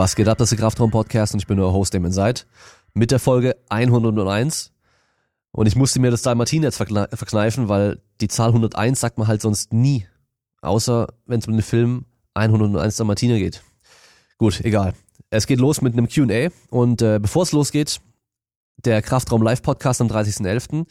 Was 0.00 0.16
geht 0.16 0.28
ab, 0.28 0.38
das 0.38 0.50
ist 0.50 0.58
der 0.58 0.64
Kraftraum-Podcast 0.64 1.34
und 1.34 1.40
ich 1.40 1.46
bin 1.46 1.60
euer 1.60 1.74
Host, 1.74 1.92
Damon 1.92 2.10
Seid, 2.10 2.46
mit 2.94 3.10
der 3.10 3.18
Folge 3.18 3.54
101. 3.68 4.72
Und 5.50 5.66
ich 5.66 5.76
musste 5.76 6.00
mir 6.00 6.10
das 6.10 6.22
Dalmatin 6.22 6.62
jetzt 6.62 6.78
verkneifen, 6.78 7.68
weil 7.68 8.00
die 8.22 8.28
Zahl 8.28 8.48
101 8.48 8.98
sagt 8.98 9.18
man 9.18 9.28
halt 9.28 9.42
sonst 9.42 9.74
nie. 9.74 10.06
Außer 10.62 11.08
wenn 11.26 11.40
es 11.40 11.46
um 11.46 11.52
den 11.52 11.60
Film 11.60 12.06
101 12.32 12.96
Dalmatiner 12.96 13.36
geht. 13.36 13.62
Gut, 14.38 14.62
egal. 14.62 14.94
Es 15.28 15.46
geht 15.46 15.60
los 15.60 15.82
mit 15.82 15.92
einem 15.92 16.08
Q&A 16.08 16.48
und 16.70 17.02
äh, 17.02 17.18
bevor 17.20 17.42
es 17.42 17.52
losgeht, 17.52 18.00
der 18.78 19.02
Kraftraum 19.02 19.42
Live 19.42 19.60
Podcast 19.60 20.00
am 20.00 20.08
30.11. 20.08 20.86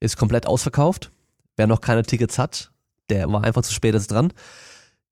ist 0.00 0.16
komplett 0.16 0.46
ausverkauft. 0.46 1.12
Wer 1.58 1.66
noch 1.66 1.82
keine 1.82 2.02
Tickets 2.02 2.38
hat, 2.38 2.72
der 3.10 3.30
war 3.30 3.44
einfach 3.44 3.60
zu 3.60 3.74
spät 3.74 3.92
jetzt 3.92 4.10
dran. 4.10 4.32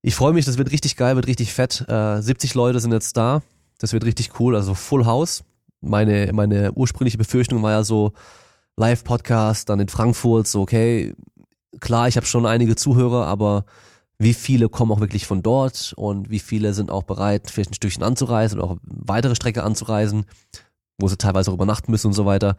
Ich 0.04 0.16
freue 0.16 0.32
mich, 0.32 0.44
das 0.44 0.58
wird 0.58 0.72
richtig 0.72 0.96
geil, 0.96 1.14
wird 1.14 1.28
richtig 1.28 1.52
fett. 1.52 1.84
Äh, 1.88 2.20
70 2.20 2.54
Leute 2.54 2.80
sind 2.80 2.92
jetzt 2.92 3.16
da. 3.16 3.40
Das 3.78 3.92
wird 3.92 4.04
richtig 4.04 4.40
cool, 4.40 4.56
also 4.56 4.74
Full 4.74 5.06
House. 5.06 5.44
Meine, 5.80 6.32
meine 6.32 6.72
ursprüngliche 6.72 7.18
Befürchtung 7.18 7.62
war 7.62 7.70
ja 7.70 7.84
so 7.84 8.12
Live-Podcast, 8.76 9.68
dann 9.68 9.78
in 9.78 9.88
Frankfurt, 9.88 10.48
so 10.48 10.62
okay, 10.62 11.14
klar, 11.78 12.08
ich 12.08 12.16
habe 12.16 12.26
schon 12.26 12.46
einige 12.46 12.74
Zuhörer, 12.74 13.26
aber 13.26 13.64
wie 14.18 14.34
viele 14.34 14.68
kommen 14.68 14.90
auch 14.90 15.00
wirklich 15.00 15.26
von 15.26 15.42
dort 15.42 15.92
und 15.96 16.30
wie 16.30 16.40
viele 16.40 16.74
sind 16.74 16.90
auch 16.90 17.04
bereit, 17.04 17.50
vielleicht 17.50 17.70
ein 17.70 17.74
Stückchen 17.74 18.02
anzureisen 18.02 18.58
oder 18.58 18.70
auch 18.70 18.76
weitere 18.82 19.36
Strecke 19.36 19.62
anzureisen, 19.62 20.24
wo 20.98 21.06
sie 21.06 21.16
teilweise 21.16 21.50
auch 21.50 21.54
übernachten 21.54 21.92
müssen 21.92 22.08
und 22.08 22.12
so 22.14 22.26
weiter. 22.26 22.56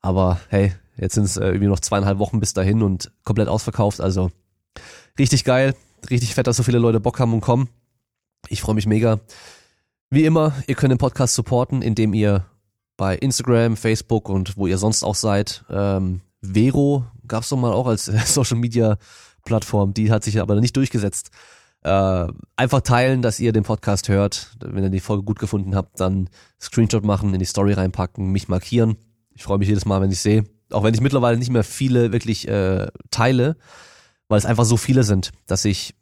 Aber 0.00 0.40
hey, 0.48 0.72
jetzt 0.96 1.14
sind 1.14 1.24
es 1.24 1.36
äh, 1.36 1.46
irgendwie 1.46 1.68
noch 1.68 1.80
zweieinhalb 1.80 2.18
Wochen 2.18 2.40
bis 2.40 2.52
dahin 2.52 2.82
und 2.82 3.12
komplett 3.22 3.48
ausverkauft, 3.48 4.00
also 4.00 4.32
richtig 5.18 5.44
geil 5.44 5.74
richtig 6.08 6.34
fett, 6.34 6.46
dass 6.46 6.56
so 6.56 6.62
viele 6.62 6.78
Leute 6.78 7.00
Bock 7.00 7.18
haben 7.18 7.34
und 7.34 7.40
kommen. 7.40 7.68
Ich 8.48 8.60
freue 8.62 8.74
mich 8.74 8.86
mega. 8.86 9.20
Wie 10.08 10.24
immer, 10.24 10.54
ihr 10.66 10.74
könnt 10.74 10.90
den 10.90 10.98
Podcast 10.98 11.34
supporten, 11.34 11.82
indem 11.82 12.14
ihr 12.14 12.46
bei 12.96 13.16
Instagram, 13.16 13.76
Facebook 13.76 14.28
und 14.28 14.56
wo 14.56 14.66
ihr 14.66 14.78
sonst 14.78 15.02
auch 15.04 15.14
seid, 15.14 15.64
ähm, 15.70 16.20
Vero 16.42 17.04
gab's 17.26 17.48
doch 17.48 17.56
mal 17.56 17.72
auch 17.72 17.86
als 17.86 18.04
Social 18.26 18.58
Media 18.58 18.98
Plattform, 19.44 19.94
die 19.94 20.10
hat 20.10 20.24
sich 20.24 20.40
aber 20.40 20.60
nicht 20.60 20.76
durchgesetzt. 20.76 21.30
Äh, 21.82 22.26
einfach 22.56 22.82
teilen, 22.82 23.22
dass 23.22 23.40
ihr 23.40 23.52
den 23.52 23.62
Podcast 23.62 24.08
hört. 24.08 24.54
Wenn 24.60 24.84
ihr 24.84 24.90
die 24.90 25.00
Folge 25.00 25.22
gut 25.22 25.38
gefunden 25.38 25.74
habt, 25.74 25.98
dann 25.98 26.28
Screenshot 26.60 27.04
machen, 27.04 27.32
in 27.32 27.38
die 27.38 27.46
Story 27.46 27.72
reinpacken, 27.72 28.30
mich 28.30 28.48
markieren. 28.48 28.96
Ich 29.34 29.44
freue 29.44 29.58
mich 29.58 29.68
jedes 29.68 29.86
Mal, 29.86 30.02
wenn 30.02 30.10
ich 30.10 30.20
sehe. 30.20 30.44
Auch 30.70 30.84
wenn 30.84 30.92
ich 30.92 31.00
mittlerweile 31.00 31.38
nicht 31.38 31.50
mehr 31.50 31.64
viele 31.64 32.12
wirklich 32.12 32.46
äh, 32.48 32.88
teile, 33.10 33.56
weil 34.30 34.38
es 34.38 34.46
einfach 34.46 34.64
so 34.64 34.76
viele 34.76 35.02
sind, 35.02 35.32
dass 35.46 35.64
ich 35.64 35.94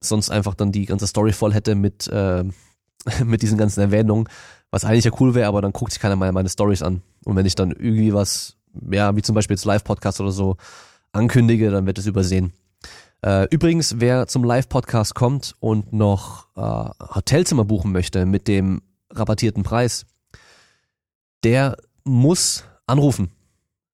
sonst 0.00 0.30
einfach 0.30 0.54
dann 0.54 0.72
die 0.72 0.86
ganze 0.86 1.06
Story 1.06 1.32
voll 1.32 1.52
hätte 1.52 1.74
mit, 1.74 2.08
äh, 2.08 2.42
mit 3.24 3.42
diesen 3.42 3.58
ganzen 3.58 3.80
Erwähnungen, 3.80 4.26
was 4.70 4.84
eigentlich 4.84 5.04
ja 5.04 5.12
cool 5.20 5.34
wäre, 5.34 5.46
aber 5.46 5.60
dann 5.60 5.72
guckt 5.72 5.92
sich 5.92 6.00
keiner 6.00 6.16
mal 6.16 6.32
meine 6.32 6.48
Stories 6.48 6.82
an. 6.82 7.02
Und 7.24 7.36
wenn 7.36 7.44
ich 7.44 7.54
dann 7.54 7.70
irgendwie 7.72 8.14
was, 8.14 8.56
ja, 8.90 9.14
wie 9.14 9.22
zum 9.22 9.34
Beispiel 9.34 9.54
jetzt 9.54 9.66
Live-Podcast 9.66 10.20
oder 10.22 10.32
so 10.32 10.56
ankündige, 11.12 11.70
dann 11.70 11.84
wird 11.84 11.98
es 11.98 12.06
übersehen. 12.06 12.54
Äh, 13.22 13.48
übrigens, 13.50 14.00
wer 14.00 14.26
zum 14.28 14.44
Live-Podcast 14.44 15.14
kommt 15.14 15.54
und 15.60 15.92
noch 15.92 16.48
äh, 16.56 16.60
Hotelzimmer 17.14 17.66
buchen 17.66 17.92
möchte 17.92 18.24
mit 18.24 18.48
dem 18.48 18.80
rabattierten 19.10 19.62
Preis, 19.62 20.06
der 21.44 21.76
muss 22.02 22.64
anrufen. 22.86 23.30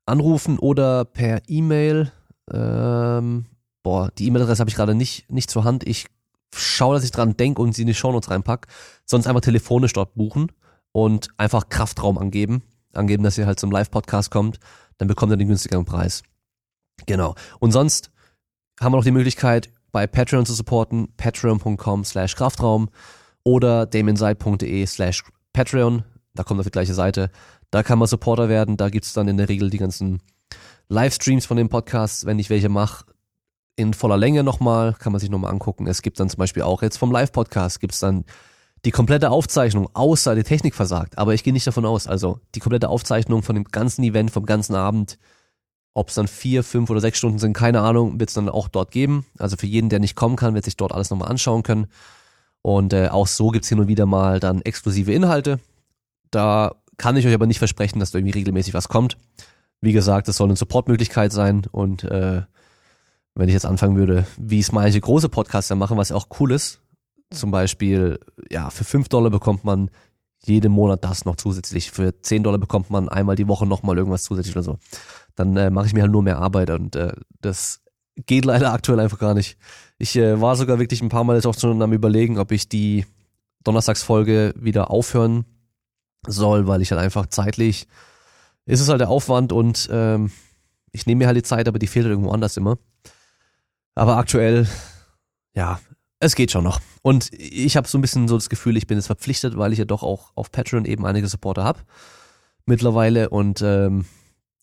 Anrufen 0.06 0.60
oder 0.60 1.04
per 1.04 1.42
E-Mail 1.48 2.12
ähm, 2.52 3.46
boah, 3.82 4.10
die 4.18 4.26
E-Mail-Adresse 4.26 4.60
habe 4.60 4.70
ich 4.70 4.76
gerade 4.76 4.94
nicht, 4.94 5.30
nicht 5.30 5.50
zur 5.50 5.64
Hand. 5.64 5.86
Ich 5.86 6.06
schaue, 6.54 6.94
dass 6.94 7.04
ich 7.04 7.10
dran 7.10 7.36
denke 7.36 7.62
und 7.62 7.74
sie 7.74 7.82
in 7.82 7.88
die 7.88 7.94
Shownotes 7.94 8.30
reinpack. 8.30 8.66
Sonst 9.04 9.26
einfach 9.26 9.40
telefonisch 9.40 9.92
dort 9.92 10.14
buchen 10.14 10.52
und 10.92 11.28
einfach 11.36 11.68
Kraftraum 11.68 12.18
angeben. 12.18 12.62
Angeben, 12.92 13.22
dass 13.22 13.38
ihr 13.38 13.46
halt 13.46 13.60
zum 13.60 13.70
Live-Podcast 13.70 14.30
kommt. 14.30 14.58
Dann 14.98 15.08
bekommt 15.08 15.32
ihr 15.32 15.36
den 15.36 15.48
günstigeren 15.48 15.84
Preis. 15.84 16.22
Genau. 17.06 17.34
Und 17.60 17.72
sonst 17.72 18.10
haben 18.80 18.92
wir 18.92 18.96
noch 18.96 19.04
die 19.04 19.10
Möglichkeit, 19.12 19.70
bei 19.92 20.06
Patreon 20.06 20.46
zu 20.46 20.54
supporten. 20.54 21.14
Patreon.com 21.16 22.04
slash 22.04 22.36
Kraftraum 22.36 22.90
oder 23.44 23.86
damienside.de 23.86 24.86
slash 24.86 25.24
Patreon. 25.52 26.04
Da 26.34 26.42
kommt 26.42 26.60
auf 26.60 26.66
die 26.66 26.72
gleiche 26.72 26.94
Seite. 26.94 27.30
Da 27.70 27.82
kann 27.82 27.98
man 27.98 28.08
Supporter 28.08 28.48
werden. 28.48 28.76
Da 28.76 28.88
gibt's 28.88 29.12
dann 29.12 29.28
in 29.28 29.36
der 29.36 29.48
Regel 29.48 29.70
die 29.70 29.78
ganzen 29.78 30.20
Livestreams 30.88 31.46
von 31.46 31.56
den 31.56 31.68
Podcasts, 31.68 32.26
wenn 32.26 32.38
ich 32.38 32.50
welche 32.50 32.68
mache 32.68 33.04
in 33.76 33.94
voller 33.94 34.16
Länge 34.16 34.42
nochmal, 34.42 34.94
kann 34.94 35.12
man 35.12 35.20
sich 35.20 35.30
nochmal 35.30 35.52
angucken. 35.52 35.86
Es 35.86 36.02
gibt 36.02 36.20
dann 36.20 36.28
zum 36.28 36.38
Beispiel 36.38 36.62
auch 36.62 36.82
jetzt 36.82 36.98
vom 36.98 37.12
Live-Podcast 37.12 37.80
gibt 37.80 37.94
es 37.94 38.00
dann 38.00 38.24
die 38.84 38.90
komplette 38.90 39.30
Aufzeichnung, 39.30 39.88
außer 39.92 40.34
die 40.34 40.42
Technik 40.42 40.74
versagt. 40.74 41.18
Aber 41.18 41.34
ich 41.34 41.44
gehe 41.44 41.52
nicht 41.52 41.66
davon 41.66 41.84
aus. 41.84 42.06
Also 42.06 42.40
die 42.54 42.60
komplette 42.60 42.88
Aufzeichnung 42.88 43.42
von 43.42 43.54
dem 43.54 43.64
ganzen 43.64 44.02
Event, 44.02 44.30
vom 44.30 44.46
ganzen 44.46 44.74
Abend, 44.74 45.18
ob 45.92 46.08
es 46.08 46.14
dann 46.14 46.28
vier, 46.28 46.62
fünf 46.62 46.88
oder 46.88 47.00
sechs 47.00 47.18
Stunden 47.18 47.38
sind, 47.38 47.52
keine 47.52 47.80
Ahnung, 47.80 48.20
wird 48.20 48.30
es 48.30 48.34
dann 48.34 48.48
auch 48.48 48.68
dort 48.68 48.90
geben. 48.90 49.26
Also 49.38 49.56
für 49.56 49.66
jeden, 49.66 49.90
der 49.90 49.98
nicht 49.98 50.16
kommen 50.16 50.36
kann, 50.36 50.54
wird 50.54 50.64
sich 50.64 50.76
dort 50.76 50.92
alles 50.92 51.10
nochmal 51.10 51.28
anschauen 51.28 51.62
können. 51.62 51.88
Und 52.62 52.92
äh, 52.92 53.08
auch 53.08 53.26
so 53.26 53.48
gibt's 53.48 53.68
hin 53.68 53.80
und 53.80 53.88
wieder 53.88 54.06
mal 54.06 54.40
dann 54.40 54.62
exklusive 54.62 55.12
Inhalte. 55.12 55.60
Da 56.30 56.76
kann 56.96 57.16
ich 57.16 57.26
euch 57.26 57.34
aber 57.34 57.46
nicht 57.46 57.58
versprechen, 57.58 57.98
dass 57.98 58.10
da 58.10 58.18
irgendwie 58.18 58.38
regelmäßig 58.38 58.74
was 58.74 58.88
kommt. 58.88 59.16
Wie 59.80 59.92
gesagt, 59.92 60.28
das 60.28 60.36
soll 60.36 60.48
eine 60.48 60.56
Supportmöglichkeit 60.56 61.32
sein 61.32 61.66
und 61.70 62.04
äh, 62.04 62.42
wenn 63.34 63.48
ich 63.48 63.54
jetzt 63.54 63.66
anfangen 63.66 63.96
würde, 63.96 64.26
wie 64.38 64.58
es 64.58 64.72
manche 64.72 65.00
große 65.00 65.28
Podcaster 65.28 65.74
machen, 65.74 65.96
was 65.96 66.12
auch 66.12 66.28
cool 66.40 66.52
ist. 66.52 66.80
Zum 67.32 67.50
Beispiel, 67.50 68.18
ja, 68.50 68.70
für 68.70 68.84
5 68.84 69.08
Dollar 69.08 69.30
bekommt 69.30 69.64
man 69.64 69.90
jeden 70.42 70.72
Monat 70.72 71.04
das 71.04 71.24
noch 71.24 71.36
zusätzlich. 71.36 71.90
Für 71.90 72.20
10 72.20 72.42
Dollar 72.42 72.58
bekommt 72.58 72.90
man 72.90 73.08
einmal 73.08 73.36
die 73.36 73.46
Woche 73.46 73.66
nochmal 73.66 73.98
irgendwas 73.98 74.24
zusätzlich 74.24 74.56
oder 74.56 74.64
so. 74.64 74.78
Dann 75.36 75.56
äh, 75.56 75.70
mache 75.70 75.86
ich 75.86 75.92
mir 75.92 76.02
halt 76.02 76.12
nur 76.12 76.22
mehr 76.22 76.38
Arbeit 76.38 76.70
und 76.70 76.96
äh, 76.96 77.12
das 77.40 77.82
geht 78.26 78.44
leider 78.44 78.72
aktuell 78.72 79.00
einfach 79.00 79.18
gar 79.18 79.34
nicht. 79.34 79.58
Ich 79.98 80.16
äh, 80.16 80.40
war 80.40 80.56
sogar 80.56 80.78
wirklich 80.78 81.02
ein 81.02 81.08
paar 81.08 81.24
Mal 81.24 81.36
jetzt 81.36 81.46
auch 81.46 81.58
schon 81.58 81.80
am 81.82 81.92
überlegen, 81.92 82.38
ob 82.38 82.52
ich 82.52 82.68
die 82.68 83.06
Donnerstagsfolge 83.62 84.54
wieder 84.56 84.90
aufhören 84.90 85.44
soll, 86.26 86.66
weil 86.66 86.82
ich 86.82 86.90
halt 86.90 87.00
einfach 87.00 87.26
zeitlich 87.26 87.86
ist 88.66 88.80
es 88.80 88.88
halt 88.88 89.00
der 89.00 89.10
Aufwand 89.10 89.52
und 89.52 89.88
ähm, 89.90 90.30
ich 90.92 91.06
nehme 91.06 91.20
mir 91.20 91.26
halt 91.26 91.36
die 91.36 91.42
Zeit, 91.42 91.66
aber 91.68 91.78
die 91.78 91.86
fehlt 91.86 92.04
halt 92.04 92.12
irgendwo 92.12 92.30
anders 92.30 92.56
immer. 92.56 92.78
Aber 93.94 94.16
aktuell, 94.16 94.68
ja, 95.54 95.80
es 96.20 96.34
geht 96.34 96.50
schon 96.50 96.64
noch. 96.64 96.80
Und 97.02 97.30
ich 97.32 97.76
habe 97.76 97.88
so 97.88 97.98
ein 97.98 98.02
bisschen 98.02 98.28
so 98.28 98.36
das 98.36 98.48
Gefühl, 98.48 98.76
ich 98.76 98.86
bin 98.86 98.98
jetzt 98.98 99.06
verpflichtet, 99.06 99.56
weil 99.56 99.72
ich 99.72 99.78
ja 99.78 99.84
doch 99.84 100.02
auch 100.02 100.32
auf 100.34 100.52
Patreon 100.52 100.84
eben 100.84 101.06
einige 101.06 101.28
Supporter 101.28 101.64
habe 101.64 101.80
mittlerweile 102.66 103.30
und 103.30 103.62
ähm, 103.62 104.04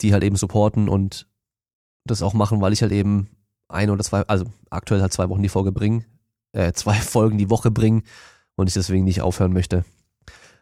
die 0.01 0.13
halt 0.13 0.23
eben 0.23 0.35
supporten 0.35 0.89
und 0.89 1.27
das 2.05 2.21
auch 2.21 2.33
machen, 2.33 2.61
weil 2.61 2.73
ich 2.73 2.81
halt 2.81 2.91
eben 2.91 3.29
ein 3.67 3.89
oder 3.89 4.03
zwei, 4.03 4.21
also 4.21 4.45
aktuell 4.69 5.01
halt 5.01 5.13
zwei 5.13 5.29
Wochen 5.29 5.43
die 5.43 5.49
Folge 5.49 5.71
bringen, 5.71 6.05
äh, 6.53 6.71
zwei 6.73 6.93
Folgen 6.95 7.37
die 7.37 7.49
Woche 7.49 7.71
bringen 7.71 8.03
und 8.55 8.67
ich 8.67 8.73
deswegen 8.73 9.03
nicht 9.03 9.21
aufhören 9.21 9.53
möchte. 9.53 9.83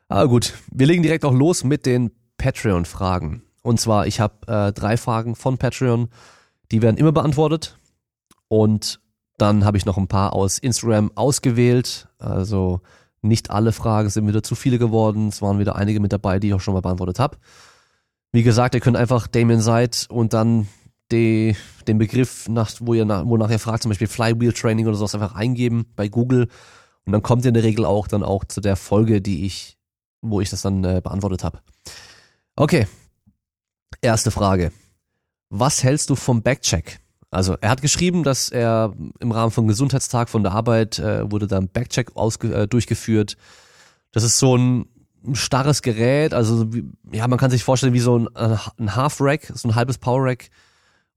Aber 0.07 0.27
gut, 0.27 0.53
wir 0.71 0.87
legen 0.87 1.03
direkt 1.03 1.25
auch 1.25 1.33
los 1.33 1.63
mit 1.63 1.85
den 1.85 2.11
Patreon-Fragen. 2.37 3.43
Und 3.63 3.79
zwar, 3.79 4.05
ich 4.05 4.19
habe 4.19 4.47
äh, 4.47 4.73
drei 4.73 4.97
Fragen 4.97 5.35
von 5.35 5.57
Patreon, 5.57 6.09
die 6.71 6.81
werden 6.81 6.97
immer 6.97 7.11
beantwortet. 7.11 7.79
Und 8.47 8.99
dann 9.37 9.65
habe 9.65 9.77
ich 9.77 9.85
noch 9.85 9.97
ein 9.97 10.07
paar 10.07 10.33
aus 10.33 10.57
Instagram 10.57 11.11
ausgewählt. 11.15 12.07
Also 12.19 12.81
nicht 13.21 13.51
alle 13.51 13.71
Fragen 13.71 14.09
sind 14.09 14.27
wieder 14.27 14.43
zu 14.43 14.55
viele 14.55 14.77
geworden. 14.77 15.29
Es 15.29 15.41
waren 15.41 15.59
wieder 15.59 15.75
einige 15.75 15.99
mit 15.99 16.13
dabei, 16.13 16.39
die 16.39 16.47
ich 16.47 16.53
auch 16.53 16.61
schon 16.61 16.73
mal 16.73 16.81
beantwortet 16.81 17.19
habe. 17.19 17.37
Wie 18.31 18.43
gesagt, 18.43 18.75
ihr 18.75 18.81
könnt 18.81 18.97
einfach 18.97 19.27
Damien 19.27 19.61
Seid 19.61 20.07
und 20.09 20.33
dann 20.33 20.67
die, 21.11 21.55
den 21.87 21.97
Begriff, 21.97 22.47
nach, 22.49 22.71
wo 22.79 22.93
ihr 22.93 23.05
nach, 23.05 23.25
wonach 23.25 23.49
ihr 23.49 23.59
fragt, 23.59 23.83
zum 23.83 23.89
Beispiel 23.89 24.07
Flywheel 24.07 24.53
Training 24.53 24.87
oder 24.87 24.95
sowas 24.95 25.15
einfach 25.15 25.35
eingeben 25.35 25.85
bei 25.95 26.07
Google. 26.07 26.47
Und 27.05 27.13
dann 27.13 27.21
kommt 27.21 27.45
ihr 27.45 27.49
in 27.49 27.53
der 27.53 27.63
Regel 27.63 27.85
auch 27.85 28.07
dann 28.07 28.23
auch 28.23 28.43
zu 28.45 28.61
der 28.61 28.75
Folge, 28.75 29.21
die 29.21 29.45
ich, 29.45 29.77
wo 30.21 30.41
ich 30.41 30.49
das 30.49 30.63
dann 30.63 30.83
äh, 30.83 31.01
beantwortet 31.03 31.43
habe. 31.43 31.59
Okay. 32.55 32.87
Erste 34.01 34.31
Frage. 34.31 34.71
Was 35.49 35.83
hältst 35.83 36.09
du 36.09 36.15
vom 36.15 36.41
Backcheck? 36.41 36.99
Also 37.35 37.57
er 37.59 37.69
hat 37.69 37.81
geschrieben, 37.81 38.23
dass 38.23 38.49
er 38.49 38.93
im 39.19 39.31
Rahmen 39.31 39.51
von 39.51 39.67
Gesundheitstag 39.67 40.29
von 40.29 40.41
der 40.41 40.53
Arbeit 40.53 40.99
äh, 40.99 41.29
wurde 41.29 41.47
dann 41.47 41.67
Backcheck 41.67 42.15
ausge 42.15 42.53
äh, 42.53 42.67
durchgeführt. 42.67 43.35
Das 44.13 44.23
ist 44.23 44.39
so 44.39 44.57
ein 44.57 44.85
starres 45.33 45.81
Gerät, 45.81 46.33
also 46.33 46.73
wie, 46.73 46.85
ja, 47.11 47.27
man 47.27 47.37
kann 47.37 47.51
sich 47.51 47.63
vorstellen 47.63 47.91
wie 47.91 47.99
so 47.99 48.19
ein, 48.19 48.27
äh, 48.35 48.55
ein 48.79 48.95
Half-Rack, 48.95 49.51
so 49.53 49.67
ein 49.67 49.75
halbes 49.75 49.97
Power-Rack. 49.97 50.49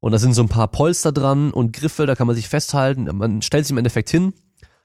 Und 0.01 0.11
da 0.11 0.19
sind 0.19 0.35
so 0.35 0.43
ein 0.43 0.49
paar 0.49 0.67
Polster 0.67 1.13
dran 1.13 1.53
und 1.53 1.73
Griffe, 1.73 2.07
da 2.07 2.17
kann 2.17 2.27
man 2.27 2.35
sich 2.35 2.49
festhalten. 2.49 3.09
Man 3.17 3.41
stellt 3.43 3.67
sich 3.67 3.73
im 3.73 3.79
Endeffekt 3.79 4.11
hin, 4.11 4.33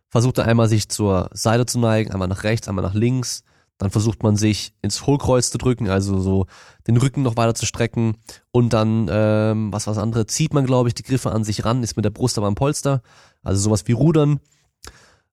versucht 0.10 0.38
da 0.38 0.44
einmal 0.44 0.68
sich 0.68 0.90
zur 0.90 1.30
Seite 1.34 1.66
zu 1.66 1.80
neigen, 1.80 2.12
einmal 2.12 2.28
nach 2.28 2.44
rechts, 2.44 2.68
einmal 2.68 2.84
nach 2.84 2.94
links 2.94 3.44
dann 3.84 3.92
versucht 3.92 4.24
man 4.24 4.38
sich 4.38 4.74
ins 4.82 5.06
Hohlkreuz 5.06 5.52
zu 5.52 5.58
drücken, 5.58 5.90
also 5.90 6.18
so 6.20 6.46
den 6.88 6.96
Rücken 6.96 7.22
noch 7.22 7.36
weiter 7.36 7.54
zu 7.54 7.66
strecken. 7.66 8.16
Und 8.52 8.72
dann, 8.72 9.10
ähm, 9.12 9.74
was 9.74 9.88
was 9.88 9.98
andere, 9.98 10.26
zieht 10.26 10.54
man, 10.54 10.66
glaube 10.66 10.88
ich, 10.88 10.96
die 10.96 11.04
Griffe 11.04 11.32
an 11.32 11.44
sich 11.44 11.66
ran, 11.66 11.84
ist 11.84 11.98
mit 11.98 12.06
der 12.06 12.10
Brust 12.10 12.38
aber 12.38 12.48
am 12.48 12.56
Polster. 12.56 13.02
Also 13.44 13.62
sowas 13.62 13.84
wie 13.86 13.92
Rudern. 13.92 14.40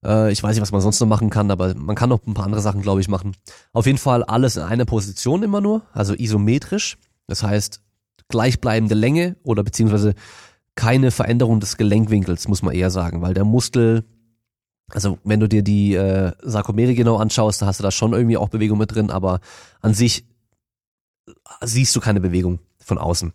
Äh, 0.03 0.33
ich 0.33 0.43
weiß 0.43 0.53
nicht, 0.53 0.61
was 0.61 0.73
man 0.73 0.81
sonst 0.81 0.99
noch 0.99 1.07
machen 1.07 1.29
kann, 1.29 1.49
aber 1.49 1.73
man 1.75 1.95
kann 1.95 2.09
noch 2.09 2.27
ein 2.27 2.33
paar 2.33 2.43
andere 2.43 2.61
Sachen, 2.61 2.81
glaube 2.81 2.99
ich, 2.99 3.07
machen. 3.07 3.37
Auf 3.71 3.85
jeden 3.85 3.97
Fall 3.97 4.21
alles 4.23 4.57
in 4.57 4.63
einer 4.63 4.83
Position 4.83 5.43
immer 5.43 5.61
nur, 5.61 5.83
also 5.93 6.13
isometrisch. 6.13 6.97
Das 7.27 7.43
heißt, 7.43 7.81
gleichbleibende 8.27 8.95
Länge 8.95 9.37
oder 9.43 9.63
beziehungsweise 9.63 10.13
keine 10.75 11.11
Veränderung 11.11 11.61
des 11.61 11.77
Gelenkwinkels, 11.77 12.49
muss 12.49 12.63
man 12.63 12.75
eher 12.75 12.91
sagen, 12.91 13.21
weil 13.21 13.33
der 13.33 13.45
Muskel, 13.45 14.03
also 14.93 15.19
wenn 15.23 15.39
du 15.39 15.47
dir 15.47 15.63
die 15.63 15.95
äh, 15.95 16.31
Sarkomere 16.41 16.93
genau 16.93 17.17
anschaust, 17.17 17.61
da 17.61 17.65
hast 17.65 17.79
du 17.79 17.83
da 17.83 17.91
schon 17.91 18.13
irgendwie 18.13 18.37
auch 18.37 18.49
Bewegung 18.49 18.77
mit 18.77 18.93
drin, 18.93 19.11
aber 19.11 19.39
an 19.81 19.93
sich 19.93 20.25
siehst 21.61 21.95
du 21.95 21.99
keine 21.99 22.21
Bewegung 22.21 22.59
von 22.79 22.97
außen. 22.97 23.33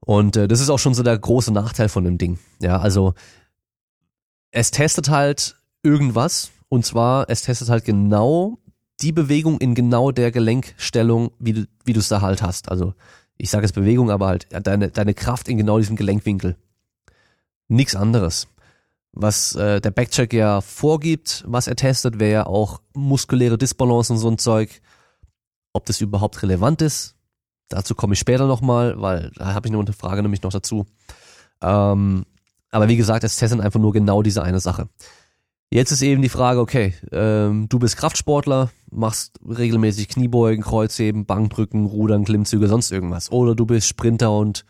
Und 0.00 0.36
äh, 0.36 0.48
das 0.48 0.60
ist 0.60 0.70
auch 0.70 0.78
schon 0.78 0.94
so 0.94 1.02
der 1.02 1.18
große 1.18 1.52
Nachteil 1.52 1.88
von 1.88 2.04
dem 2.04 2.18
Ding. 2.18 2.38
Ja, 2.60 2.78
also 2.78 3.14
es 4.50 4.70
testet 4.70 5.08
halt 5.08 5.56
irgendwas 5.82 6.50
und 6.68 6.84
zwar 6.84 7.28
es 7.28 7.42
testet 7.42 7.68
halt 7.68 7.84
genau 7.84 8.58
die 9.00 9.12
Bewegung 9.12 9.58
in 9.60 9.74
genau 9.74 10.10
der 10.10 10.30
Gelenkstellung, 10.30 11.30
wie 11.38 11.52
du 11.52 11.66
wie 11.84 11.92
du 11.92 12.00
es 12.00 12.08
da 12.08 12.20
halt 12.20 12.42
hast. 12.42 12.70
Also 12.70 12.94
ich 13.36 13.50
sage 13.50 13.64
es 13.64 13.72
Bewegung, 13.72 14.10
aber 14.10 14.26
halt 14.26 14.48
deine 14.50 14.90
deine 14.90 15.14
Kraft 15.14 15.48
in 15.48 15.58
genau 15.58 15.78
diesem 15.78 15.96
Gelenkwinkel. 15.96 16.56
Nichts 17.68 17.94
anderes. 17.94 18.48
Was 19.12 19.54
äh, 19.56 19.80
der 19.80 19.90
Backcheck 19.90 20.32
ja 20.32 20.60
vorgibt, 20.60 21.44
was 21.46 21.66
er 21.66 21.76
testet, 21.76 22.20
wäre 22.20 22.32
ja 22.32 22.46
auch 22.46 22.80
muskuläre 22.94 23.58
Disbalance 23.58 24.12
und 24.12 24.18
so 24.18 24.28
ein 24.28 24.38
Zeug. 24.38 24.80
Ob 25.72 25.86
das 25.86 26.00
überhaupt 26.00 26.42
relevant 26.42 26.82
ist, 26.82 27.16
dazu 27.68 27.94
komme 27.94 28.14
ich 28.14 28.20
später 28.20 28.46
nochmal, 28.46 29.00
weil 29.00 29.30
da 29.36 29.54
habe 29.54 29.68
ich 29.68 29.74
eine 29.74 29.92
Frage 29.92 30.22
nämlich 30.22 30.42
noch 30.42 30.52
dazu. 30.52 30.86
Ähm, 31.62 32.24
aber 32.70 32.88
wie 32.88 32.96
gesagt, 32.96 33.24
es 33.24 33.36
testet 33.36 33.60
einfach 33.60 33.80
nur 33.80 33.92
genau 33.92 34.22
diese 34.22 34.42
eine 34.42 34.60
Sache. 34.60 34.88
Jetzt 35.72 35.92
ist 35.92 36.02
eben 36.02 36.20
die 36.20 36.28
Frage, 36.28 36.58
okay, 36.58 36.94
ähm, 37.12 37.68
du 37.68 37.78
bist 37.78 37.96
Kraftsportler, 37.96 38.70
machst 38.90 39.38
regelmäßig 39.48 40.08
Kniebeugen, 40.08 40.64
Kreuzheben, 40.64 41.26
Bankdrücken, 41.26 41.86
Rudern, 41.86 42.24
Klimmzüge, 42.24 42.66
sonst 42.66 42.90
irgendwas. 42.90 43.30
Oder 43.30 43.54
du 43.54 43.66
bist 43.66 43.86
Sprinter 43.86 44.32
und 44.32 44.64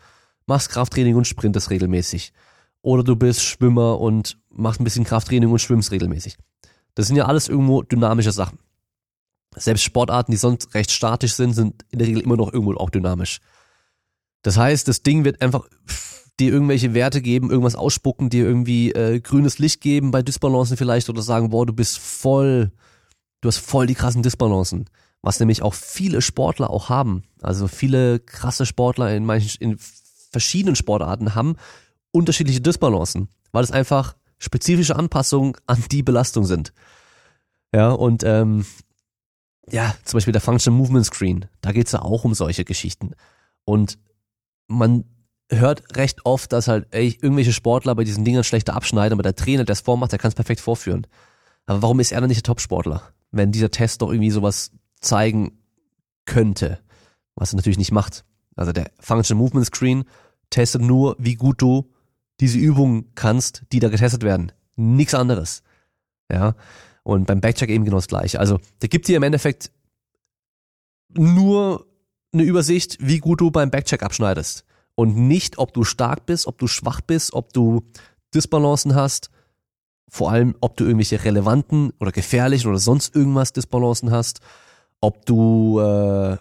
machst 0.45 0.69
Krafttraining 0.69 1.15
und 1.15 1.25
sprintest 1.25 1.71
regelmäßig. 1.71 2.33
Oder 2.81 3.03
du 3.03 3.15
bist 3.15 3.43
Schwimmer 3.43 3.99
und 3.99 4.37
machst 4.49 4.81
ein 4.81 4.83
bisschen 4.83 5.03
Krafttraining 5.03 5.51
und 5.51 5.59
schwimmst 5.59 5.91
regelmäßig. 5.91 6.37
Das 6.95 7.07
sind 7.07 7.15
ja 7.15 7.25
alles 7.25 7.47
irgendwo 7.47 7.83
dynamische 7.83 8.31
Sachen. 8.31 8.59
Selbst 9.55 9.83
Sportarten, 9.83 10.31
die 10.31 10.37
sonst 10.37 10.73
recht 10.73 10.91
statisch 10.91 11.33
sind, 11.33 11.53
sind 11.53 11.85
in 11.89 11.99
der 11.99 12.07
Regel 12.07 12.21
immer 12.21 12.37
noch 12.37 12.53
irgendwo 12.53 12.73
auch 12.75 12.89
dynamisch. 12.89 13.39
Das 14.43 14.57
heißt, 14.57 14.87
das 14.87 15.03
Ding 15.03 15.23
wird 15.23 15.41
einfach 15.41 15.67
dir 16.39 16.51
irgendwelche 16.51 16.93
Werte 16.93 17.21
geben, 17.21 17.51
irgendwas 17.51 17.75
ausspucken, 17.75 18.29
dir 18.29 18.45
irgendwie 18.45 18.91
äh, 18.91 19.19
grünes 19.19 19.59
Licht 19.59 19.81
geben 19.81 20.11
bei 20.11 20.23
Disbalancen 20.23 20.77
vielleicht 20.77 21.09
oder 21.09 21.21
sagen, 21.21 21.49
boah, 21.49 21.65
du 21.65 21.73
bist 21.73 21.99
voll, 21.99 22.71
du 23.41 23.47
hast 23.47 23.57
voll 23.57 23.85
die 23.85 23.93
krassen 23.93 24.23
Disbalancen. 24.23 24.89
Was 25.21 25.39
nämlich 25.39 25.61
auch 25.61 25.75
viele 25.75 26.21
Sportler 26.21 26.71
auch 26.71 26.89
haben. 26.89 27.23
Also 27.41 27.67
viele 27.67 28.19
krasse 28.19 28.65
Sportler 28.65 29.15
in 29.15 29.23
manchen, 29.23 29.61
in 29.61 29.77
verschiedenen 30.31 30.75
Sportarten 30.75 31.35
haben 31.35 31.57
unterschiedliche 32.11 32.61
Disbalancen, 32.61 33.29
weil 33.51 33.63
es 33.63 33.71
einfach 33.71 34.15
spezifische 34.37 34.95
Anpassungen 34.95 35.53
an 35.67 35.83
die 35.91 36.03
Belastung 36.03 36.45
sind. 36.45 36.73
Ja, 37.73 37.91
und 37.91 38.23
ähm, 38.23 38.65
ja, 39.69 39.95
zum 40.03 40.17
Beispiel 40.17 40.33
der 40.33 40.41
Function 40.41 40.73
Movement 40.73 41.05
Screen, 41.05 41.45
da 41.61 41.71
geht's 41.71 41.91
ja 41.91 42.01
auch 42.01 42.25
um 42.25 42.33
solche 42.33 42.65
Geschichten. 42.65 43.11
Und 43.63 43.97
man 44.67 45.05
hört 45.49 45.95
recht 45.95 46.25
oft, 46.25 46.51
dass 46.51 46.67
halt 46.67 46.87
ey, 46.91 47.17
irgendwelche 47.21 47.53
Sportler 47.53 47.95
bei 47.95 48.03
diesen 48.03 48.25
Dingern 48.25 48.43
schlechter 48.43 48.75
abschneiden, 48.75 49.13
aber 49.13 49.23
der 49.23 49.35
Trainer, 49.35 49.63
der 49.63 49.73
es 49.73 49.81
vormacht, 49.81 50.11
der 50.11 50.19
kann 50.19 50.29
es 50.29 50.35
perfekt 50.35 50.61
vorführen. 50.61 51.07
Aber 51.65 51.81
warum 51.81 51.99
ist 51.99 52.11
er 52.11 52.21
dann 52.21 52.29
nicht 52.29 52.39
der 52.39 52.43
Topsportler? 52.43 53.03
Wenn 53.31 53.51
dieser 53.51 53.71
Test 53.71 54.01
doch 54.01 54.11
irgendwie 54.11 54.31
sowas 54.31 54.71
zeigen 54.99 55.59
könnte, 56.25 56.79
was 57.35 57.53
er 57.53 57.57
natürlich 57.57 57.77
nicht 57.77 57.91
macht. 57.91 58.25
Also 58.55 58.71
der 58.71 58.91
Function 58.99 59.37
Movement 59.37 59.67
Screen 59.67 60.03
testet 60.49 60.81
nur, 60.81 61.15
wie 61.19 61.35
gut 61.35 61.61
du 61.61 61.90
diese 62.41 62.57
Übungen 62.57 63.11
kannst, 63.15 63.63
die 63.71 63.79
da 63.79 63.89
getestet 63.89 64.23
werden. 64.23 64.51
Nichts 64.75 65.13
anderes. 65.13 65.63
Ja. 66.31 66.55
Und 67.03 67.25
beim 67.25 67.39
Backcheck 67.39 67.69
eben 67.69 67.85
genau 67.85 67.97
das 67.97 68.07
gleiche. 68.07 68.39
Also 68.39 68.59
der 68.81 68.89
gibt 68.89 69.07
dir 69.07 69.17
im 69.17 69.23
Endeffekt 69.23 69.71
nur 71.13 71.85
eine 72.33 72.43
Übersicht, 72.43 72.97
wie 72.99 73.19
gut 73.19 73.41
du 73.41 73.51
beim 73.51 73.69
Backcheck 73.71 74.03
abschneidest 74.03 74.65
und 74.95 75.15
nicht, 75.15 75.57
ob 75.57 75.73
du 75.73 75.83
stark 75.83 76.25
bist, 76.25 76.47
ob 76.47 76.57
du 76.57 76.67
schwach 76.67 77.01
bist, 77.01 77.33
ob 77.33 77.53
du 77.53 77.83
Disbalancen 78.33 78.95
hast, 78.95 79.29
vor 80.07 80.31
allem, 80.31 80.55
ob 80.61 80.77
du 80.77 80.83
irgendwelche 80.85 81.23
relevanten 81.23 81.93
oder 81.99 82.11
gefährlichen 82.11 82.69
oder 82.69 82.79
sonst 82.79 83.15
irgendwas 83.15 83.53
Disbalancen 83.53 84.11
hast, 84.11 84.41
ob 84.99 85.25
du 85.25 85.79
äh, 85.79 86.33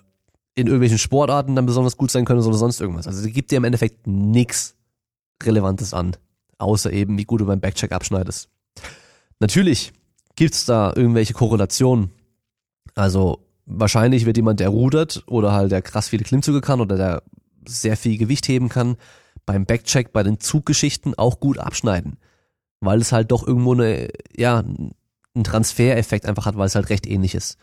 in 0.54 0.66
irgendwelchen 0.66 0.98
Sportarten 0.98 1.56
dann 1.56 1.66
besonders 1.66 1.96
gut 1.96 2.10
sein 2.10 2.24
könntest 2.24 2.48
oder 2.48 2.58
sonst 2.58 2.80
irgendwas. 2.80 3.06
Also 3.06 3.24
die 3.24 3.32
gibt 3.32 3.50
dir 3.50 3.56
im 3.56 3.64
Endeffekt 3.64 4.06
nichts 4.06 4.76
Relevantes 5.44 5.94
an, 5.94 6.16
außer 6.58 6.92
eben, 6.92 7.18
wie 7.18 7.24
gut 7.24 7.40
du 7.40 7.46
beim 7.46 7.60
Backcheck 7.60 7.92
abschneidest. 7.92 8.48
Natürlich 9.40 9.92
gibt's 10.36 10.64
da 10.64 10.92
irgendwelche 10.94 11.34
Korrelationen. 11.34 12.10
Also 12.94 13.46
wahrscheinlich 13.66 14.26
wird 14.26 14.36
jemand, 14.36 14.60
der 14.60 14.68
rudert 14.68 15.22
oder 15.26 15.52
halt 15.52 15.72
der 15.72 15.82
krass 15.82 16.08
viele 16.08 16.24
Klimmzüge 16.24 16.60
kann 16.60 16.80
oder 16.80 16.96
der 16.96 17.22
sehr 17.66 17.96
viel 17.96 18.18
Gewicht 18.18 18.48
heben 18.48 18.68
kann, 18.68 18.96
beim 19.46 19.66
Backcheck, 19.66 20.12
bei 20.12 20.22
den 20.22 20.40
Zuggeschichten 20.40 21.14
auch 21.14 21.40
gut 21.40 21.58
abschneiden. 21.58 22.16
Weil 22.80 23.00
es 23.00 23.12
halt 23.12 23.30
doch 23.30 23.46
irgendwo 23.46 23.74
eine, 23.74 24.08
ja, 24.36 24.58
einen 24.60 25.44
Transfereffekt 25.44 26.26
einfach 26.26 26.46
hat, 26.46 26.56
weil 26.56 26.66
es 26.66 26.74
halt 26.74 26.88
recht 26.88 27.06
ähnlich 27.06 27.34
ist. 27.34 27.58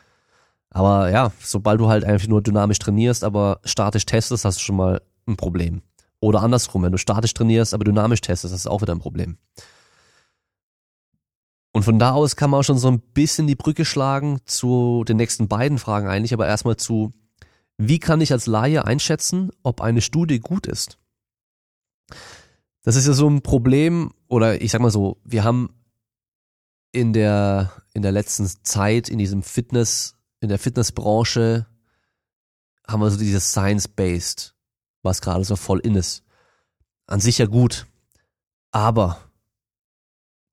Aber 0.70 1.10
ja, 1.10 1.32
sobald 1.42 1.80
du 1.80 1.88
halt 1.88 2.04
einfach 2.04 2.28
nur 2.28 2.42
dynamisch 2.42 2.80
trainierst, 2.80 3.24
aber 3.24 3.60
statisch 3.64 4.06
testest, 4.06 4.46
hast 4.46 4.60
du 4.60 4.64
schon 4.64 4.76
mal 4.76 5.02
ein 5.28 5.38
Problem. 5.38 5.82
Oder 6.20 6.42
andersrum, 6.42 6.84
wenn 6.84 6.92
du 6.92 6.98
statisch 6.98 7.34
trainierst, 7.34 7.74
aber 7.74 7.84
dynamisch 7.84 8.22
testest, 8.22 8.54
das 8.54 8.62
ist 8.62 8.68
auch 8.68 8.82
wieder 8.82 8.94
ein 8.94 9.00
Problem. 9.00 9.38
Und 11.74 11.84
von 11.84 12.00
da 12.00 12.14
aus 12.14 12.36
kann 12.36 12.50
man 12.50 12.62
auch 12.62 12.64
schon 12.64 12.80
so 12.80 12.88
ein 12.88 13.00
bisschen 13.00 13.46
die 13.46 13.56
Brücke 13.56 13.86
schlagen 13.86 14.40
zu 14.46 15.04
den 15.08 15.18
nächsten 15.18 15.48
beiden 15.48 15.78
Fragen 15.78 16.08
eigentlich, 16.08 16.34
aber 16.34 16.48
erstmal 16.48 16.78
zu, 16.78 17.12
wie 17.78 18.00
kann 18.00 18.20
ich 18.20 18.32
als 18.32 18.48
Laie 18.48 18.86
einschätzen, 18.86 19.52
ob 19.62 19.82
eine 19.82 20.02
Studie 20.02 20.40
gut 20.40 20.66
ist? 20.66 20.98
Das 22.82 22.96
ist 22.96 23.06
ja 23.06 23.14
so 23.14 23.30
ein 23.30 23.44
Problem, 23.44 24.12
oder 24.28 24.60
ich 24.62 24.72
sag 24.72 24.82
mal 24.82 24.90
so, 24.90 25.18
wir 25.24 25.44
haben 25.44 25.70
in 26.92 27.14
der, 27.14 27.72
in 27.94 28.02
der 28.02 28.12
letzten 28.12 28.48
Zeit, 28.64 29.08
in 29.08 29.20
diesem 29.20 29.44
Fitness, 29.44 30.16
in 30.40 30.50
der 30.50 30.58
Fitnessbranche, 30.58 31.68
haben 32.88 33.02
wir 33.02 33.12
so 33.12 33.20
dieses 33.20 33.52
Science-Based, 33.52 34.56
was 35.08 35.22
gerade 35.22 35.44
so 35.44 35.56
voll 35.56 35.80
in 35.80 35.96
ist. 35.96 36.24
An 37.08 37.20
sich 37.20 37.38
ja 37.38 37.46
gut. 37.46 37.88
Aber 38.72 39.18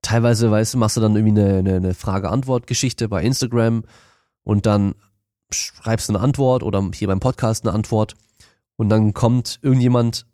teilweise, 0.03 0.51
weißt 0.51 0.75
du, 0.75 0.79
machst 0.79 0.97
du 0.97 1.01
dann 1.01 1.17
irgendwie 1.17 1.41
eine, 1.41 1.59
eine, 1.59 1.77
eine 1.77 1.95
Frage-Antwort-Geschichte 1.95 3.09
bei 3.09 3.23
Instagram 3.23 3.85
und 4.45 4.67
dann 4.67 4.95
schreibst 5.51 6.09
eine 6.09 6.21
Antwort 6.21 6.63
oder 6.63 6.89
hier 6.95 7.09
beim 7.09 7.21
Podcast 7.21 7.65
eine 7.65 7.75
Antwort 7.75 8.15
und 8.77 8.89
dann 8.89 9.15
kommt 9.15 9.59
irgendjemand 9.63 10.27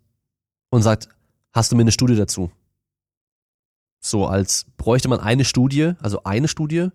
und 0.69 0.81
sagt, 0.81 1.09
hast 1.53 1.71
du 1.71 1.75
mir 1.75 1.81
eine 1.81 1.91
Studie 1.91 2.15
dazu? 2.15 2.51
So 3.99 4.25
als 4.25 4.65
bräuchte 4.77 5.09
man 5.09 5.19
eine 5.19 5.45
Studie, 5.45 5.93
also 6.01 6.23
eine 6.23 6.47
Studie, 6.47 6.89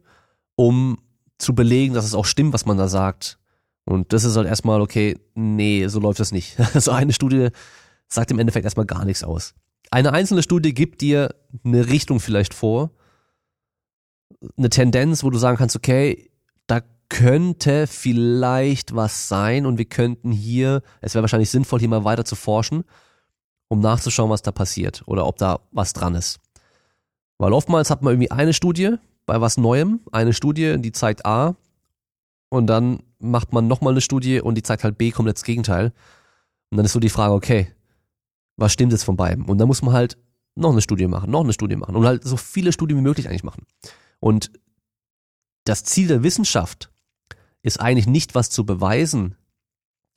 um 0.56 0.99
zu 1.38 1.54
belegen, 1.54 1.95
dass 1.95 2.04
es 2.04 2.14
auch 2.14 2.25
stimmt, 2.25 2.52
was 2.52 2.66
man 2.66 2.78
da 2.78 2.88
sagt. 2.88 3.38
Und 3.86 4.12
das 4.12 4.24
ist 4.24 4.36
halt 4.36 4.48
erstmal, 4.48 4.80
okay, 4.80 5.16
nee, 5.34 5.86
so 5.86 6.00
läuft 6.00 6.20
das 6.20 6.32
nicht. 6.32 6.58
Also 6.74 6.90
eine 6.90 7.12
Studie 7.12 7.48
sagt 8.08 8.30
im 8.30 8.38
Endeffekt 8.38 8.64
erstmal 8.64 8.86
gar 8.86 9.04
nichts 9.04 9.24
aus. 9.24 9.54
Eine 9.90 10.12
einzelne 10.12 10.42
Studie 10.42 10.74
gibt 10.74 11.00
dir 11.00 11.34
eine 11.64 11.88
Richtung 11.88 12.18
vielleicht 12.20 12.52
vor, 12.52 12.90
eine 14.58 14.68
Tendenz, 14.68 15.22
wo 15.22 15.30
du 15.30 15.38
sagen 15.38 15.56
kannst, 15.56 15.76
okay, 15.76 16.30
da 16.66 16.80
könnte 17.08 17.86
vielleicht 17.86 18.94
was 18.94 19.28
sein 19.28 19.64
und 19.64 19.78
wir 19.78 19.84
könnten 19.84 20.32
hier, 20.32 20.82
es 21.00 21.14
wäre 21.14 21.22
wahrscheinlich 21.22 21.50
sinnvoll, 21.50 21.78
hier 21.78 21.88
mal 21.88 22.04
weiter 22.04 22.24
zu 22.24 22.34
forschen, 22.34 22.84
um 23.68 23.78
nachzuschauen, 23.80 24.30
was 24.30 24.42
da 24.42 24.50
passiert 24.50 25.04
oder 25.06 25.26
ob 25.26 25.38
da 25.38 25.60
was 25.70 25.92
dran 25.92 26.16
ist. 26.16 26.40
Weil 27.38 27.52
oftmals 27.52 27.90
hat 27.90 28.02
man 28.02 28.14
irgendwie 28.14 28.32
eine 28.32 28.52
Studie 28.52 28.96
bei 29.26 29.40
was 29.40 29.56
Neuem, 29.56 30.00
eine 30.10 30.32
Studie, 30.32 30.76
die 30.78 30.92
zeigt 30.92 31.24
A 31.24 31.54
und 32.56 32.66
dann 32.66 33.00
macht 33.18 33.52
man 33.52 33.66
nochmal 33.66 33.92
eine 33.92 34.00
Studie 34.00 34.40
und 34.40 34.56
die 34.56 34.62
zeigt 34.62 34.84
halt 34.84 34.98
B, 34.98 35.10
komplett 35.10 35.36
das 35.36 35.44
Gegenteil. 35.44 35.92
Und 36.70 36.76
dann 36.76 36.86
ist 36.86 36.92
so 36.92 37.00
die 37.00 37.08
Frage, 37.08 37.34
okay, 37.34 37.68
was 38.56 38.72
stimmt 38.72 38.92
jetzt 38.92 39.04
von 39.04 39.16
beiden? 39.16 39.44
Und 39.44 39.58
dann 39.58 39.68
muss 39.68 39.82
man 39.82 39.94
halt 39.94 40.18
noch 40.54 40.72
eine 40.72 40.80
Studie 40.80 41.06
machen, 41.06 41.30
noch 41.30 41.44
eine 41.44 41.52
Studie 41.52 41.76
machen 41.76 41.94
und 41.96 42.06
halt 42.06 42.25
so 42.25 42.36
viele 42.36 42.72
Studien 42.72 42.98
wie 42.98 43.02
möglich 43.02 43.28
eigentlich 43.28 43.44
machen. 43.44 43.66
Und 44.20 44.50
das 45.64 45.84
Ziel 45.84 46.08
der 46.08 46.22
Wissenschaft 46.22 46.90
ist 47.62 47.80
eigentlich 47.80 48.06
nicht 48.06 48.34
was 48.34 48.50
zu 48.50 48.64
beweisen, 48.64 49.36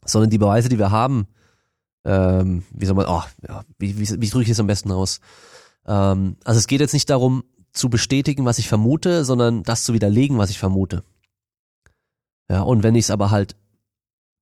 sondern 0.06 0.30
die 0.30 0.38
Beweise, 0.38 0.70
die 0.70 0.80
wir 0.80 0.92
haben, 0.92 1.28
ähm, 2.06 2.64
wie 2.72 2.86
soll 2.86 2.96
man, 2.96 3.08
oh, 3.08 3.24
ja, 3.48 3.64
wie, 3.78 4.00
wie, 4.00 4.22
wie 4.22 4.30
drücke 4.30 4.44
ich 4.44 4.50
es 4.50 4.60
am 4.60 4.68
besten 4.68 4.92
aus? 4.92 5.20
Ähm, 5.86 6.38
also 6.46 6.58
es 6.58 6.68
geht 6.68 6.80
jetzt 6.80 6.94
nicht 6.94 7.10
darum, 7.10 7.44
zu 7.74 7.90
bestätigen, 7.90 8.46
was 8.46 8.60
ich 8.60 8.68
vermute, 8.68 9.26
sondern 9.26 9.64
das 9.64 9.84
zu 9.84 9.94
widerlegen, 9.94 10.38
was 10.38 10.50
ich 10.50 10.60
vermute. 10.60 11.04
Ja, 12.50 12.62
und 12.62 12.84
wenn 12.84 12.96
ich 12.96 13.06
es 13.06 13.12
aber 13.12 13.32
halt 13.32 13.56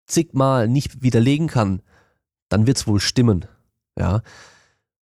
zigmal 0.06 0.68
nicht 0.68 1.02
widerlegen 1.02 1.48
kann, 1.48 1.82
dann 2.50 2.66
wird's 2.66 2.88
wohl 2.88 3.00
stimmen. 3.00 3.46
Ja. 3.98 4.22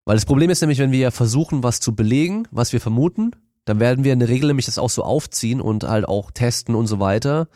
Weil 0.04 0.16
das 0.16 0.25
Problem 0.25 0.50
ist 0.50 0.62
nämlich, 0.62 0.78
wenn 0.78 0.92
wir 0.92 1.11
versuchen, 1.11 1.62
was 1.62 1.80
zu 1.80 1.95
belegen, 1.95 2.49
was 2.50 2.73
wir 2.73 2.80
vermuten, 2.80 3.33
dann 3.66 3.80
werden 3.80 4.04
wir 4.04 4.14
in 4.14 4.21
der 4.21 4.30
Regel 4.30 4.47
nämlich 4.47 4.64
das 4.64 4.78
auch 4.78 4.88
so 4.88 5.02
aufziehen 5.02 5.61
und 5.61 5.85
halt 5.85 6.09
auch 6.09 6.30
testen 6.30 6.75
und 6.75 6.87
so 6.87 7.00
weiter, 7.00 7.49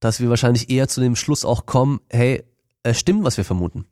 dass 0.00 0.20
wir 0.20 0.30
wahrscheinlich 0.30 0.70
eher 0.70 0.88
zu 0.88 1.02
dem 1.02 1.16
Schluss 1.16 1.44
auch 1.44 1.66
kommen, 1.66 2.00
hey, 2.08 2.44
es 2.82 2.98
stimmt, 2.98 3.24
was 3.24 3.36
wir 3.36 3.44
vermuten. 3.44 3.84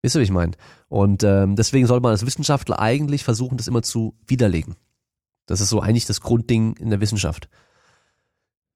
Wisst 0.00 0.16
ihr, 0.16 0.20
wie 0.20 0.24
ich 0.24 0.30
meine? 0.30 0.52
Und 0.88 1.24
ähm, 1.24 1.56
deswegen 1.56 1.86
sollte 1.86 2.02
man 2.02 2.12
als 2.12 2.24
Wissenschaftler 2.24 2.78
eigentlich 2.78 3.24
versuchen, 3.24 3.58
das 3.58 3.68
immer 3.68 3.82
zu 3.82 4.14
widerlegen. 4.26 4.76
Das 5.46 5.60
ist 5.60 5.68
so 5.68 5.80
eigentlich 5.80 6.06
das 6.06 6.20
Grundding 6.20 6.76
in 6.76 6.88
der 6.88 7.00
Wissenschaft. 7.00 7.48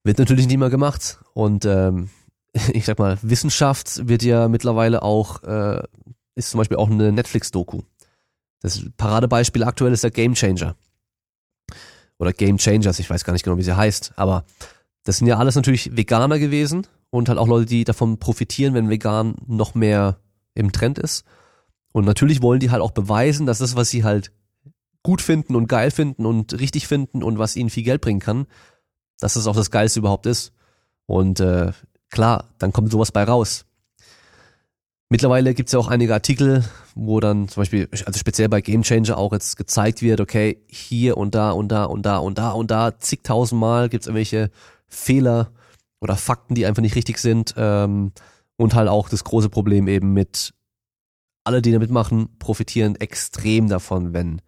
Wird 0.04 0.18
natürlich 0.18 0.46
nicht 0.46 0.54
immer 0.54 0.70
gemacht. 0.70 1.18
Und 1.34 1.64
ähm, 1.64 2.10
ich 2.72 2.84
sag 2.84 2.98
mal, 2.98 3.18
Wissenschaft 3.22 4.08
wird 4.08 4.22
ja 4.22 4.48
mittlerweile 4.48 5.02
auch, 5.02 5.42
äh, 5.42 5.82
ist 6.34 6.50
zum 6.50 6.58
Beispiel 6.58 6.76
auch 6.76 6.90
eine 6.90 7.12
Netflix-Doku. 7.12 7.82
Das 8.60 8.84
Paradebeispiel 8.96 9.64
aktuell 9.64 9.92
ist 9.92 10.04
der 10.04 10.10
Game 10.10 10.34
Changer. 10.34 10.76
Oder 12.18 12.32
Game 12.32 12.58
Changers, 12.58 13.00
ich 13.00 13.10
weiß 13.10 13.24
gar 13.24 13.32
nicht 13.32 13.42
genau, 13.42 13.58
wie 13.58 13.62
sie 13.62 13.76
heißt. 13.76 14.12
Aber 14.16 14.44
das 15.04 15.18
sind 15.18 15.26
ja 15.26 15.38
alles 15.38 15.56
natürlich 15.56 15.96
Veganer 15.96 16.38
gewesen 16.38 16.86
und 17.10 17.28
halt 17.28 17.38
auch 17.38 17.48
Leute, 17.48 17.66
die 17.66 17.84
davon 17.84 18.18
profitieren, 18.18 18.74
wenn 18.74 18.88
vegan 18.88 19.34
noch 19.46 19.74
mehr 19.74 20.18
im 20.54 20.70
Trend 20.70 20.98
ist. 20.98 21.24
Und 21.92 22.04
natürlich 22.04 22.40
wollen 22.40 22.60
die 22.60 22.70
halt 22.70 22.80
auch 22.80 22.92
beweisen, 22.92 23.46
dass 23.46 23.58
das, 23.58 23.76
was 23.76 23.90
sie 23.90 24.04
halt 24.04 24.32
gut 25.02 25.20
finden 25.20 25.56
und 25.56 25.66
geil 25.66 25.90
finden 25.90 26.24
und 26.24 26.58
richtig 26.58 26.86
finden 26.86 27.22
und 27.22 27.38
was 27.38 27.56
ihnen 27.56 27.70
viel 27.70 27.82
Geld 27.82 28.00
bringen 28.00 28.20
kann, 28.20 28.46
dass 29.22 29.34
das 29.34 29.46
auch 29.46 29.54
das 29.54 29.70
Geilste 29.70 30.00
überhaupt 30.00 30.26
ist. 30.26 30.52
Und 31.06 31.40
äh, 31.40 31.72
klar, 32.10 32.48
dann 32.58 32.72
kommt 32.72 32.90
sowas 32.90 33.12
bei 33.12 33.22
raus. 33.22 33.64
Mittlerweile 35.08 35.54
gibt 35.54 35.68
es 35.68 35.74
ja 35.74 35.78
auch 35.78 35.88
einige 35.88 36.14
Artikel, 36.14 36.64
wo 36.94 37.20
dann 37.20 37.48
zum 37.48 37.60
Beispiel, 37.60 37.88
also 38.06 38.18
speziell 38.18 38.48
bei 38.48 38.60
Game 38.60 38.82
Changer 38.82 39.18
auch 39.18 39.32
jetzt 39.32 39.56
gezeigt 39.56 40.02
wird, 40.02 40.20
okay, 40.20 40.58
hier 40.66 41.16
und 41.18 41.34
da 41.34 41.50
und 41.50 41.68
da 41.68 41.84
und 41.84 42.04
da 42.04 42.16
und 42.16 42.38
da 42.38 42.50
und 42.50 42.70
da 42.70 42.98
zigtausendmal 42.98 43.88
gibt 43.88 44.02
es 44.02 44.06
irgendwelche 44.08 44.50
Fehler 44.88 45.52
oder 46.00 46.16
Fakten, 46.16 46.54
die 46.54 46.66
einfach 46.66 46.82
nicht 46.82 46.96
richtig 46.96 47.18
sind. 47.18 47.54
Ähm, 47.56 48.12
und 48.56 48.74
halt 48.74 48.88
auch 48.88 49.08
das 49.08 49.22
große 49.22 49.50
Problem 49.50 49.86
eben 49.86 50.12
mit, 50.12 50.54
alle, 51.44 51.62
die 51.62 51.72
da 51.72 51.78
mitmachen, 51.78 52.28
profitieren 52.38 52.96
extrem 52.96 53.68
davon, 53.68 54.12
wenn, 54.14 54.40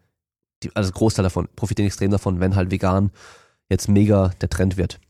die, 0.62 0.74
also 0.74 0.90
Großteil 0.90 1.22
davon, 1.22 1.48
profitieren 1.54 1.86
extrem 1.86 2.10
davon, 2.10 2.40
wenn 2.40 2.56
halt 2.56 2.70
vegan 2.70 3.12
jetzt 3.68 3.88
mega 3.88 4.28
der 4.40 4.48
Trend 4.48 4.76
wird. 4.76 5.00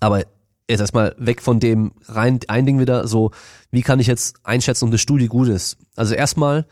Aber 0.00 0.24
jetzt 0.68 0.80
erstmal 0.80 1.14
weg 1.18 1.42
von 1.42 1.60
dem 1.60 1.92
rein 2.06 2.40
ein 2.48 2.66
Ding 2.66 2.78
wieder 2.78 3.06
so, 3.06 3.30
wie 3.70 3.82
kann 3.82 4.00
ich 4.00 4.06
jetzt 4.06 4.44
einschätzen, 4.44 4.84
ob 4.84 4.90
eine 4.90 4.98
Studie 4.98 5.28
gut 5.28 5.48
ist? 5.48 5.78
Also 5.94 6.14
erstmal 6.14 6.66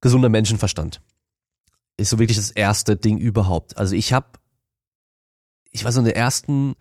gesunder 0.00 0.28
Menschenverstand. 0.28 1.00
Ist 1.96 2.10
so 2.10 2.18
wirklich 2.18 2.36
das 2.36 2.50
erste 2.50 2.96
Ding 2.96 3.18
überhaupt. 3.18 3.76
Also 3.78 3.94
ich 3.94 4.12
habe 4.12 4.26
ich 5.70 5.84
war 5.84 5.92
so 5.92 6.00
in 6.00 6.04
der 6.04 6.16
ersten 6.16 6.74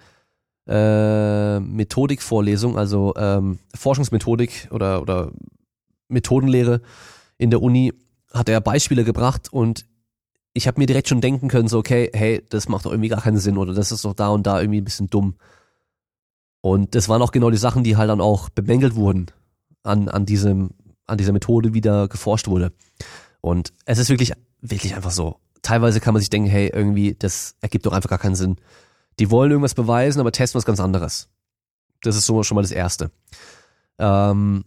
äh, 0.67 1.59
Methodikvorlesung, 1.59 2.77
also 2.77 3.13
ähm, 3.17 3.59
Forschungsmethodik 3.75 4.69
oder 4.71 5.01
oder 5.01 5.31
Methodenlehre 6.07 6.81
in 7.37 7.49
der 7.49 7.61
Uni 7.61 7.93
hat 8.33 8.49
er 8.49 8.61
Beispiele 8.61 9.03
gebracht 9.03 9.51
und 9.51 9.85
ich 10.53 10.67
habe 10.67 10.79
mir 10.79 10.85
direkt 10.85 11.09
schon 11.09 11.21
denken 11.21 11.47
können, 11.47 11.67
so 11.67 11.79
okay, 11.79 12.09
hey, 12.13 12.43
das 12.49 12.69
macht 12.69 12.85
doch 12.85 12.91
irgendwie 12.91 13.09
gar 13.09 13.21
keinen 13.21 13.39
Sinn 13.39 13.57
oder 13.57 13.73
das 13.73 13.91
ist 13.91 14.05
doch 14.05 14.13
da 14.13 14.29
und 14.29 14.45
da 14.45 14.61
irgendwie 14.61 14.81
ein 14.81 14.85
bisschen 14.85 15.09
dumm. 15.09 15.35
Und 16.61 16.95
das 16.95 17.09
waren 17.09 17.21
auch 17.21 17.31
genau 17.31 17.49
die 17.49 17.57
Sachen, 17.57 17.83
die 17.83 17.97
halt 17.97 18.09
dann 18.09 18.21
auch 18.21 18.49
bemängelt 18.49 18.95
wurden 18.95 19.27
an, 19.83 20.07
an 20.07 20.25
diesem, 20.25 20.69
an 21.07 21.17
dieser 21.17 21.33
Methode, 21.33 21.73
wie 21.73 21.81
da 21.81 22.05
geforscht 22.05 22.47
wurde. 22.47 22.71
Und 23.41 23.73
es 23.85 23.97
ist 23.97 24.09
wirklich, 24.09 24.31
wirklich 24.61 24.95
einfach 24.95 25.11
so. 25.11 25.39
Teilweise 25.61 25.99
kann 25.99 26.13
man 26.13 26.21
sich 26.21 26.29
denken, 26.29 26.49
hey, 26.49 26.69
irgendwie, 26.73 27.15
das 27.15 27.55
ergibt 27.59 27.85
doch 27.85 27.91
einfach 27.91 28.09
gar 28.09 28.19
keinen 28.19 28.35
Sinn. 28.35 28.57
Die 29.19 29.31
wollen 29.31 29.51
irgendwas 29.51 29.73
beweisen, 29.73 30.19
aber 30.19 30.31
testen 30.31 30.57
was 30.57 30.65
ganz 30.65 30.79
anderes. 30.79 31.29
Das 32.01 32.15
ist 32.15 32.25
so 32.25 32.43
schon 32.43 32.55
mal 32.55 32.61
das 32.61 32.71
Erste. 32.71 33.11
Ähm, 33.97 34.63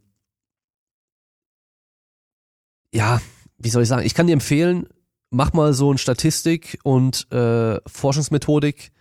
ja, 2.93 3.21
wie 3.59 3.71
soll 3.71 3.83
ich 3.83 3.89
sagen? 3.89 4.05
Ich 4.05 4.15
kann 4.15 4.27
dir 4.27 4.33
empfehlen, 4.33 4.87
mach 5.31 5.53
mal 5.53 5.73
so 5.75 5.93
ein 5.93 5.99
Statistik 5.99 6.79
und 6.83 7.31
äh, 7.33 7.81
Forschungsmethodik 7.87 8.93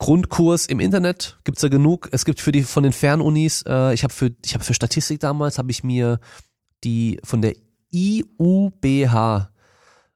Grundkurs 0.00 0.64
im 0.64 0.80
Internet 0.80 1.38
gibt's 1.44 1.60
ja 1.60 1.68
genug. 1.68 2.08
Es 2.10 2.24
gibt 2.24 2.40
für 2.40 2.52
die 2.52 2.62
von 2.62 2.82
den 2.82 2.92
Fernunis, 2.92 3.62
äh, 3.68 3.92
ich 3.92 4.02
habe 4.02 4.14
für 4.14 4.34
ich 4.42 4.54
habe 4.54 4.64
für 4.64 4.72
Statistik 4.72 5.20
damals 5.20 5.58
habe 5.58 5.70
ich 5.70 5.84
mir 5.84 6.20
die 6.82 7.20
von 7.22 7.42
der 7.42 7.54
IUBH, 7.92 9.50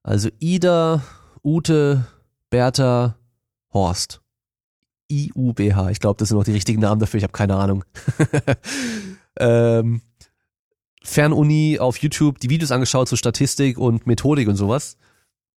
also 0.02 0.30
Ida, 0.38 1.02
Ute, 1.44 2.06
Bertha, 2.48 3.18
Horst. 3.74 4.22
IUBH, 5.10 5.90
ich 5.90 6.00
glaube, 6.00 6.16
das 6.18 6.28
sind 6.28 6.38
noch 6.38 6.44
die 6.44 6.52
richtigen 6.52 6.80
Namen 6.80 6.98
dafür, 6.98 7.18
ich 7.18 7.24
habe 7.24 7.34
keine 7.34 7.56
Ahnung. 7.56 7.84
ähm, 9.38 10.00
Fernuni 11.04 11.78
auf 11.78 11.98
YouTube 11.98 12.40
die 12.40 12.50
Videos 12.50 12.70
angeschaut 12.70 13.08
zu 13.08 13.16
Statistik 13.16 13.78
und 13.78 14.06
Methodik 14.06 14.48
und 14.48 14.56
sowas. 14.56 14.96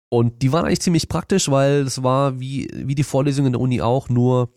Und 0.10 0.42
die 0.42 0.52
waren 0.52 0.66
eigentlich 0.66 0.82
ziemlich 0.82 1.10
praktisch, 1.10 1.50
weil 1.50 1.82
es 1.82 2.04
war 2.04 2.40
wie, 2.40 2.70
wie 2.74 2.96
die 2.96 3.04
Vorlesungen 3.04 3.48
in 3.48 3.54
der 3.54 3.62
Uni 3.62 3.82
auch, 3.82 4.10
nur 4.10 4.50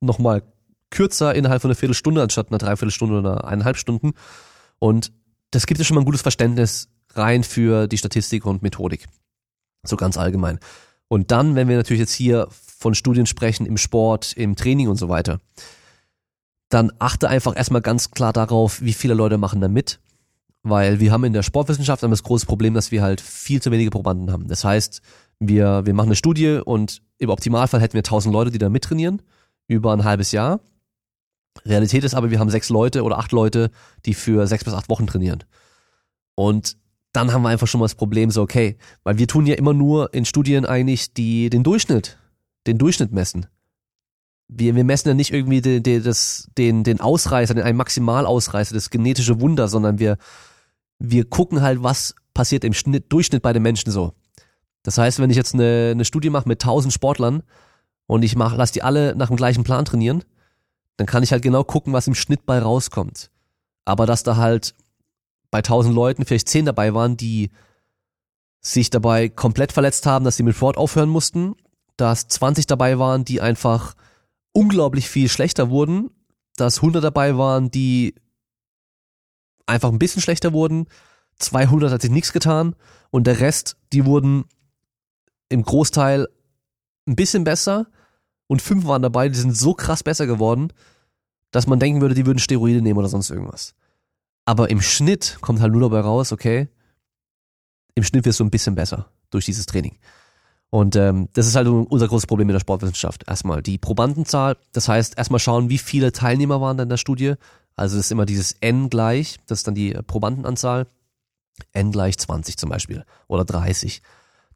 nochmal 0.00 0.42
kürzer 0.90 1.34
innerhalb 1.34 1.62
von 1.62 1.70
einer 1.70 1.76
Viertelstunde 1.76 2.22
anstatt 2.22 2.48
einer 2.48 2.58
Dreiviertelstunde 2.58 3.18
oder 3.18 3.44
eineinhalb 3.44 3.76
Stunden. 3.76 4.14
Und 4.78 5.12
das 5.50 5.66
gibt 5.66 5.78
ja 5.78 5.84
schon 5.84 5.94
mal 5.94 6.02
ein 6.02 6.06
gutes 6.06 6.22
Verständnis 6.22 6.88
rein 7.14 7.44
für 7.44 7.86
die 7.86 7.98
Statistik 7.98 8.46
und 8.46 8.62
Methodik. 8.62 9.06
So 9.86 9.96
ganz 9.96 10.16
allgemein. 10.16 10.58
Und 11.08 11.30
dann, 11.30 11.56
wenn 11.56 11.68
wir 11.68 11.76
natürlich 11.76 12.00
jetzt 12.00 12.14
hier 12.14 12.48
von 12.50 12.94
Studien 12.94 13.26
sprechen, 13.26 13.66
im 13.66 13.76
Sport, 13.76 14.34
im 14.34 14.56
Training 14.56 14.88
und 14.88 14.96
so 14.96 15.08
weiter, 15.08 15.40
dann 16.68 16.92
achte 16.98 17.28
einfach 17.28 17.56
erstmal 17.56 17.80
ganz 17.80 18.10
klar 18.10 18.32
darauf, 18.32 18.82
wie 18.82 18.92
viele 18.92 19.14
Leute 19.14 19.38
machen 19.38 19.60
da 19.60 19.68
mit 19.68 20.00
weil 20.62 21.00
wir 21.00 21.12
haben 21.12 21.24
in 21.24 21.32
der 21.32 21.42
Sportwissenschaft 21.42 22.02
das 22.02 22.22
große 22.22 22.46
Problem, 22.46 22.74
dass 22.74 22.90
wir 22.90 23.02
halt 23.02 23.20
viel 23.20 23.62
zu 23.62 23.70
wenige 23.70 23.90
Probanden 23.90 24.30
haben. 24.32 24.48
Das 24.48 24.64
heißt, 24.64 25.00
wir, 25.40 25.86
wir 25.86 25.94
machen 25.94 26.08
eine 26.08 26.16
Studie 26.16 26.60
und 26.64 27.02
im 27.18 27.30
Optimalfall 27.30 27.80
hätten 27.80 27.94
wir 27.94 28.00
1000 28.00 28.32
Leute, 28.32 28.50
die 28.50 28.58
da 28.58 28.68
mittrainieren, 28.68 29.22
über 29.66 29.92
ein 29.92 30.04
halbes 30.04 30.32
Jahr. 30.32 30.60
Realität 31.64 32.04
ist 32.04 32.14
aber, 32.14 32.30
wir 32.30 32.38
haben 32.38 32.50
sechs 32.50 32.68
Leute 32.68 33.02
oder 33.02 33.18
acht 33.18 33.32
Leute, 33.32 33.70
die 34.06 34.14
für 34.14 34.46
sechs 34.46 34.64
bis 34.64 34.74
acht 34.74 34.88
Wochen 34.88 35.06
trainieren. 35.06 35.44
Und 36.34 36.76
dann 37.12 37.32
haben 37.32 37.42
wir 37.42 37.48
einfach 37.48 37.66
schon 37.66 37.80
mal 37.80 37.86
das 37.86 37.94
Problem 37.94 38.30
so, 38.30 38.42
okay, 38.42 38.76
weil 39.02 39.18
wir 39.18 39.26
tun 39.26 39.46
ja 39.46 39.54
immer 39.54 39.74
nur 39.74 40.12
in 40.14 40.24
Studien 40.24 40.66
eigentlich 40.66 41.14
die, 41.14 41.50
den 41.50 41.62
Durchschnitt, 41.62 42.18
den 42.66 42.78
Durchschnitt 42.78 43.12
messen. 43.12 43.46
Wir, 44.48 44.74
wir 44.74 44.84
messen 44.84 45.08
ja 45.08 45.14
nicht 45.14 45.32
irgendwie 45.32 45.60
den, 45.60 45.82
den, 45.82 46.02
das, 46.02 46.48
den, 46.56 46.82
den 46.82 47.00
Ausreißer, 47.00 47.54
den 47.54 47.64
einen 47.64 47.76
Maximalausreißer, 47.76 48.74
das 48.74 48.90
genetische 48.90 49.40
Wunder, 49.40 49.68
sondern 49.68 49.98
wir, 49.98 50.16
wir 50.98 51.28
gucken 51.28 51.60
halt, 51.60 51.82
was 51.82 52.14
passiert 52.34 52.64
im 52.64 52.72
Schnitt, 52.72 53.12
Durchschnitt 53.12 53.42
bei 53.42 53.52
den 53.52 53.62
Menschen 53.62 53.92
so. 53.92 54.14
Das 54.82 54.96
heißt, 54.96 55.18
wenn 55.18 55.30
ich 55.30 55.36
jetzt 55.36 55.54
eine, 55.54 55.90
eine 55.92 56.04
Studie 56.04 56.30
mache 56.30 56.48
mit 56.48 56.62
1000 56.62 56.92
Sportlern 56.92 57.42
und 58.06 58.22
ich 58.22 58.36
mach, 58.36 58.56
lass 58.56 58.72
die 58.72 58.82
alle 58.82 59.14
nach 59.14 59.28
dem 59.28 59.36
gleichen 59.36 59.64
Plan 59.64 59.84
trainieren, 59.84 60.24
dann 60.96 61.06
kann 61.06 61.22
ich 61.22 61.32
halt 61.32 61.42
genau 61.42 61.64
gucken, 61.64 61.92
was 61.92 62.06
im 62.06 62.14
Schnitt 62.14 62.46
bei 62.46 62.58
rauskommt. 62.58 63.30
Aber 63.84 64.06
dass 64.06 64.22
da 64.22 64.36
halt 64.36 64.74
bei 65.50 65.58
1000 65.58 65.94
Leuten 65.94 66.24
vielleicht 66.24 66.48
10 66.48 66.66
dabei 66.66 66.94
waren, 66.94 67.16
die 67.16 67.50
sich 68.60 68.90
dabei 68.90 69.28
komplett 69.28 69.72
verletzt 69.72 70.06
haben, 70.06 70.24
dass 70.24 70.36
sie 70.36 70.42
mit 70.42 70.56
Sport 70.56 70.76
aufhören 70.76 71.08
mussten, 71.08 71.54
dass 71.96 72.28
20 72.28 72.66
dabei 72.66 72.98
waren, 72.98 73.24
die 73.24 73.40
einfach 73.40 73.94
unglaublich 74.58 75.08
viel 75.08 75.28
schlechter 75.28 75.70
wurden, 75.70 76.10
dass 76.56 76.78
100 76.78 77.04
dabei 77.04 77.38
waren, 77.38 77.70
die 77.70 78.16
einfach 79.66 79.88
ein 79.88 80.00
bisschen 80.00 80.20
schlechter 80.20 80.52
wurden. 80.52 80.86
200 81.38 81.92
hat 81.92 82.02
sich 82.02 82.10
nichts 82.10 82.32
getan 82.32 82.74
und 83.10 83.28
der 83.28 83.38
Rest, 83.38 83.76
die 83.92 84.04
wurden 84.04 84.46
im 85.48 85.62
Großteil 85.62 86.26
ein 87.06 87.14
bisschen 87.14 87.44
besser 87.44 87.86
und 88.48 88.60
fünf 88.60 88.84
waren 88.84 89.02
dabei, 89.02 89.28
die 89.28 89.38
sind 89.38 89.56
so 89.56 89.74
krass 89.74 90.02
besser 90.02 90.26
geworden, 90.26 90.72
dass 91.52 91.68
man 91.68 91.78
denken 91.78 92.00
würde, 92.00 92.16
die 92.16 92.26
würden 92.26 92.40
Steroide 92.40 92.82
nehmen 92.82 92.98
oder 92.98 93.08
sonst 93.08 93.30
irgendwas. 93.30 93.76
Aber 94.44 94.70
im 94.70 94.80
Schnitt 94.80 95.38
kommt 95.40 95.60
halt 95.60 95.70
nur 95.70 95.82
dabei 95.82 96.00
raus, 96.00 96.32
okay, 96.32 96.68
im 97.94 98.02
Schnitt 98.02 98.24
wirst 98.24 98.40
du 98.40 98.44
ein 98.44 98.50
bisschen 98.50 98.74
besser 98.74 99.12
durch 99.30 99.44
dieses 99.44 99.66
Training. 99.66 99.98
Und 100.70 100.96
ähm, 100.96 101.28
das 101.32 101.46
ist 101.46 101.56
halt 101.56 101.66
unser 101.66 102.08
großes 102.08 102.26
Problem 102.26 102.48
in 102.48 102.52
der 102.52 102.60
Sportwissenschaft. 102.60 103.24
Erstmal 103.26 103.62
die 103.62 103.78
Probandenzahl, 103.78 104.56
das 104.72 104.88
heißt 104.88 105.16
erstmal 105.16 105.40
schauen, 105.40 105.70
wie 105.70 105.78
viele 105.78 106.12
Teilnehmer 106.12 106.60
waren 106.60 106.76
da 106.76 106.82
in 106.82 106.88
der 106.90 106.98
Studie, 106.98 107.34
also 107.78 107.96
das 107.96 108.06
ist 108.06 108.12
immer 108.12 108.26
dieses 108.26 108.56
n 108.60 108.90
gleich, 108.90 109.38
das 109.46 109.60
ist 109.60 109.68
dann 109.68 109.74
die 109.74 109.92
Probandenanzahl. 109.92 110.86
n 111.72 111.92
gleich 111.92 112.18
20 112.18 112.56
zum 112.56 112.70
Beispiel 112.70 113.04
oder 113.28 113.44
30. 113.44 114.02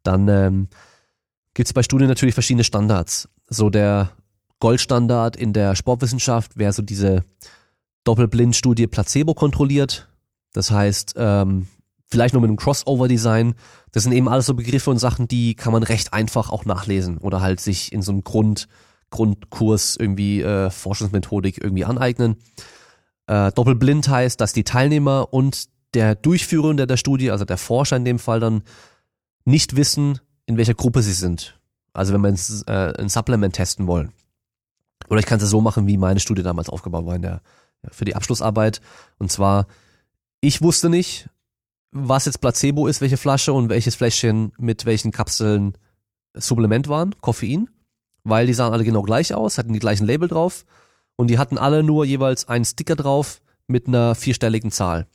Dann 0.03 0.27
ähm, 0.27 0.67
gibt 1.53 1.67
es 1.67 1.73
bei 1.73 1.83
Studien 1.83 2.09
natürlich 2.09 2.33
verschiedene 2.33 2.65
Standards. 2.65 3.29
So 3.47 3.69
der 3.69 4.11
Goldstandard 4.59 5.35
in 5.35 5.53
der 5.53 5.75
Sportwissenschaft 5.75 6.57
wäre 6.57 6.73
so 6.73 6.81
diese 6.81 7.23
Doppelblindstudie 8.03 8.87
Placebo 8.87 9.33
kontrolliert. 9.33 10.09
Das 10.51 10.69
heißt, 10.69 11.15
ähm, 11.17 11.67
vielleicht 12.13 12.35
nur 12.35 12.41
mit 12.41 12.49
einem 12.49 12.57
Crossover-Design. 12.57 13.55
Das 13.91 14.03
sind 14.03 14.11
eben 14.11 14.29
alles 14.29 14.45
so 14.45 14.53
Begriffe 14.53 14.91
und 14.91 14.99
Sachen, 14.99 15.27
die 15.27 15.55
kann 15.55 15.73
man 15.73 15.81
recht 15.81 16.13
einfach 16.13 16.51
auch 16.51 16.63
nachlesen 16.63 17.17
oder 17.17 17.41
halt 17.41 17.59
sich 17.59 17.91
in 17.91 18.03
so 18.03 18.11
einem 18.11 18.23
Grund, 18.23 18.67
Grundkurs 19.09 19.97
irgendwie 19.99 20.41
äh, 20.41 20.69
Forschungsmethodik 20.69 21.61
irgendwie 21.61 21.85
aneignen. 21.85 22.37
Äh, 23.25 23.51
doppelblind 23.51 24.07
heißt, 24.07 24.39
dass 24.39 24.53
die 24.53 24.63
Teilnehmer 24.63 25.33
und 25.33 25.69
der 25.95 26.13
Durchführende 26.13 26.85
der 26.85 26.97
Studie, 26.97 27.31
also 27.31 27.45
der 27.45 27.57
Forscher 27.57 27.97
in 27.97 28.05
dem 28.05 28.19
Fall 28.19 28.39
dann, 28.39 28.61
nicht 29.45 29.75
wissen, 29.75 30.19
in 30.45 30.57
welcher 30.57 30.75
Gruppe 30.75 31.01
sie 31.01 31.13
sind. 31.13 31.59
Also 31.93 32.13
wenn 32.13 32.21
wir 32.21 32.29
ein, 32.29 32.39
äh, 32.67 33.01
ein 33.01 33.09
Supplement 33.09 33.55
testen 33.55 33.87
wollen. 33.87 34.11
Oder 35.09 35.19
ich 35.19 35.25
kann 35.25 35.39
es 35.39 35.49
so 35.49 35.61
machen, 35.61 35.87
wie 35.87 35.97
meine 35.97 36.19
Studie 36.19 36.43
damals 36.43 36.69
aufgebaut 36.69 37.07
war 37.07 37.15
in 37.15 37.23
der, 37.23 37.41
für 37.91 38.05
die 38.05 38.15
Abschlussarbeit. 38.15 38.81
Und 39.17 39.31
zwar, 39.31 39.67
ich 40.41 40.61
wusste 40.61 40.89
nicht, 40.89 41.29
was 41.93 42.25
jetzt 42.25 42.41
Placebo 42.41 42.87
ist, 42.87 43.01
welche 43.01 43.17
Flasche 43.17 43.53
und 43.53 43.69
welches 43.69 43.95
Fläschchen 43.95 44.51
mit 44.57 44.85
welchen 44.85 45.11
Kapseln 45.11 45.77
Supplement 46.33 46.87
waren, 46.87 47.15
Koffein, 47.21 47.69
weil 48.23 48.47
die 48.47 48.53
sahen 48.53 48.73
alle 48.73 48.83
genau 48.83 49.03
gleich 49.03 49.33
aus, 49.33 49.57
hatten 49.57 49.73
die 49.73 49.79
gleichen 49.79 50.05
Label 50.05 50.27
drauf 50.27 50.65
und 51.15 51.27
die 51.27 51.37
hatten 51.37 51.57
alle 51.57 51.83
nur 51.83 52.05
jeweils 52.05 52.47
einen 52.47 52.65
Sticker 52.65 52.95
drauf 52.95 53.41
mit 53.67 53.87
einer 53.87 54.15
vierstelligen 54.15 54.71
Zahl 54.71 55.07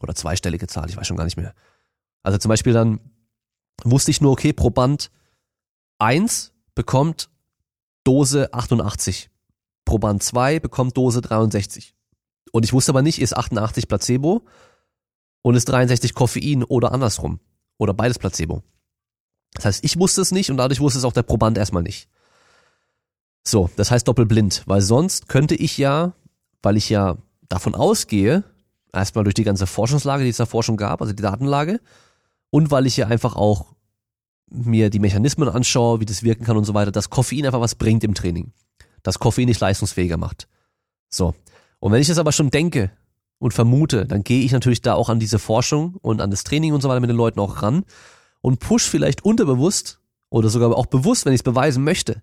oder 0.00 0.14
zweistellige 0.14 0.68
Zahl, 0.68 0.88
ich 0.88 0.96
weiß 0.96 1.06
schon 1.06 1.16
gar 1.16 1.24
nicht 1.24 1.36
mehr. 1.36 1.54
Also 2.22 2.38
zum 2.38 2.48
Beispiel 2.48 2.72
dann 2.72 3.00
wusste 3.82 4.10
ich 4.10 4.20
nur, 4.20 4.32
okay, 4.32 4.52
Proband 4.52 5.10
1 5.98 6.52
bekommt 6.74 7.28
Dose 8.04 8.52
88, 8.52 9.30
Proband 9.84 10.22
2 10.22 10.60
bekommt 10.60 10.96
Dose 10.96 11.20
63. 11.20 11.94
Und 12.52 12.64
ich 12.64 12.72
wusste 12.72 12.92
aber 12.92 13.02
nicht, 13.02 13.20
ist 13.20 13.36
88 13.36 13.88
Placebo 13.88 14.42
und 15.42 15.54
ist 15.54 15.68
63 15.68 16.14
Koffein 16.14 16.64
oder 16.64 16.92
andersrum. 16.92 17.40
Oder 17.78 17.94
beides 17.94 18.18
Placebo. 18.18 18.62
Das 19.54 19.64
heißt, 19.64 19.84
ich 19.84 19.98
wusste 19.98 20.20
es 20.20 20.32
nicht 20.32 20.50
und 20.50 20.58
dadurch 20.58 20.80
wusste 20.80 20.98
es 20.98 21.04
auch 21.04 21.12
der 21.12 21.22
Proband 21.22 21.58
erstmal 21.58 21.82
nicht. 21.82 22.08
So, 23.42 23.70
das 23.76 23.90
heißt 23.90 24.06
doppelblind, 24.06 24.62
weil 24.66 24.82
sonst 24.82 25.28
könnte 25.28 25.54
ich 25.54 25.78
ja, 25.78 26.12
weil 26.62 26.76
ich 26.76 26.90
ja 26.90 27.16
davon 27.48 27.74
ausgehe, 27.74 28.44
erstmal 28.92 29.24
durch 29.24 29.34
die 29.34 29.44
ganze 29.44 29.66
Forschungslage, 29.66 30.24
die 30.24 30.30
es 30.30 30.36
da 30.36 30.46
Forschung 30.46 30.76
gab, 30.76 31.00
also 31.00 31.12
die 31.12 31.22
Datenlage, 31.22 31.80
und 32.50 32.70
weil 32.70 32.86
ich 32.86 32.96
ja 32.96 33.06
einfach 33.06 33.36
auch 33.36 33.74
mir 34.50 34.90
die 34.90 34.98
Mechanismen 34.98 35.48
anschaue, 35.48 36.00
wie 36.00 36.06
das 36.06 36.22
wirken 36.22 36.44
kann 36.44 36.56
und 36.56 36.64
so 36.64 36.74
weiter, 36.74 36.92
dass 36.92 37.08
Koffein 37.08 37.46
einfach 37.46 37.60
was 37.60 37.76
bringt 37.76 38.04
im 38.04 38.14
Training. 38.14 38.52
Dass 39.02 39.18
Koffein 39.18 39.46
dich 39.46 39.60
leistungsfähiger 39.60 40.16
macht. 40.16 40.48
So. 41.08 41.34
Und 41.78 41.92
wenn 41.92 42.00
ich 42.00 42.08
das 42.08 42.18
aber 42.18 42.32
schon 42.32 42.50
denke 42.50 42.90
und 43.40 43.54
vermute, 43.54 44.06
dann 44.06 44.22
gehe 44.22 44.44
ich 44.44 44.52
natürlich 44.52 44.82
da 44.82 44.94
auch 44.94 45.08
an 45.08 45.18
diese 45.18 45.38
Forschung 45.38 45.96
und 46.02 46.20
an 46.20 46.30
das 46.30 46.44
Training 46.44 46.74
und 46.74 46.82
so 46.82 46.88
weiter 46.88 47.00
mit 47.00 47.10
den 47.10 47.16
Leuten 47.16 47.40
auch 47.40 47.62
ran 47.62 47.84
und 48.42 48.60
push 48.60 48.88
vielleicht 48.88 49.24
unterbewusst 49.24 49.98
oder 50.28 50.50
sogar 50.50 50.76
auch 50.76 50.86
bewusst, 50.86 51.24
wenn 51.24 51.32
ich 51.32 51.40
es 51.40 51.42
beweisen 51.42 51.82
möchte. 51.82 52.22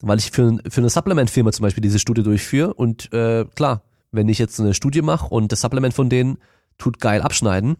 Weil 0.00 0.18
ich 0.18 0.30
für, 0.30 0.58
für 0.68 0.80
eine 0.80 0.88
Supplement-Firma 0.88 1.52
zum 1.52 1.64
Beispiel 1.64 1.82
diese 1.82 1.98
Studie 1.98 2.22
durchführe 2.22 2.72
und 2.72 3.12
äh, 3.12 3.44
klar, 3.54 3.82
wenn 4.12 4.28
ich 4.28 4.38
jetzt 4.38 4.58
eine 4.58 4.72
Studie 4.72 5.02
mache 5.02 5.28
und 5.28 5.52
das 5.52 5.60
Supplement 5.60 5.94
von 5.94 6.08
denen 6.08 6.38
tut 6.78 7.00
geil 7.00 7.20
abschneiden, 7.20 7.76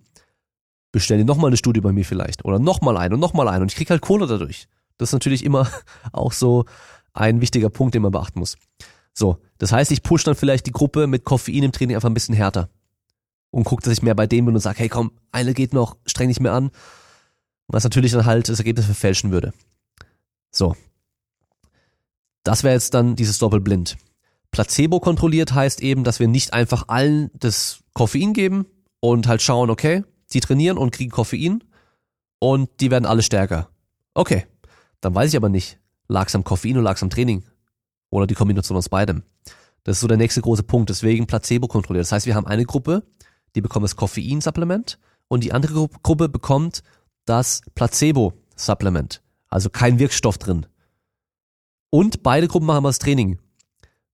bestelle 0.92 1.18
die 1.18 1.24
nochmal 1.24 1.48
eine 1.48 1.56
Studie 1.56 1.80
bei 1.80 1.92
mir 1.92 2.04
vielleicht. 2.04 2.44
Oder 2.44 2.58
nochmal 2.58 2.98
ein 2.98 3.14
und 3.14 3.20
nochmal 3.20 3.48
ein 3.48 3.62
und 3.62 3.72
ich 3.72 3.76
krieg 3.76 3.88
halt 3.88 4.02
Kohle 4.02 4.26
dadurch. 4.26 4.68
Das 4.98 5.08
ist 5.08 5.12
natürlich 5.14 5.44
immer 5.44 5.66
auch 6.12 6.32
so 6.32 6.66
ein 7.14 7.40
wichtiger 7.40 7.70
Punkt, 7.70 7.94
den 7.94 8.02
man 8.02 8.12
beachten 8.12 8.38
muss. 8.38 8.58
So, 9.14 9.38
das 9.58 9.72
heißt, 9.72 9.92
ich 9.92 10.02
push 10.02 10.24
dann 10.24 10.34
vielleicht 10.34 10.66
die 10.66 10.72
Gruppe 10.72 11.06
mit 11.06 11.24
Koffein 11.24 11.62
im 11.62 11.72
Training 11.72 11.96
einfach 11.96 12.10
ein 12.10 12.14
bisschen 12.14 12.34
härter. 12.34 12.68
Und 13.50 13.64
gucke, 13.64 13.84
dass 13.84 13.92
ich 13.92 14.02
mehr 14.02 14.16
bei 14.16 14.26
denen 14.26 14.46
bin 14.46 14.54
und 14.56 14.60
sage, 14.60 14.80
hey 14.80 14.88
komm, 14.88 15.12
eine 15.30 15.54
geht 15.54 15.72
noch, 15.72 15.96
streng 16.04 16.28
dich 16.28 16.40
mehr 16.40 16.52
an. 16.52 16.72
Was 17.68 17.84
natürlich 17.84 18.12
dann 18.12 18.26
halt 18.26 18.48
das 18.48 18.58
Ergebnis 18.58 18.86
verfälschen 18.86 19.30
würde. 19.30 19.54
So. 20.50 20.76
Das 22.42 22.64
wäre 22.64 22.74
jetzt 22.74 22.92
dann 22.92 23.14
dieses 23.14 23.38
Doppelblind. 23.38 23.96
Placebo 24.50 25.00
kontrolliert 25.00 25.54
heißt 25.54 25.80
eben, 25.80 26.04
dass 26.04 26.20
wir 26.20 26.28
nicht 26.28 26.52
einfach 26.52 26.88
allen 26.88 27.30
das 27.32 27.80
Koffein 27.94 28.32
geben 28.32 28.66
und 29.00 29.28
halt 29.28 29.40
schauen, 29.40 29.70
okay, 29.70 30.04
die 30.32 30.40
trainieren 30.40 30.76
und 30.76 30.90
kriegen 30.90 31.10
Koffein 31.10 31.62
und 32.40 32.68
die 32.80 32.90
werden 32.90 33.06
alle 33.06 33.22
stärker. 33.22 33.68
Okay, 34.14 34.46
dann 35.00 35.14
weiß 35.14 35.30
ich 35.30 35.36
aber 35.36 35.48
nicht, 35.48 35.78
lag 36.08 36.26
es 36.26 36.34
am 36.34 36.44
Koffein 36.44 36.74
oder 36.74 36.82
lag 36.82 36.96
es 36.96 37.02
am 37.02 37.10
Training 37.10 37.44
oder 38.14 38.26
die 38.26 38.34
Kombination 38.34 38.78
aus 38.78 38.88
beidem. 38.88 39.24
Das 39.82 39.96
ist 39.96 40.00
so 40.00 40.08
der 40.08 40.16
nächste 40.16 40.40
große 40.40 40.62
Punkt, 40.62 40.88
deswegen 40.88 41.26
Placebo 41.26 41.66
kontrolliert. 41.66 42.04
Das 42.04 42.12
heißt, 42.12 42.26
wir 42.26 42.34
haben 42.34 42.46
eine 42.46 42.64
Gruppe, 42.64 43.02
die 43.54 43.60
bekommt 43.60 43.84
das 43.84 43.96
Koffein-Supplement 43.96 44.98
und 45.28 45.44
die 45.44 45.52
andere 45.52 45.88
Gruppe 46.02 46.28
bekommt 46.28 46.82
das 47.26 47.60
Placebo-Supplement. 47.74 49.20
Also 49.48 49.68
kein 49.68 49.98
Wirkstoff 49.98 50.38
drin. 50.38 50.66
Und 51.90 52.22
beide 52.22 52.48
Gruppen 52.48 52.66
machen 52.66 52.84
das 52.84 52.98
Training. 52.98 53.38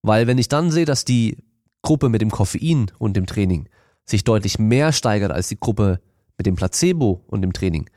Weil 0.02 0.26
wenn 0.26 0.38
ich 0.38 0.48
dann 0.48 0.70
sehe, 0.70 0.86
dass 0.86 1.04
die 1.04 1.38
Gruppe 1.82 2.08
mit 2.08 2.22
dem 2.22 2.30
Koffein 2.30 2.90
und 2.98 3.16
dem 3.16 3.26
Training 3.26 3.68
sich 4.04 4.24
deutlich 4.24 4.58
mehr 4.58 4.92
steigert 4.92 5.30
als 5.30 5.48
die 5.48 5.60
Gruppe 5.60 6.00
mit 6.36 6.46
dem 6.46 6.56
Placebo 6.56 7.22
und 7.26 7.42
dem 7.42 7.52
Training, 7.52 7.88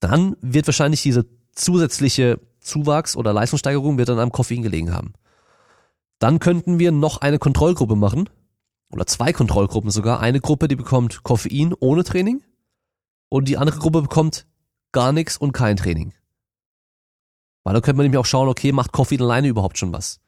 dann 0.00 0.36
wird 0.40 0.66
wahrscheinlich 0.66 1.02
diese 1.02 1.26
zusätzliche 1.52 2.40
Zuwachs 2.60 3.16
oder 3.16 3.32
Leistungssteigerung 3.32 3.98
wird 3.98 4.08
dann 4.08 4.18
am 4.18 4.32
Koffein 4.32 4.62
gelegen 4.62 4.92
haben. 4.92 5.14
Dann 6.22 6.38
könnten 6.38 6.78
wir 6.78 6.92
noch 6.92 7.20
eine 7.20 7.40
Kontrollgruppe 7.40 7.96
machen 7.96 8.30
oder 8.92 9.08
zwei 9.08 9.32
Kontrollgruppen 9.32 9.90
sogar. 9.90 10.20
Eine 10.20 10.40
Gruppe, 10.40 10.68
die 10.68 10.76
bekommt 10.76 11.24
Koffein 11.24 11.74
ohne 11.80 12.04
Training 12.04 12.44
und 13.28 13.48
die 13.48 13.58
andere 13.58 13.80
Gruppe 13.80 14.02
bekommt 14.02 14.46
gar 14.92 15.10
nichts 15.10 15.36
und 15.36 15.50
kein 15.50 15.76
Training. 15.76 16.14
Weil 17.64 17.74
dann 17.74 17.82
könnte 17.82 17.96
man 17.96 18.04
nämlich 18.04 18.20
auch 18.20 18.26
schauen, 18.26 18.48
okay, 18.48 18.70
macht 18.70 18.92
Koffein 18.92 19.20
alleine 19.20 19.48
überhaupt 19.48 19.78
schon 19.78 19.92
was? 19.92 20.20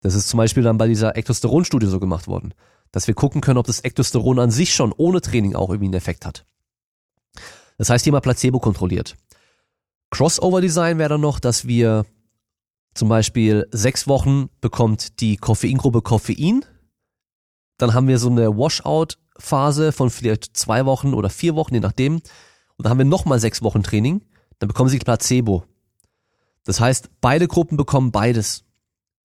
Das 0.00 0.14
ist 0.14 0.30
zum 0.30 0.38
Beispiel 0.38 0.62
dann 0.62 0.78
bei 0.78 0.88
dieser 0.88 1.14
Ektosteron-Studie 1.14 1.88
so 1.88 2.00
gemacht 2.00 2.26
worden, 2.26 2.54
dass 2.90 3.06
wir 3.06 3.14
gucken 3.14 3.42
können, 3.42 3.58
ob 3.58 3.66
das 3.66 3.84
Ektosteron 3.84 4.38
an 4.38 4.50
sich 4.50 4.74
schon 4.74 4.94
ohne 4.96 5.20
Training 5.20 5.54
auch 5.54 5.68
irgendwie 5.68 5.88
einen 5.88 5.94
Effekt 5.94 6.24
hat. 6.24 6.46
Das 7.76 7.90
heißt, 7.90 8.04
hier 8.04 8.14
mal 8.14 8.20
Placebo 8.20 8.60
kontrolliert. 8.60 9.18
Crossover-Design 10.08 10.96
wäre 10.96 11.10
dann 11.10 11.20
noch, 11.20 11.38
dass 11.38 11.66
wir 11.66 12.06
zum 12.94 13.08
Beispiel 13.08 13.66
sechs 13.70 14.06
Wochen 14.06 14.48
bekommt 14.60 15.20
die 15.20 15.36
Koffeingruppe 15.36 16.02
Koffein, 16.02 16.64
dann 17.78 17.94
haben 17.94 18.08
wir 18.08 18.18
so 18.18 18.28
eine 18.28 18.56
Washout-Phase 18.56 19.92
von 19.92 20.10
vielleicht 20.10 20.56
zwei 20.56 20.84
Wochen 20.86 21.14
oder 21.14 21.30
vier 21.30 21.54
Wochen, 21.54 21.74
je 21.74 21.80
nachdem, 21.80 22.16
und 22.16 22.84
dann 22.84 22.90
haben 22.90 22.98
wir 22.98 23.04
nochmal 23.04 23.40
sechs 23.40 23.62
Wochen 23.62 23.82
Training, 23.82 24.24
dann 24.58 24.68
bekommen 24.68 24.88
sie 24.88 24.98
Placebo. 24.98 25.64
Das 26.64 26.80
heißt, 26.80 27.10
beide 27.20 27.48
Gruppen 27.48 27.76
bekommen 27.76 28.12
beides. 28.12 28.64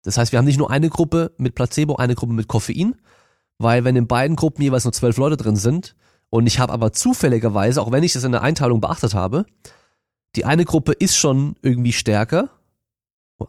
Das 0.02 0.18
heißt, 0.18 0.32
wir 0.32 0.38
haben 0.38 0.44
nicht 0.44 0.58
nur 0.58 0.70
eine 0.70 0.90
Gruppe 0.90 1.32
mit 1.38 1.54
Placebo, 1.54 1.96
eine 1.96 2.14
Gruppe 2.14 2.32
mit 2.32 2.48
Koffein, 2.48 2.96
weil 3.58 3.84
wenn 3.84 3.96
in 3.96 4.06
beiden 4.06 4.36
Gruppen 4.36 4.62
jeweils 4.62 4.84
nur 4.84 4.92
zwölf 4.92 5.16
Leute 5.16 5.36
drin 5.36 5.56
sind 5.56 5.94
und 6.30 6.46
ich 6.46 6.58
habe 6.58 6.72
aber 6.72 6.92
zufälligerweise, 6.92 7.80
auch 7.80 7.92
wenn 7.92 8.02
ich 8.02 8.12
das 8.12 8.24
in 8.24 8.32
der 8.32 8.42
Einteilung 8.42 8.80
beachtet 8.80 9.14
habe, 9.14 9.46
die 10.34 10.44
eine 10.44 10.64
Gruppe 10.64 10.92
ist 10.92 11.16
schon 11.16 11.56
irgendwie 11.62 11.92
stärker 11.92 12.50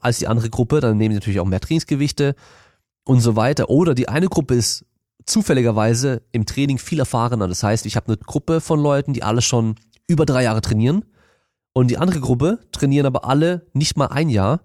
als 0.02 0.20
die 0.20 0.28
andere 0.28 0.50
Gruppe, 0.50 0.80
dann 0.80 0.98
nehmen 0.98 1.12
die 1.12 1.16
natürlich 1.16 1.40
auch 1.40 1.46
mehr 1.46 1.60
Trainingsgewichte 1.60 2.36
und 3.04 3.22
so 3.22 3.36
weiter. 3.36 3.70
Oder 3.70 3.96
die 3.96 4.10
eine 4.10 4.28
Gruppe 4.28 4.56
ist 4.56 4.86
zufälligerweise 5.26 6.22
im 6.32 6.46
Training 6.46 6.78
viel 6.78 7.00
erfahrener. 7.00 7.48
Das 7.48 7.64
heißt, 7.64 7.86
ich 7.86 7.96
habe 7.96 8.08
eine 8.08 8.18
Gruppe 8.18 8.62
von 8.62 8.80
Leuten, 8.80 9.14
die 9.14 9.24
alle 9.24 9.42
schon 9.42 9.76
über 10.08 10.26
drei 10.26 10.44
Jahre 10.44 10.62
trainieren 10.62 11.06
und 11.74 11.90
die 11.90 11.98
andere 11.98 12.20
Gruppe 12.20 12.60
trainieren 12.72 13.06
aber 13.06 13.26
alle 13.26 13.66
nicht 13.74 13.96
mal 13.96 14.08
ein 14.08 14.30
Jahr 14.30 14.60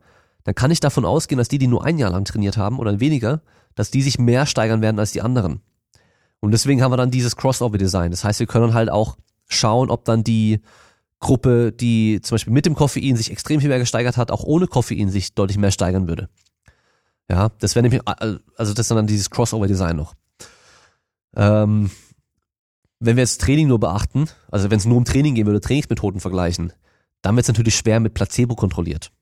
dann 0.49 0.55
kann 0.55 0.71
ich 0.71 0.81
davon 0.81 1.05
ausgehen, 1.05 1.37
dass 1.37 1.49
die, 1.49 1.59
die 1.59 1.67
nur 1.67 1.85
ein 1.85 1.99
Jahr 1.99 2.11
lang 2.11 2.25
trainiert 2.25 2.57
haben 2.57 2.79
oder 2.79 3.01
weniger, 3.01 3.43
dass 3.75 3.91
die 3.91 4.01
sich 4.01 4.19
mehr 4.19 4.47
steigern 4.47 4.81
werden 4.81 4.99
als 4.99 5.12
die 5.12 5.21
anderen. 5.21 5.61
Und 6.41 6.53
deswegen 6.53 6.83
haben 6.83 6.91
wir 6.91 6.97
dann 6.97 7.11
dieses 7.11 7.37
Crossover-Design. 7.37 8.12
Das 8.12 8.25
heißt, 8.25 8.41
wir 8.41 8.47
können 8.47 8.73
halt 8.73 8.88
auch 8.88 9.19
schauen, 9.47 9.91
ob 9.91 10.07
dann 10.07 10.25
die 10.25 10.61
Gruppe, 11.20 11.72
die 11.72 12.20
zum 12.22 12.37
Beispiel 12.37 12.52
mit 12.52 12.66
dem 12.66 12.74
Koffein 12.74 13.16
sich 13.16 13.31
extrem 13.31 13.61
viel 13.61 13.68
mehr 13.68 13.78
gesteigert 13.78 14.16
hat, 14.16 14.31
auch 14.31 14.44
ohne 14.44 14.66
Koffein 14.66 15.11
sich 15.11 15.35
deutlich 15.35 15.59
mehr 15.59 15.70
steigern 15.70 16.09
würde. 16.09 16.28
Ja, 17.31 17.50
das 17.59 17.74
wäre 17.74 17.83
nämlich, 17.83 18.02
also 18.07 18.38
das 18.57 18.78
ist 18.78 18.90
dann 18.90 19.07
dieses 19.07 19.31
Crossover-Design 19.31 19.96
noch. 19.96 20.14
Ähm, 21.37 21.90
wenn 23.00 23.16
wir 23.16 23.22
jetzt 23.22 23.40
Training 23.40 23.68
nur 23.68 23.78
beachten, 23.78 24.28
also 24.50 24.70
wenn 24.70 24.78
es 24.78 24.87
nur 24.87 24.96
um 24.96 25.04
Training 25.04 25.35
gehen 25.35 25.46
würde, 25.46 25.61
Trainingsmethoden 25.61 26.20
vergleichen, 26.20 26.72
dann 27.22 27.37
wird 27.37 27.44
es 27.44 27.48
natürlich 27.48 27.76
schwer 27.76 28.00
mit 28.00 28.14
Placebo 28.14 28.54
kontrolliert. 28.54 29.12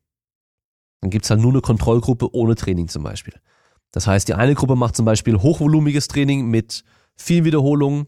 Dann 1.00 1.10
gibt's 1.10 1.30
halt 1.30 1.40
nur 1.40 1.52
eine 1.52 1.60
Kontrollgruppe 1.60 2.34
ohne 2.34 2.54
Training 2.54 2.88
zum 2.88 3.02
Beispiel. 3.02 3.34
Das 3.90 4.06
heißt, 4.06 4.28
die 4.28 4.34
eine 4.34 4.54
Gruppe 4.54 4.76
macht 4.76 4.96
zum 4.96 5.04
Beispiel 5.04 5.36
hochvolumiges 5.36 6.08
Training 6.08 6.46
mit 6.46 6.84
vielen 7.16 7.44
Wiederholungen 7.44 8.06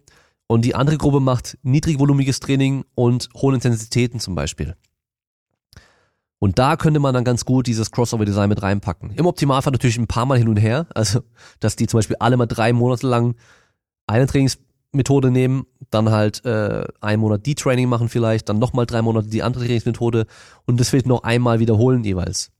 und 0.48 0.64
die 0.64 0.74
andere 0.74 0.98
Gruppe 0.98 1.20
macht 1.20 1.56
niedrigvolumiges 1.62 2.40
Training 2.40 2.84
und 2.96 3.28
hohen 3.34 3.54
Intensitäten 3.54 4.18
zum 4.18 4.34
Beispiel. 4.34 4.74
Und 6.40 6.58
da 6.58 6.76
könnte 6.76 7.00
man 7.00 7.14
dann 7.14 7.24
ganz 7.24 7.44
gut 7.44 7.66
dieses 7.66 7.90
Crossover-Design 7.90 8.48
mit 8.48 8.62
reinpacken. 8.62 9.10
Im 9.10 9.26
Optimalfall 9.26 9.72
natürlich 9.72 9.98
ein 9.98 10.06
paar 10.06 10.26
Mal 10.26 10.38
hin 10.38 10.48
und 10.48 10.56
her. 10.56 10.86
Also, 10.94 11.20
dass 11.60 11.76
die 11.76 11.86
zum 11.86 11.98
Beispiel 11.98 12.16
alle 12.20 12.36
mal 12.36 12.46
drei 12.46 12.72
Monate 12.72 13.06
lang 13.06 13.34
eine 14.06 14.26
Trainingsmethode 14.26 15.30
nehmen, 15.30 15.66
dann 15.90 16.10
halt 16.10 16.44
äh, 16.44 16.86
einen 17.00 17.20
Monat 17.20 17.44
die 17.44 17.54
Training 17.54 17.88
machen 17.88 18.08
vielleicht, 18.08 18.48
dann 18.48 18.58
nochmal 18.58 18.86
drei 18.86 19.02
Monate 19.02 19.28
die 19.28 19.42
andere 19.42 19.64
Trainingsmethode 19.64 20.26
und 20.64 20.80
das 20.80 20.92
wird 20.92 21.06
noch 21.06 21.24
einmal 21.24 21.58
wiederholen 21.60 22.04
jeweils. 22.04 22.52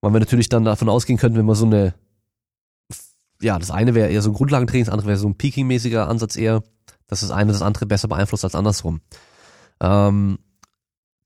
Weil 0.00 0.12
wir 0.12 0.20
natürlich 0.20 0.48
dann 0.48 0.64
davon 0.64 0.88
ausgehen 0.88 1.18
könnten, 1.18 1.38
wenn 1.38 1.46
wir 1.46 1.54
so 1.54 1.66
eine, 1.66 1.94
ja, 3.40 3.58
das 3.58 3.70
eine 3.70 3.94
wäre 3.94 4.10
eher 4.10 4.22
so 4.22 4.30
ein 4.30 4.34
Grundlagentraining, 4.34 4.86
das 4.86 4.92
andere 4.92 5.08
wäre 5.08 5.18
so 5.18 5.28
ein 5.28 5.36
Peaking-mäßiger 5.36 6.08
Ansatz 6.08 6.36
eher, 6.36 6.62
dass 7.10 7.20
das 7.20 7.30
eine 7.30 7.52
das 7.52 7.62
andere 7.62 7.86
besser 7.86 8.08
beeinflusst 8.08 8.44
als 8.44 8.54
andersrum. 8.54 9.00
Ähm, 9.80 10.38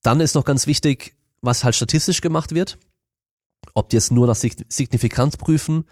dann 0.02 0.20
ist 0.20 0.34
noch 0.34 0.44
ganz 0.44 0.66
wichtig, 0.66 1.14
was 1.40 1.62
halt 1.62 1.74
statistisch 1.74 2.20
gemacht 2.20 2.54
wird. 2.54 2.78
Ob 3.74 3.90
die 3.90 3.96
jetzt 3.96 4.10
nur 4.10 4.26
nach 4.26 4.36
Signifikanz 4.36 5.36
prüfen, 5.36 5.84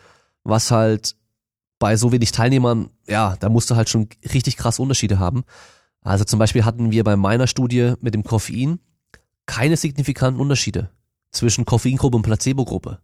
was 0.44 0.70
halt 0.70 1.16
bei 1.78 1.96
so 1.96 2.12
wenig 2.12 2.33
Teilnehmern, 2.33 2.90
ja, 3.07 3.37
da 3.40 3.48
musst 3.48 3.70
du 3.70 3.76
halt 3.76 3.88
schon 3.88 4.09
richtig 4.33 4.57
krass 4.57 4.78
Unterschiede 4.78 5.18
haben. 5.18 5.44
Also 6.02 6.24
zum 6.24 6.38
Beispiel 6.38 6.64
hatten 6.64 6.90
wir 6.90 7.05
bei 7.05 7.16
meiner 7.16 7.46
Studie 7.46 7.94
mit 8.00 8.14
dem 8.14 8.24
Koffein 8.24 8.81
keine 9.46 9.76
signifikanten 9.76 10.40
Unterschiede 10.40 10.90
zwischen 11.31 11.64
Koffeingruppe 11.64 12.16
und 12.16 12.22
Placebo-Gruppe. 12.22 13.00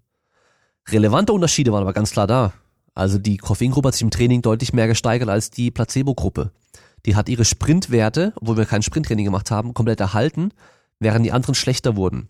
Relevante 0.88 1.32
Unterschiede 1.32 1.72
waren 1.72 1.82
aber 1.82 1.92
ganz 1.92 2.12
klar 2.12 2.26
da. 2.26 2.52
Also 2.94 3.18
die 3.18 3.36
Koffeingruppe 3.36 3.88
hat 3.88 3.94
sich 3.94 4.02
im 4.02 4.10
Training 4.10 4.42
deutlich 4.42 4.72
mehr 4.72 4.88
gesteigert 4.88 5.28
als 5.28 5.50
die 5.50 5.70
Placebo-Gruppe. 5.70 6.52
Die 7.06 7.16
hat 7.16 7.28
ihre 7.28 7.44
Sprintwerte, 7.44 8.32
obwohl 8.36 8.56
wir 8.56 8.66
kein 8.66 8.82
Sprinttraining 8.82 9.24
gemacht 9.24 9.50
haben, 9.50 9.74
komplett 9.74 10.00
erhalten, 10.00 10.52
während 10.98 11.24
die 11.24 11.32
anderen 11.32 11.54
schlechter 11.54 11.96
wurden. 11.96 12.28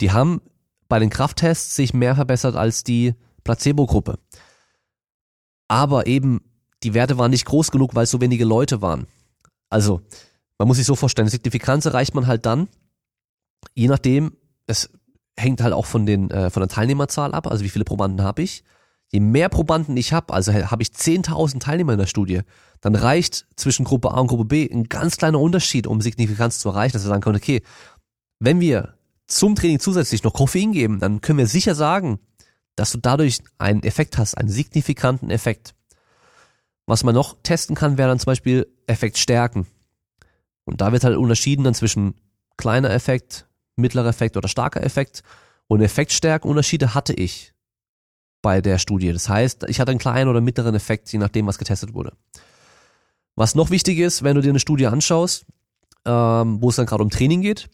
Die 0.00 0.12
haben 0.12 0.40
bei 0.88 0.98
den 0.98 1.10
Krafttests 1.10 1.76
sich 1.76 1.92
mehr 1.92 2.14
verbessert 2.14 2.56
als 2.56 2.82
die 2.82 3.14
Placebo-Gruppe. 3.44 4.18
Aber 5.68 6.06
eben, 6.06 6.40
die 6.82 6.94
Werte 6.94 7.18
waren 7.18 7.30
nicht 7.30 7.44
groß 7.44 7.70
genug, 7.70 7.94
weil 7.94 8.04
es 8.04 8.10
so 8.10 8.20
wenige 8.20 8.44
Leute 8.44 8.80
waren. 8.80 9.06
Also, 9.68 10.00
man 10.56 10.66
muss 10.66 10.78
sich 10.78 10.86
so 10.86 10.96
vorstellen, 10.96 11.28
Signifikanz 11.28 11.84
erreicht 11.84 12.14
man 12.14 12.26
halt 12.26 12.46
dann, 12.46 12.68
je 13.74 13.88
nachdem, 13.88 14.32
es 14.66 14.90
hängt 15.38 15.60
halt 15.60 15.72
auch 15.72 15.86
von, 15.86 16.06
den, 16.06 16.30
äh, 16.30 16.50
von 16.50 16.60
der 16.60 16.68
Teilnehmerzahl 16.68 17.34
ab, 17.34 17.46
also 17.46 17.64
wie 17.64 17.68
viele 17.68 17.84
Probanden 17.84 18.22
habe 18.22 18.42
ich. 18.42 18.64
Je 19.10 19.20
mehr 19.20 19.48
Probanden 19.48 19.96
ich 19.96 20.12
habe, 20.12 20.34
also 20.34 20.52
habe 20.52 20.82
ich 20.82 20.90
10.000 20.90 21.60
Teilnehmer 21.60 21.92
in 21.94 21.98
der 21.98 22.06
Studie, 22.06 22.42
dann 22.80 22.94
reicht 22.94 23.46
zwischen 23.56 23.84
Gruppe 23.84 24.10
A 24.10 24.20
und 24.20 24.26
Gruppe 24.26 24.44
B 24.44 24.68
ein 24.70 24.84
ganz 24.84 25.16
kleiner 25.16 25.40
Unterschied, 25.40 25.86
um 25.86 26.00
Signifikanz 26.00 26.58
zu 26.58 26.68
erreichen, 26.68 26.92
dass 26.92 27.04
wir 27.04 27.08
sagen 27.08 27.22
können, 27.22 27.36
okay, 27.36 27.62
wenn 28.38 28.60
wir 28.60 28.94
zum 29.26 29.54
Training 29.54 29.80
zusätzlich 29.80 30.24
noch 30.24 30.34
Koffein 30.34 30.72
geben, 30.72 31.00
dann 31.00 31.20
können 31.20 31.38
wir 31.38 31.46
sicher 31.46 31.74
sagen, 31.74 32.18
dass 32.76 32.92
du 32.92 32.98
dadurch 32.98 33.40
einen 33.58 33.82
Effekt 33.82 34.18
hast, 34.18 34.36
einen 34.36 34.48
signifikanten 34.48 35.30
Effekt. 35.30 35.74
Was 36.86 37.04
man 37.04 37.14
noch 37.14 37.36
testen 37.42 37.76
kann, 37.76 37.98
wäre 37.98 38.08
dann 38.08 38.18
zum 38.18 38.30
Beispiel 38.30 38.66
Effekt 38.86 39.18
Stärken. 39.18 39.66
Und 40.64 40.80
da 40.80 40.92
wird 40.92 41.04
halt 41.04 41.16
unterschieden 41.16 41.64
dann 41.64 41.74
zwischen 41.74 42.14
kleiner 42.56 42.90
Effekt, 42.90 43.46
mittlerer 43.76 44.08
Effekt 44.08 44.36
oder 44.36 44.48
starker 44.48 44.82
Effekt. 44.82 45.22
Und 45.66 45.82
Effektstärkenunterschiede 45.82 46.94
hatte 46.94 47.12
ich 47.12 47.52
bei 48.42 48.60
der 48.60 48.78
Studie. 48.78 49.12
Das 49.12 49.28
heißt, 49.28 49.64
ich 49.68 49.80
hatte 49.80 49.90
einen 49.90 49.98
kleinen 49.98 50.30
oder 50.30 50.40
mittleren 50.40 50.74
Effekt, 50.74 51.10
je 51.12 51.18
nachdem, 51.18 51.46
was 51.46 51.58
getestet 51.58 51.94
wurde. 51.94 52.12
Was 53.34 53.54
noch 53.54 53.70
wichtig 53.70 53.98
ist, 53.98 54.22
wenn 54.22 54.34
du 54.34 54.42
dir 54.42 54.50
eine 54.50 54.60
Studie 54.60 54.86
anschaust, 54.86 55.46
ähm, 56.04 56.60
wo 56.60 56.70
es 56.70 56.76
dann 56.76 56.86
gerade 56.86 57.02
um 57.02 57.10
Training 57.10 57.42
geht, 57.42 57.68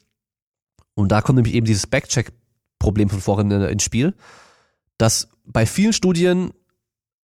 und 0.94 1.10
da 1.10 1.20
kommt 1.22 1.36
nämlich 1.36 1.54
eben 1.54 1.66
dieses 1.66 1.86
Backcheck-Problem 1.86 3.08
von 3.08 3.20
vorhin 3.20 3.50
ins 3.50 3.82
Spiel, 3.82 4.14
dass 4.98 5.28
bei 5.44 5.66
vielen 5.66 5.92
Studien 5.92 6.52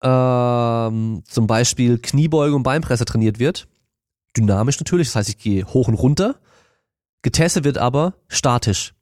ähm, 0.02 1.22
zum 1.26 1.46
Beispiel 1.46 1.98
Kniebeuge 1.98 2.54
und 2.54 2.62
Beinpresse 2.62 3.04
trainiert 3.04 3.38
wird, 3.38 3.68
dynamisch 4.36 4.78
natürlich, 4.78 5.08
das 5.08 5.16
heißt, 5.16 5.28
ich 5.28 5.38
gehe 5.38 5.64
hoch 5.64 5.88
und 5.88 5.94
runter, 5.94 6.40
getestet 7.22 7.64
wird 7.64 7.78
aber 7.78 8.14
statisch. 8.28 8.94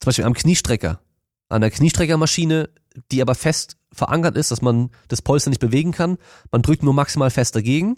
Zum 0.00 0.08
Beispiel 0.08 0.24
am 0.24 0.34
Kniestrecker. 0.34 1.00
An 1.48 1.60
der 1.60 1.70
Kniestreckermaschine, 1.70 2.70
die 3.12 3.22
aber 3.22 3.34
fest 3.34 3.76
verankert 3.92 4.36
ist, 4.36 4.50
dass 4.50 4.62
man 4.62 4.90
das 5.08 5.22
Polster 5.22 5.50
nicht 5.50 5.60
bewegen 5.60 5.92
kann. 5.92 6.18
Man 6.50 6.62
drückt 6.62 6.82
nur 6.82 6.94
maximal 6.94 7.30
fest 7.30 7.56
dagegen, 7.56 7.96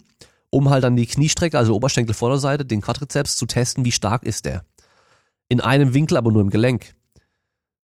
um 0.49 0.69
halt 0.69 0.83
dann 0.83 0.95
die 0.95 1.05
Kniestrecke, 1.05 1.57
also 1.57 1.75
Oberschenkelvorderseite, 1.75 2.65
den 2.65 2.81
Quadrizeps 2.81 3.37
zu 3.37 3.45
testen, 3.45 3.85
wie 3.85 3.91
stark 3.91 4.23
ist 4.23 4.45
der 4.45 4.65
in 5.53 5.61
einem 5.61 5.93
Winkel, 5.93 6.17
aber 6.17 6.31
nur 6.31 6.41
im 6.41 6.49
Gelenk. 6.49 6.95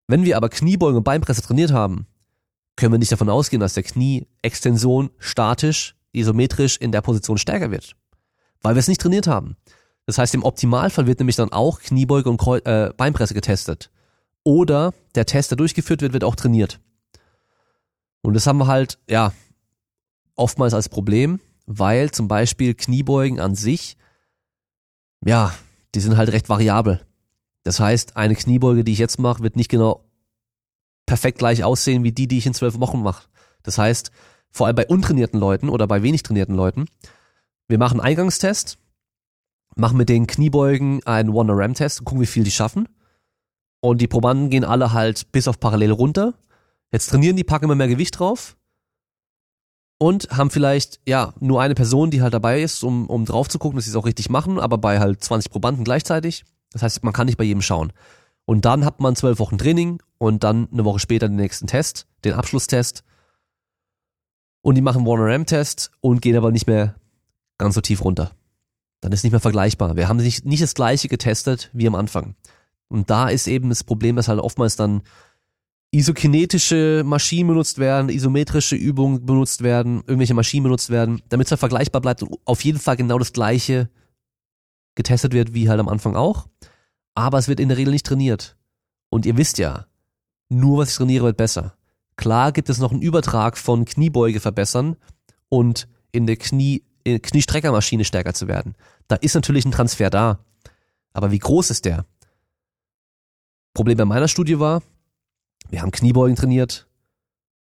Wenn 0.07 0.25
wir 0.25 0.37
aber 0.37 0.49
Kniebeugen 0.49 0.99
und 0.99 1.05
Beinpresse 1.05 1.43
trainiert 1.43 1.73
haben, 1.73 2.07
können 2.77 2.93
wir 2.93 2.99
nicht 2.99 3.11
davon 3.11 3.29
ausgehen, 3.29 3.59
dass 3.59 3.75
der 3.75 3.83
Knieextension 3.83 5.11
statisch, 5.19 5.97
isometrisch 6.13 6.77
in 6.77 6.93
der 6.93 7.01
Position 7.01 7.37
stärker 7.37 7.73
wird. 7.73 7.97
Weil 8.63 8.77
wir 8.77 8.81
es 8.81 8.89
nicht 8.89 9.01
trainiert 9.01 9.27
haben. 9.27 9.57
Das 10.07 10.19
heißt, 10.19 10.35
im 10.35 10.45
Optimalfall 10.45 11.07
wird 11.07 11.19
nämlich 11.19 11.37
dann 11.37 11.53
auch 11.53 11.81
Kniebeuge 11.81 12.31
und 12.31 12.41
äh, 12.65 12.93
Beinpresse 12.97 13.35
getestet. 13.35 13.91
Oder 14.45 14.95
der 15.17 15.27
Test, 15.27 15.51
der 15.51 15.57
durchgeführt 15.57 16.01
wird, 16.01 16.13
wird 16.13 16.25
auch 16.25 16.37
trainiert. 16.37 16.81
Und 18.23 18.35
das 18.35 18.47
haben 18.47 18.59
wir 18.59 18.67
halt, 18.67 18.99
ja, 19.09 19.33
oftmals 20.35 20.75
als 20.75 20.89
Problem, 20.89 21.41
weil 21.67 22.11
zum 22.11 22.29
Beispiel 22.29 22.75
Kniebeugen 22.75 23.41
an 23.41 23.55
sich, 23.55 23.97
ja, 25.25 25.53
die 25.95 26.01
sind 26.01 26.17
halt 26.17 26.31
recht 26.31 26.49
variabel. 26.49 27.05
Das 27.65 27.81
heißt, 27.81 28.17
eine 28.17 28.35
Kniebeuge, 28.35 28.85
die 28.85 28.93
ich 28.93 28.99
jetzt 28.99 29.19
mache, 29.19 29.43
wird 29.43 29.57
nicht 29.57 29.71
genau 29.71 30.05
perfekt 31.07 31.39
gleich 31.39 31.65
aussehen 31.65 32.05
wie 32.05 32.13
die, 32.13 32.29
die 32.29 32.39
ich 32.39 32.47
in 32.47 32.55
zwölf 32.55 32.79
Wochen 32.79 33.03
mache. 33.03 33.29
Das 33.63 33.79
heißt, 33.79 34.11
vor 34.51 34.67
allem 34.67 34.77
bei 34.77 34.87
untrainierten 34.87 35.39
Leuten 35.39 35.69
oder 35.69 35.87
bei 35.87 36.03
wenig 36.03 36.23
trainierten 36.23 36.55
Leuten, 36.55 36.87
wir 37.67 37.79
machen 37.79 38.01
einen 38.01 38.09
Eingangstest, 38.09 38.79
machen 39.75 39.99
mit 39.99 40.09
den 40.09 40.27
Kniebeugen 40.27 41.05
einen 41.07 41.31
One-RAM-Test 41.31 42.01
und 42.01 42.05
gucken, 42.07 42.23
wie 42.23 42.27
viel 42.27 42.45
die 42.45 42.51
schaffen. 42.51 42.89
Und 43.81 44.01
die 44.01 44.09
Probanden 44.09 44.51
gehen 44.51 44.65
alle 44.65 44.93
halt 44.93 45.31
bis 45.33 45.49
auf 45.49 45.61
parallel 45.61 45.93
runter. 45.93 46.35
Jetzt 46.93 47.11
trainieren 47.11 47.37
die, 47.37 47.45
packen 47.45 47.67
immer 47.67 47.75
mehr 47.75 47.89
Gewicht 47.89 48.19
drauf 48.19 48.57
und 49.99 50.31
haben 50.31 50.51
vielleicht, 50.51 51.01
ja, 51.07 51.35
nur 51.41 51.61
eine 51.61 51.75
Person, 51.75 52.11
die 52.11 52.23
halt 52.23 52.33
dabei 52.33 52.63
ist, 52.63 52.85
um, 52.85 53.09
um 53.09 53.25
drauf 53.25 53.49
zu 53.49 53.59
gucken, 53.59 53.77
dass 53.77 53.85
sie 53.85 53.91
es 53.91 53.97
auch 53.97 54.07
richtig 54.07 54.31
machen, 54.31 54.59
aber 54.59 54.79
bei 54.79 55.01
halt 55.01 55.23
20 55.23 55.51
Probanden 55.51 55.85
gleichzeitig. 55.85 56.45
Das 56.73 56.83
heißt, 56.83 57.03
man 57.03 57.13
kann 57.13 57.27
nicht 57.27 57.39
bei 57.39 57.45
jedem 57.45 57.63
schauen. 57.63 57.93
Und 58.45 58.65
dann 58.65 58.85
hat 58.85 59.01
man 59.01 59.17
zwölf 59.17 59.39
Wochen 59.41 59.59
Training 59.59 60.03
und 60.17 60.45
dann 60.45 60.69
eine 60.73 60.85
Woche 60.85 61.01
später 61.01 61.29
den 61.29 61.37
nächsten 61.37 61.67
Test, 61.67 62.07
den 62.25 62.35
Abschlusstest. 62.35 63.05
Und 64.63 64.77
die 64.77 64.81
machen 64.81 65.07
One-RM-Test 65.07 65.91
und 66.01 66.23
gehen 66.23 66.37
aber 66.37 66.53
nicht 66.53 66.67
mehr 66.67 66.95
ganz 67.59 67.75
so 67.75 67.81
tief 67.81 68.05
runter. 68.05 68.31
Dann 69.01 69.13
ist 69.13 69.23
nicht 69.23 69.33
mehr 69.33 69.41
vergleichbar. 69.41 69.97
Wir 69.97 70.09
haben 70.09 70.17
nicht, 70.17 70.45
nicht 70.45 70.63
das 70.63 70.75
gleiche 70.75 71.09
getestet 71.09 71.71
wie 71.73 71.87
am 71.87 71.95
Anfang. 71.95 72.37
Und 72.89 73.11
da 73.11 73.29
ist 73.29 73.49
eben 73.49 73.69
das 73.69 73.85
Problem, 73.85 74.17
dass 74.17 74.29
halt 74.29 74.41
oftmals 74.41 74.77
dann 74.77 75.03
isokinetische 75.91 77.03
Maschinen 77.05 77.49
benutzt 77.49 77.79
werden, 77.79 78.11
isometrische 78.11 78.77
Übungen 78.77 79.25
benutzt 79.25 79.63
werden, 79.63 80.03
irgendwelche 80.07 80.35
Maschinen 80.35 80.65
benutzt 80.65 80.91
werden, 80.91 81.23
damit 81.29 81.47
es 81.47 81.51
halt 81.53 81.61
vergleichbar 81.61 82.03
bleibt 82.03 82.23
und 82.23 82.39
auf 82.45 82.63
jeden 82.63 82.79
Fall 82.79 82.97
genau 82.97 83.19
das 83.19 83.33
gleiche 83.33 83.89
getestet 84.95 85.33
wird, 85.33 85.55
wie 85.55 85.69
halt 85.69 85.81
am 85.81 85.89
Anfang 85.89 86.17
auch. 86.17 86.47
Aber 87.15 87.39
es 87.39 87.49
wird 87.49 87.61
in 87.61 87.69
der 87.69 87.79
Regel 87.79 87.93
nicht 87.93 88.07
trainiert. 88.07 88.57
Und 89.09 89.25
ihr 89.25 89.37
wisst 89.37 89.59
ja, 89.59 89.87
nur 90.49 90.79
was 90.79 90.91
ich 90.91 90.97
trainiere, 90.97 91.25
wird 91.25 91.37
besser. 91.37 91.75
Klar 92.17 92.53
gibt 92.53 92.69
es 92.69 92.79
noch 92.79 92.91
einen 92.91 93.01
Übertrag 93.01 93.57
von 93.57 93.85
Kniebeuge 93.85 94.41
verbessern 94.41 94.97
und 95.49 95.89
in 96.13 96.27
der 96.27 96.37
Knie, 96.37 96.85
in 97.05 97.23
Kniestreckermaschine 97.23 98.05
stärker 98.05 98.35
zu 98.35 98.49
werden. 98.49 98.75
Da 99.07 99.17
ist 99.17 99.35
natürlich 99.35 99.65
ein 99.65 99.73
Transfer 99.73 100.11
da. 100.11 100.41
Aber 101.13 101.31
wie 101.31 101.39
groß 101.39 101.71
ist 101.71 101.85
der? 101.85 102.05
Problem 103.73 103.97
bei 103.97 104.05
meiner 104.05 104.29
Studie 104.29 104.59
war, 104.59 104.83
wir 105.71 105.83
haben 105.83 105.91
Kniebeugen 105.91 106.37
trainiert, 106.37 106.89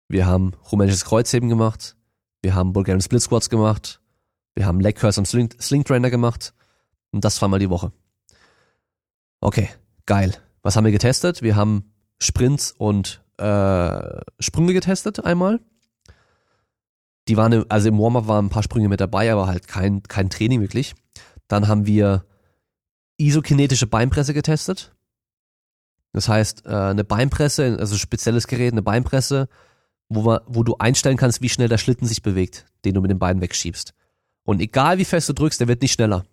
wir 0.08 0.26
haben 0.26 0.54
rumänisches 0.70 1.04
Kreuzheben 1.04 1.48
gemacht, 1.48 1.96
wir 2.42 2.54
haben 2.54 2.72
Bulgarian 2.72 3.00
Split 3.00 3.22
Squats 3.22 3.50
gemacht, 3.50 4.00
wir 4.54 4.66
haben 4.66 4.80
Leg 4.80 4.96
Curls 4.96 5.18
am 5.18 5.24
Sling, 5.24 5.50
Sling 5.60 5.84
Trainer 5.84 6.10
gemacht 6.10 6.54
und 7.10 7.24
das 7.24 7.36
zweimal 7.36 7.58
die 7.58 7.70
Woche. 7.70 7.92
Okay, 9.40 9.68
geil. 10.06 10.34
Was 10.62 10.76
haben 10.76 10.84
wir 10.84 10.92
getestet? 10.92 11.42
Wir 11.42 11.56
haben 11.56 11.92
Sprints 12.20 12.72
und 12.72 13.22
äh, 13.38 14.20
Sprünge 14.40 14.72
getestet 14.72 15.24
einmal. 15.24 15.60
Die 17.28 17.36
waren, 17.36 17.68
also 17.70 17.88
im 17.88 17.98
Warm-up 17.98 18.28
waren 18.28 18.46
ein 18.46 18.50
paar 18.50 18.62
Sprünge 18.62 18.88
mit 18.88 19.00
dabei, 19.00 19.30
aber 19.32 19.46
halt 19.46 19.68
kein, 19.68 20.02
kein 20.04 20.30
Training 20.30 20.60
wirklich. 20.60 20.94
Dann 21.48 21.68
haben 21.68 21.86
wir 21.86 22.24
isokinetische 23.18 23.86
Beinpresse 23.86 24.34
getestet. 24.34 24.95
Das 26.16 26.30
heißt, 26.30 26.64
äh, 26.64 26.70
eine 26.70 27.04
Beinpresse, 27.04 27.76
also 27.78 27.94
ein 27.94 27.98
spezielles 27.98 28.46
Gerät, 28.46 28.72
eine 28.72 28.80
Beinpresse, 28.80 29.50
wo, 30.08 30.22
man, 30.22 30.40
wo 30.46 30.62
du 30.62 30.74
einstellen 30.78 31.18
kannst, 31.18 31.42
wie 31.42 31.50
schnell 31.50 31.68
der 31.68 31.76
Schlitten 31.76 32.06
sich 32.06 32.22
bewegt, 32.22 32.64
den 32.86 32.94
du 32.94 33.02
mit 33.02 33.10
den 33.10 33.18
Beinen 33.18 33.42
wegschiebst. 33.42 33.92
Und 34.42 34.62
egal 34.62 34.96
wie 34.96 35.04
fest 35.04 35.28
du 35.28 35.34
drückst, 35.34 35.60
der 35.60 35.68
wird 35.68 35.82
nicht 35.82 35.92
schneller. 35.92 36.24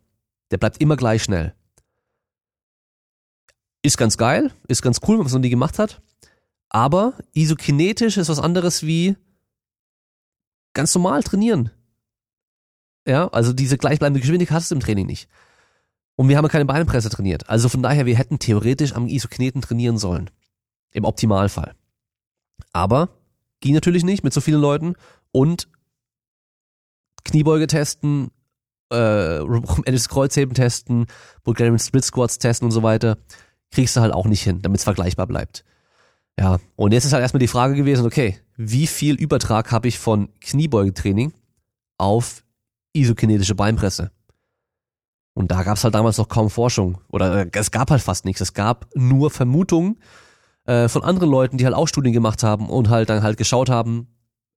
Der 0.52 0.58
bleibt 0.58 0.80
immer 0.80 0.96
gleich 0.96 1.24
schnell. 1.24 1.54
ist 3.82 3.98
ganz 3.98 4.16
geil, 4.16 4.54
ist 4.70 4.84
ganz 4.84 5.02
cool, 5.04 5.16
wenn 5.16 5.18
man 5.18 5.28
es 5.28 5.34
noch 5.34 5.42
nie 5.42 5.50
gemacht 5.50 5.78
hat. 5.80 6.02
Aber 6.70 7.18
isokinetisch 7.34 8.16
ist 8.16 8.30
was 8.30 8.40
anderes 8.40 8.84
wie 8.84 9.18
ganz 10.72 10.96
normal 10.96 11.24
trainieren. 11.24 11.72
Ja, 13.06 13.28
also 13.28 13.52
diese 13.52 13.78
gleichbleibende 13.78 14.22
Geschwindigkeit 14.22 14.56
hast 14.56 14.72
du 14.72 14.76
im 14.76 14.82
Training 14.82 15.08
nicht. 15.08 15.28
Und 16.16 16.30
wir 16.30 16.38
haben 16.38 16.48
keine 16.48 16.66
Beinpresse 16.66 17.10
trainiert. 17.10 17.50
Also 17.50 17.70
von 17.70 17.82
daher, 17.82 18.06
wir 18.06 18.18
hätten 18.18 18.40
theoretisch 18.40 18.94
am 18.94 19.08
Isokineten 19.08 19.62
trainieren 19.62 19.98
sollen. 19.98 20.30
Im 20.92 21.06
Optimalfall. 21.06 21.74
Aber 22.72 23.10
ging 23.62 23.74
natürlich 23.74 24.04
nicht 24.04 24.24
mit 24.24 24.34
so 24.34 24.42
vielen 24.42 24.62
Leuten 24.62 24.96
und 25.32 25.68
Kniebeuge 27.24 27.68
testen, 27.68 28.30
äh, 28.92 29.38
Endes 29.86 30.10
Kreuzheben 30.10 30.54
testen, 30.54 31.08
Bulgarian 31.44 31.80
Split 31.80 32.04
Squats 32.04 32.38
testen 32.38 32.66
und 32.66 32.72
so 32.72 32.84
weiter, 32.84 33.18
kriegst 33.72 33.96
du 33.96 34.02
halt 34.02 34.14
auch 34.14 34.26
nicht 34.28 34.44
hin, 34.44 34.62
damit 34.62 34.80
es 34.80 34.84
vergleichbar 34.84 35.26
bleibt. 35.26 35.64
Ja, 36.40 36.60
und 36.76 36.94
jetzt 36.94 37.06
ist 37.06 37.14
halt 37.14 37.22
erstmal 37.22 37.40
die 37.40 37.48
Frage 37.48 37.76
gewesen, 37.76 38.06
okay, 38.06 38.40
wie 38.56 38.88
viel 38.88 39.16
Übertrag 39.16 39.72
habe 39.72 39.88
ich 39.88 40.00
von 40.00 40.30
Kniebeugetraining 40.42 41.34
auf 41.98 42.44
isokinetische 42.94 43.56
Beinpresse? 43.56 44.12
Und 45.34 45.52
da 45.52 45.64
gab 45.64 45.78
es 45.78 45.84
halt 45.84 45.96
damals 45.96 46.18
noch 46.18 46.28
kaum 46.28 46.50
Forschung. 46.50 47.00
Oder 47.10 47.46
äh, 47.46 47.50
es 47.54 47.72
gab 47.72 47.90
halt 47.90 48.02
fast 48.02 48.26
nichts. 48.26 48.42
Es 48.42 48.54
gab 48.54 48.88
nur 48.96 49.32
Vermutungen 49.32 50.00
äh, 50.66 50.88
von 50.88 51.04
anderen 51.04 51.30
Leuten, 51.30 51.58
die 51.58 51.66
halt 51.66 51.76
auch 51.76 51.88
Studien 51.88 52.14
gemacht 52.14 52.44
haben 52.44 52.70
und 52.70 52.90
halt 52.90 53.10
dann 53.10 53.24
halt 53.24 53.38
geschaut 53.38 53.70
haben, 53.70 54.08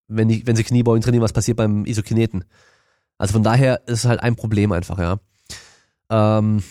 wenn, 0.09 0.29
die, 0.29 0.47
wenn 0.47 0.57
sie 0.57 0.65
Kniebeugen 0.65 1.03
trainieren, 1.03 1.25
was 1.25 1.33
passiert 1.33 1.57
beim 1.57 1.87
Isokineten. 1.87 2.45
Also 3.19 3.33
von 3.33 3.43
daher 3.43 3.87
ist 3.87 4.01
es 4.01 4.05
halt 4.05 4.21
ein 4.21 4.37
Problem 4.37 4.73
einfach, 4.73 4.99
ja. 4.99 5.19
Ähm, 6.11 6.63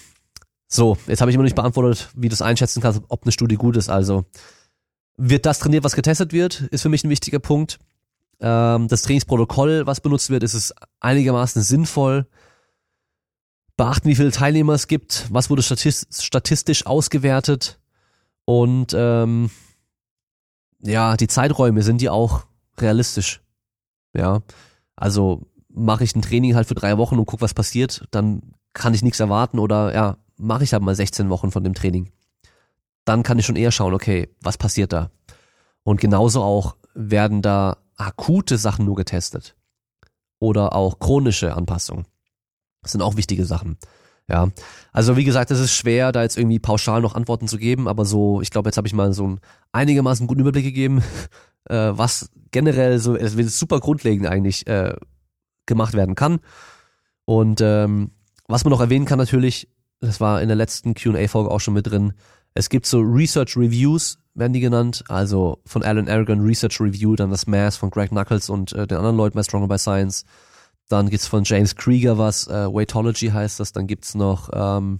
so, 0.67 0.97
jetzt 1.07 1.21
habe 1.21 1.31
ich 1.31 1.35
immer 1.35 1.43
nicht 1.43 1.55
beantwortet, 1.55 2.09
wie 2.15 2.29
du 2.29 2.33
es 2.33 2.41
einschätzen 2.41 2.81
kannst, 2.81 3.01
ob 3.07 3.23
eine 3.23 3.31
Studie 3.31 3.55
gut 3.55 3.75
ist. 3.75 3.89
Also 3.89 4.25
wird 5.17 5.45
das 5.45 5.59
trainiert, 5.59 5.83
was 5.83 5.95
getestet 5.95 6.31
wird, 6.31 6.61
ist 6.71 6.81
für 6.81 6.89
mich 6.89 7.03
ein 7.03 7.09
wichtiger 7.09 7.39
Punkt. 7.39 7.79
Ähm, 8.39 8.87
das 8.87 9.01
Trainingsprotokoll, 9.01 9.87
was 9.87 10.01
benutzt 10.01 10.29
wird, 10.29 10.43
ist 10.43 10.53
es 10.53 10.73
einigermaßen 10.99 11.61
sinnvoll 11.61 12.27
beachten, 13.77 14.07
wie 14.07 14.15
viele 14.15 14.31
Teilnehmer 14.31 14.73
es 14.73 14.87
gibt, 14.87 15.27
was 15.31 15.49
wurde 15.49 15.63
statistisch 15.63 16.85
ausgewertet 16.85 17.79
und 18.45 18.93
ähm, 18.95 19.49
ja, 20.81 21.17
die 21.17 21.27
Zeiträume 21.27 21.81
sind 21.81 22.01
die 22.01 22.09
auch 22.09 22.45
realistisch. 22.79 23.41
Ja, 24.13 24.41
also 24.95 25.47
mache 25.69 26.03
ich 26.03 26.15
ein 26.15 26.21
Training 26.21 26.55
halt 26.55 26.67
für 26.67 26.75
drei 26.75 26.97
Wochen 26.97 27.19
und 27.19 27.25
guck, 27.25 27.41
was 27.41 27.53
passiert, 27.53 28.07
dann 28.11 28.53
kann 28.73 28.93
ich 28.93 29.03
nichts 29.03 29.19
erwarten 29.19 29.59
oder 29.59 29.93
ja, 29.93 30.17
mache 30.37 30.63
ich 30.63 30.73
halt 30.73 30.83
mal 30.83 30.95
16 30.95 31.29
Wochen 31.29 31.51
von 31.51 31.63
dem 31.63 31.73
Training. 31.73 32.11
Dann 33.03 33.23
kann 33.23 33.39
ich 33.39 33.45
schon 33.45 33.55
eher 33.55 33.71
schauen, 33.71 33.93
okay, 33.93 34.29
was 34.41 34.57
passiert 34.57 34.93
da? 34.93 35.11
Und 35.83 35.99
genauso 35.99 36.41
auch 36.41 36.75
werden 36.93 37.41
da 37.41 37.77
akute 37.97 38.57
Sachen 38.57 38.85
nur 38.85 38.95
getestet 38.95 39.55
oder 40.39 40.73
auch 40.73 40.99
chronische 40.99 41.55
Anpassungen. 41.55 42.05
Das 42.85 42.91
sind 42.91 43.01
auch 43.01 43.17
wichtige 43.17 43.45
Sachen. 43.45 43.77
Ja, 44.27 44.49
also 44.91 45.17
wie 45.17 45.23
gesagt, 45.23 45.49
es 45.49 45.59
ist 45.59 45.73
schwer, 45.73 46.11
da 46.11 46.21
jetzt 46.21 46.37
irgendwie 46.37 46.59
pauschal 46.59 47.01
noch 47.01 47.15
Antworten 47.15 47.47
zu 47.47 47.57
geben, 47.57 47.87
aber 47.87 48.05
so, 48.05 48.41
ich 48.41 48.51
glaube, 48.51 48.69
jetzt 48.69 48.77
habe 48.77 48.87
ich 48.87 48.93
mal 48.93 49.11
so 49.11 49.23
einen 49.23 49.39
einigermaßen 49.71 50.27
guten 50.27 50.41
Überblick 50.41 50.63
gegeben, 50.63 51.03
äh, 51.69 51.91
was 51.91 52.29
generell 52.51 52.99
so, 52.99 53.15
es 53.15 53.37
wird 53.37 53.49
super 53.49 53.79
grundlegend 53.79 54.27
eigentlich 54.27 54.67
äh, 54.67 54.95
gemacht 55.65 55.93
werden 55.93 56.13
kann. 56.13 56.39
Und 57.25 57.59
ähm, 57.61 58.11
was 58.47 58.63
man 58.63 58.71
noch 58.71 58.81
erwähnen 58.81 59.05
kann 59.05 59.17
natürlich, 59.17 59.67
das 59.99 60.21
war 60.21 60.41
in 60.41 60.47
der 60.47 60.57
letzten 60.57 60.93
Q&A-Folge 60.93 61.49
auch 61.49 61.59
schon 61.59 61.73
mit 61.73 61.87
drin, 61.87 62.13
es 62.53 62.69
gibt 62.69 62.85
so 62.85 62.99
Research 62.99 63.57
Reviews, 63.57 64.17
werden 64.33 64.53
die 64.53 64.59
genannt, 64.59 65.03
also 65.09 65.59
von 65.65 65.83
Alan 65.83 66.07
Aragon 66.07 66.41
Research 66.41 66.79
Review, 66.79 67.15
dann 67.15 67.29
das 67.29 67.47
Mass 67.47 67.75
von 67.75 67.89
Greg 67.89 68.09
Knuckles 68.09 68.49
und 68.49 68.73
äh, 68.73 68.87
den 68.87 68.97
anderen 68.97 69.17
Leuten 69.17 69.35
bei 69.35 69.43
Stronger 69.43 69.67
by 69.67 69.77
Science, 69.77 70.23
dann 70.89 71.09
gibt's 71.09 71.27
von 71.27 71.43
James 71.43 71.75
Krieger 71.75 72.17
was, 72.17 72.47
äh, 72.47 72.67
Weightology 72.67 73.29
heißt 73.29 73.59
das. 73.59 73.71
Dann 73.71 73.87
gibt's 73.87 74.15
noch 74.15 74.49
ähm, 74.53 74.99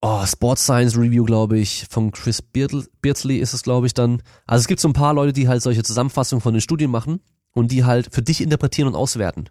oh, 0.00 0.24
Sports 0.24 0.64
Science 0.64 0.96
Review, 0.96 1.24
glaube 1.24 1.58
ich, 1.58 1.86
von 1.90 2.10
Chris 2.12 2.42
Beardsley 2.42 3.38
ist 3.38 3.54
es, 3.54 3.62
glaube 3.62 3.86
ich, 3.86 3.94
dann. 3.94 4.22
Also 4.46 4.62
es 4.62 4.68
gibt 4.68 4.80
so 4.80 4.88
ein 4.88 4.94
paar 4.94 5.14
Leute, 5.14 5.32
die 5.32 5.48
halt 5.48 5.62
solche 5.62 5.82
Zusammenfassungen 5.82 6.40
von 6.40 6.54
den 6.54 6.60
Studien 6.60 6.90
machen 6.90 7.20
und 7.52 7.72
die 7.72 7.84
halt 7.84 8.12
für 8.12 8.22
dich 8.22 8.40
interpretieren 8.40 8.88
und 8.88 8.94
auswerten. 8.94 9.48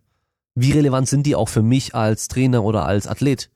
Wie 0.56 0.72
relevant 0.72 1.08
sind 1.08 1.26
die 1.26 1.36
auch 1.36 1.50
für 1.50 1.62
mich 1.62 1.96
als 1.96 2.28
Trainer 2.28 2.63
oder 2.63 2.86
als 2.86 3.08
Athlet? 3.08 3.50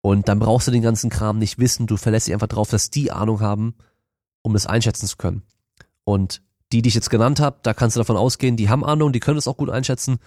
Und 0.00 0.28
dann 0.28 0.38
brauchst 0.38 0.68
du 0.68 0.72
den 0.72 0.82
ganzen 0.82 1.10
Kram 1.10 1.38
nicht 1.38 1.58
wissen, 1.58 1.86
du 1.86 1.96
verlässt 1.96 2.28
dich 2.28 2.34
einfach 2.34 2.46
drauf, 2.46 2.70
dass 2.70 2.90
die 2.90 3.10
Ahnung 3.10 3.40
haben, 3.40 3.74
um 4.42 4.52
das 4.52 4.66
einschätzen 4.66 5.06
zu 5.06 5.16
können. 5.16 5.42
Und 6.04 6.42
die, 6.72 6.82
die 6.82 6.88
ich 6.88 6.94
jetzt 6.94 7.10
genannt 7.10 7.40
habe, 7.40 7.58
da 7.62 7.74
kannst 7.74 7.96
du 7.96 8.00
davon 8.00 8.16
ausgehen, 8.16 8.56
die 8.56 8.68
haben 8.68 8.84
Ahnung, 8.84 9.12
die 9.12 9.20
können 9.20 9.38
es 9.38 9.48
auch 9.48 9.56
gut 9.56 9.70
einschätzen 9.70 10.18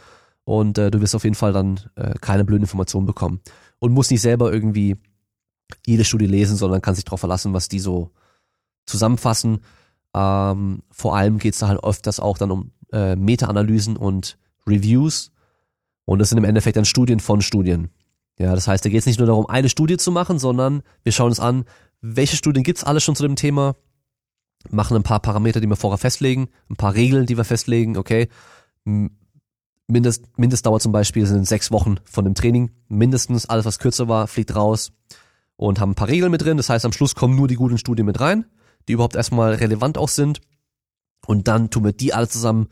und 0.45 0.77
äh, 0.77 0.89
du 0.91 1.01
wirst 1.01 1.15
auf 1.15 1.23
jeden 1.23 1.35
Fall 1.35 1.53
dann 1.53 1.79
äh, 1.95 2.13
keine 2.21 2.45
blöden 2.45 2.63
Informationen 2.63 3.05
bekommen 3.05 3.41
und 3.79 3.93
musst 3.93 4.11
nicht 4.11 4.21
selber 4.21 4.51
irgendwie 4.51 4.97
jede 5.85 6.05
Studie 6.05 6.27
lesen, 6.27 6.55
sondern 6.55 6.81
kannst 6.81 6.97
dich 6.97 7.05
darauf 7.05 7.19
verlassen, 7.19 7.53
was 7.53 7.67
die 7.67 7.79
so 7.79 8.11
zusammenfassen. 8.85 9.59
Ähm, 10.15 10.81
vor 10.89 11.15
allem 11.15 11.37
geht's 11.37 11.59
da 11.59 11.67
halt 11.67 11.83
öfters 11.83 12.19
auch 12.19 12.37
dann 12.37 12.51
um 12.51 12.71
äh, 12.91 13.15
Meta-Analysen 13.15 13.97
und 13.97 14.37
Reviews 14.65 15.31
und 16.05 16.19
das 16.19 16.29
sind 16.29 16.39
im 16.39 16.45
Endeffekt 16.45 16.77
dann 16.77 16.85
Studien 16.85 17.19
von 17.19 17.41
Studien. 17.41 17.89
Ja, 18.39 18.55
das 18.55 18.67
heißt, 18.67 18.83
da 18.83 18.89
geht 18.89 19.01
es 19.01 19.05
nicht 19.05 19.19
nur 19.19 19.27
darum, 19.27 19.45
eine 19.47 19.69
Studie 19.69 19.97
zu 19.97 20.11
machen, 20.11 20.39
sondern 20.39 20.81
wir 21.03 21.11
schauen 21.11 21.27
uns 21.27 21.39
an, 21.39 21.65
welche 22.01 22.37
Studien 22.37 22.63
gibt's 22.63 22.83
alles 22.83 23.03
schon 23.03 23.15
zu 23.15 23.23
dem 23.23 23.35
Thema, 23.35 23.75
machen 24.69 24.97
ein 24.97 25.03
paar 25.03 25.19
Parameter, 25.19 25.61
die 25.61 25.67
wir 25.67 25.75
vorher 25.75 25.97
festlegen, 25.97 26.49
ein 26.69 26.75
paar 26.75 26.93
Regeln, 26.93 27.25
die 27.25 27.37
wir 27.37 27.45
festlegen, 27.45 27.97
okay. 27.97 28.29
Mindest, 29.87 30.37
Mindestdauer 30.37 30.79
zum 30.79 30.91
Beispiel 30.91 31.25
sind 31.25 31.47
sechs 31.47 31.71
Wochen 31.71 31.97
von 32.03 32.25
dem 32.25 32.35
Training. 32.35 32.71
Mindestens 32.87 33.47
alles, 33.47 33.65
was 33.65 33.79
kürzer 33.79 34.07
war, 34.07 34.27
fliegt 34.27 34.55
raus 34.55 34.91
und 35.55 35.79
haben 35.79 35.91
ein 35.91 35.95
paar 35.95 36.07
Regeln 36.07 36.31
mit 36.31 36.41
drin. 36.41 36.57
Das 36.57 36.69
heißt, 36.69 36.85
am 36.85 36.91
Schluss 36.91 37.15
kommen 37.15 37.35
nur 37.35 37.47
die 37.47 37.55
guten 37.55 37.77
Studien 37.77 38.05
mit 38.05 38.19
rein, 38.19 38.45
die 38.87 38.93
überhaupt 38.93 39.15
erstmal 39.15 39.53
relevant 39.55 39.97
auch 39.97 40.09
sind. 40.09 40.41
Und 41.25 41.47
dann 41.47 41.69
tun 41.69 41.83
wir 41.83 41.91
die 41.91 42.13
alle 42.13 42.27
zusammen 42.27 42.69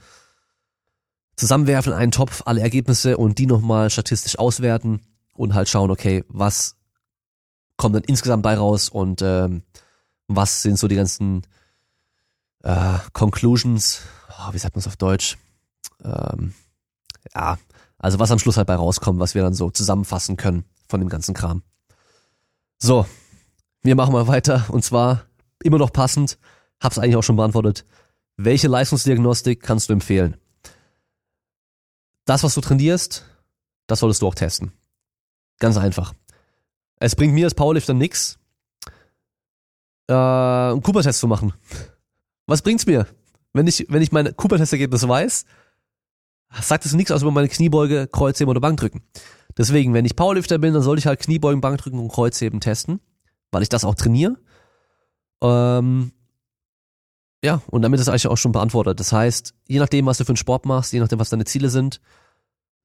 zusammenwerfen 1.35 1.93
in 1.93 1.99
einen 1.99 2.11
Topf, 2.11 2.41
alle 2.45 2.61
Ergebnisse 2.61 3.17
und 3.17 3.37
die 3.37 3.45
nochmal 3.45 3.89
statistisch 3.89 4.39
auswerten 4.39 5.01
und 5.35 5.53
halt 5.53 5.69
schauen, 5.69 5.91
okay, 5.91 6.23
was 6.27 6.75
kommt 7.77 7.95
dann 7.95 8.03
insgesamt 8.03 8.41
bei 8.41 8.55
raus 8.55 8.89
und 8.89 9.21
ähm, 9.21 9.61
was 10.27 10.63
sind 10.63 10.79
so 10.79 10.87
die 10.87 10.95
ganzen 10.95 11.43
äh, 12.63 12.97
Conclusions, 13.13 14.01
oh, 14.29 14.53
wie 14.53 14.57
sagt 14.57 14.75
man 14.75 14.79
es 14.79 14.87
auf 14.87 14.97
Deutsch? 14.97 15.37
Ähm, 16.03 16.53
ja, 17.33 17.57
also 17.97 18.19
was 18.19 18.31
am 18.31 18.39
Schluss 18.39 18.57
halt 18.57 18.67
bei 18.67 18.75
rauskommt, 18.75 19.19
was 19.19 19.35
wir 19.35 19.41
dann 19.41 19.53
so 19.53 19.69
zusammenfassen 19.69 20.37
können 20.37 20.65
von 20.87 20.99
dem 20.99 21.09
ganzen 21.09 21.33
Kram. 21.33 21.63
So, 22.77 23.05
wir 23.81 23.95
machen 23.95 24.13
mal 24.13 24.27
weiter 24.27 24.65
und 24.69 24.83
zwar 24.83 25.23
immer 25.63 25.77
noch 25.77 25.91
passend, 25.91 26.37
hab's 26.79 26.99
eigentlich 26.99 27.15
auch 27.15 27.23
schon 27.23 27.35
beantwortet. 27.35 27.85
Welche 28.35 28.67
Leistungsdiagnostik 28.67 29.61
kannst 29.61 29.89
du 29.89 29.93
empfehlen? 29.93 30.37
Das, 32.25 32.43
was 32.43 32.53
du 32.53 32.61
trainierst, 32.61 33.25
das 33.87 33.99
solltest 33.99 34.21
du 34.21 34.27
auch 34.27 34.35
testen. 34.35 34.73
Ganz 35.59 35.77
einfach. 35.77 36.13
Es 36.99 37.15
bringt 37.15 37.33
mir 37.33 37.45
als 37.45 37.55
Powerlifter 37.55 37.93
nix, 37.93 38.37
äh, 40.07 40.13
einen 40.13 40.83
Cooper-Test 40.83 41.19
zu 41.19 41.27
machen. 41.27 41.53
Was 42.47 42.61
bringt's 42.61 42.85
mir? 42.85 43.05
Wenn 43.53 43.67
ich, 43.67 43.85
wenn 43.89 44.01
ich 44.01 44.11
mein 44.11 44.35
Cooper-Testergebnis 44.35 45.07
weiß, 45.07 45.45
sagt 46.61 46.85
es 46.85 46.93
nichts 46.93 47.11
aus 47.11 47.21
über 47.21 47.31
meine 47.31 47.49
Kniebeuge, 47.49 48.07
Kreuzheben 48.07 48.49
oder 48.49 48.61
Bankdrücken. 48.61 49.03
Deswegen, 49.57 49.93
wenn 49.93 50.05
ich 50.05 50.15
Powerlifter 50.15 50.57
bin, 50.57 50.73
dann 50.73 50.83
sollte 50.83 50.99
ich 50.99 51.07
halt 51.07 51.19
Kniebeugen, 51.19 51.61
Bankdrücken 51.61 51.99
und 51.99 52.09
Kreuzheben 52.09 52.59
testen, 52.59 52.99
weil 53.51 53.63
ich 53.63 53.69
das 53.69 53.83
auch 53.83 53.95
trainiere. 53.95 54.37
Ähm, 55.41 56.11
ja, 57.43 57.61
und 57.67 57.81
damit 57.81 57.99
ist 57.99 58.07
eigentlich 58.07 58.27
auch 58.27 58.37
schon 58.37 58.51
beantwortet. 58.51 58.99
Das 58.99 59.11
heißt, 59.11 59.53
je 59.67 59.79
nachdem, 59.79 60.05
was 60.05 60.17
du 60.17 60.25
für 60.25 60.29
einen 60.29 60.37
Sport 60.37 60.65
machst, 60.65 60.93
je 60.93 60.99
nachdem, 60.99 61.19
was 61.19 61.29
deine 61.29 61.45
Ziele 61.45 61.69
sind, 61.69 62.01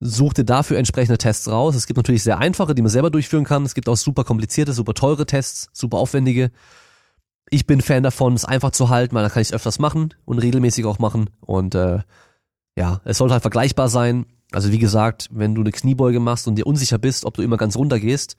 such 0.01 0.35
dir 0.35 0.45
dafür 0.45 0.79
entsprechende 0.79 1.19
Tests 1.19 1.49
raus. 1.49 1.77
Es 1.77 1.87
gibt 1.87 1.97
natürlich 1.97 2.23
sehr 2.23 2.39
einfache, 2.39 2.75
die 2.75 2.83
man 2.83 2.91
selber 2.91 3.11
durchführen 3.11 3.45
kann. 3.45 3.65
Es 3.65 3.75
gibt 3.75 3.89
auch 3.89 3.97
super 3.97 4.25
komplizierte, 4.25 4.73
super 4.73 4.95
teure 4.95 5.27
Tests, 5.27 5.69
super 5.73 5.99
aufwendige 5.99 6.51
ich 7.53 7.67
bin 7.67 7.83
Fan 7.83 8.03
davon, 8.03 8.33
es 8.33 8.47
einfach 8.47 8.71
zu 8.71 8.89
halten, 8.89 9.15
weil 9.15 9.23
dann 9.23 9.31
kann 9.31 9.43
ich 9.43 9.49
es 9.49 9.55
öfters 9.55 9.79
machen 9.79 10.15
und 10.25 10.39
regelmäßig 10.39 10.87
auch 10.87 10.99
machen. 10.99 11.29
Und 11.41 11.75
äh, 11.75 12.01
ja, 12.79 13.03
es 13.05 13.19
sollte 13.19 13.35
halt 13.35 13.43
vergleichbar 13.43 13.91
sein. 13.91 14.25
Also 14.53 14.73
wie 14.73 14.79
gesagt, 14.79 15.29
wenn 15.31 15.55
du 15.55 15.61
eine 15.61 15.71
Kniebeuge 15.71 16.19
machst 16.19 16.49
und 16.49 16.57
dir 16.57 16.67
unsicher 16.67 16.97
bist, 16.97 17.27
ob 17.27 17.35
du 17.35 17.43
immer 17.43 17.59
ganz 17.59 17.77
runter 17.77 18.01
gehst, 18.01 18.37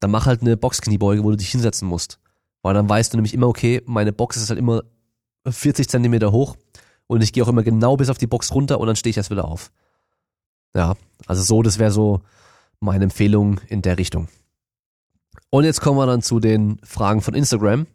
dann 0.00 0.10
mach 0.10 0.26
halt 0.26 0.42
eine 0.42 0.58
Boxkniebeuge, 0.58 1.24
wo 1.24 1.30
du 1.30 1.38
dich 1.38 1.50
hinsetzen 1.50 1.88
musst. 1.88 2.18
Weil 2.60 2.74
dann 2.74 2.88
weißt 2.88 3.12
du 3.12 3.16
nämlich 3.16 3.32
immer, 3.32 3.48
okay, 3.48 3.80
meine 3.86 4.12
Box 4.12 4.36
ist 4.36 4.50
halt 4.50 4.58
immer 4.58 4.82
40 5.48 5.88
Zentimeter 5.88 6.30
hoch 6.30 6.56
und 7.06 7.22
ich 7.22 7.32
gehe 7.32 7.42
auch 7.42 7.48
immer 7.48 7.62
genau 7.62 7.96
bis 7.96 8.10
auf 8.10 8.18
die 8.18 8.26
Box 8.26 8.54
runter 8.54 8.80
und 8.80 8.86
dann 8.86 8.96
stehe 8.96 9.12
ich 9.12 9.16
erst 9.16 9.30
wieder 9.30 9.46
auf. 9.46 9.72
Ja, 10.76 10.94
also 11.26 11.42
so, 11.42 11.62
das 11.62 11.78
wäre 11.78 11.90
so 11.90 12.20
meine 12.80 13.04
Empfehlung 13.04 13.60
in 13.68 13.80
der 13.80 13.96
Richtung. 13.96 14.28
Und 15.48 15.64
jetzt 15.64 15.80
kommen 15.80 15.98
wir 15.98 16.06
dann 16.06 16.20
zu 16.20 16.38
den 16.38 16.78
Fragen 16.84 17.22
von 17.22 17.34
Instagram. 17.34 17.86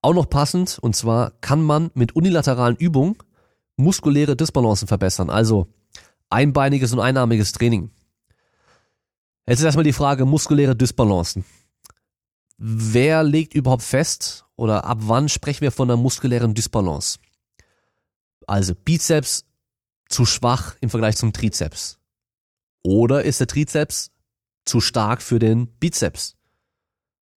Auch 0.00 0.14
noch 0.14 0.30
passend, 0.30 0.78
und 0.78 0.94
zwar 0.94 1.32
kann 1.40 1.62
man 1.62 1.90
mit 1.94 2.14
unilateralen 2.14 2.76
Übungen 2.76 3.16
muskuläre 3.76 4.36
Disbalancen 4.36 4.88
verbessern, 4.88 5.30
also 5.30 5.68
einbeiniges 6.30 6.92
und 6.92 7.00
einarmiges 7.00 7.52
Training. 7.52 7.90
Jetzt 9.46 9.60
ist 9.60 9.64
erstmal 9.64 9.84
die 9.84 9.92
Frage 9.92 10.26
muskuläre 10.26 10.76
Disbalancen. 10.76 11.44
Wer 12.58 13.22
legt 13.22 13.54
überhaupt 13.54 13.82
fest 13.82 14.44
oder 14.56 14.84
ab 14.84 14.98
wann 15.02 15.28
sprechen 15.28 15.62
wir 15.62 15.72
von 15.72 15.90
einer 15.90 15.96
muskulären 15.96 16.54
Dysbalance? 16.54 17.18
Also 18.46 18.74
Bizeps 18.74 19.44
zu 20.08 20.26
schwach 20.26 20.76
im 20.80 20.90
Vergleich 20.90 21.16
zum 21.16 21.32
Trizeps. 21.32 21.98
Oder 22.82 23.24
ist 23.24 23.40
der 23.40 23.46
Trizeps 23.46 24.10
zu 24.64 24.80
stark 24.80 25.22
für 25.22 25.38
den 25.38 25.66
Bizeps? 25.78 26.37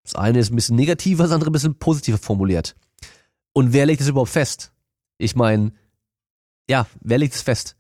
Das 0.04 0.16
eine 0.16 0.40
ist 0.40 0.52
ein 0.52 0.56
bisschen 0.56 0.76
negativer, 0.76 1.24
das 1.24 1.32
andere 1.32 1.50
ein 1.50 1.54
bisschen 1.54 1.76
positiver 1.76 2.18
formuliert. 2.18 2.76
Und 3.54 3.74
wer 3.74 3.86
legt 3.86 4.02
es 4.02 4.08
überhaupt 4.08 4.32
fest? 4.32 4.72
Ich 5.18 5.36
meine, 5.36 5.72
ja, 6.70 6.88
wer 7.02 7.18
legt 7.18 7.36
es 7.36 7.42
fest? 7.42 7.76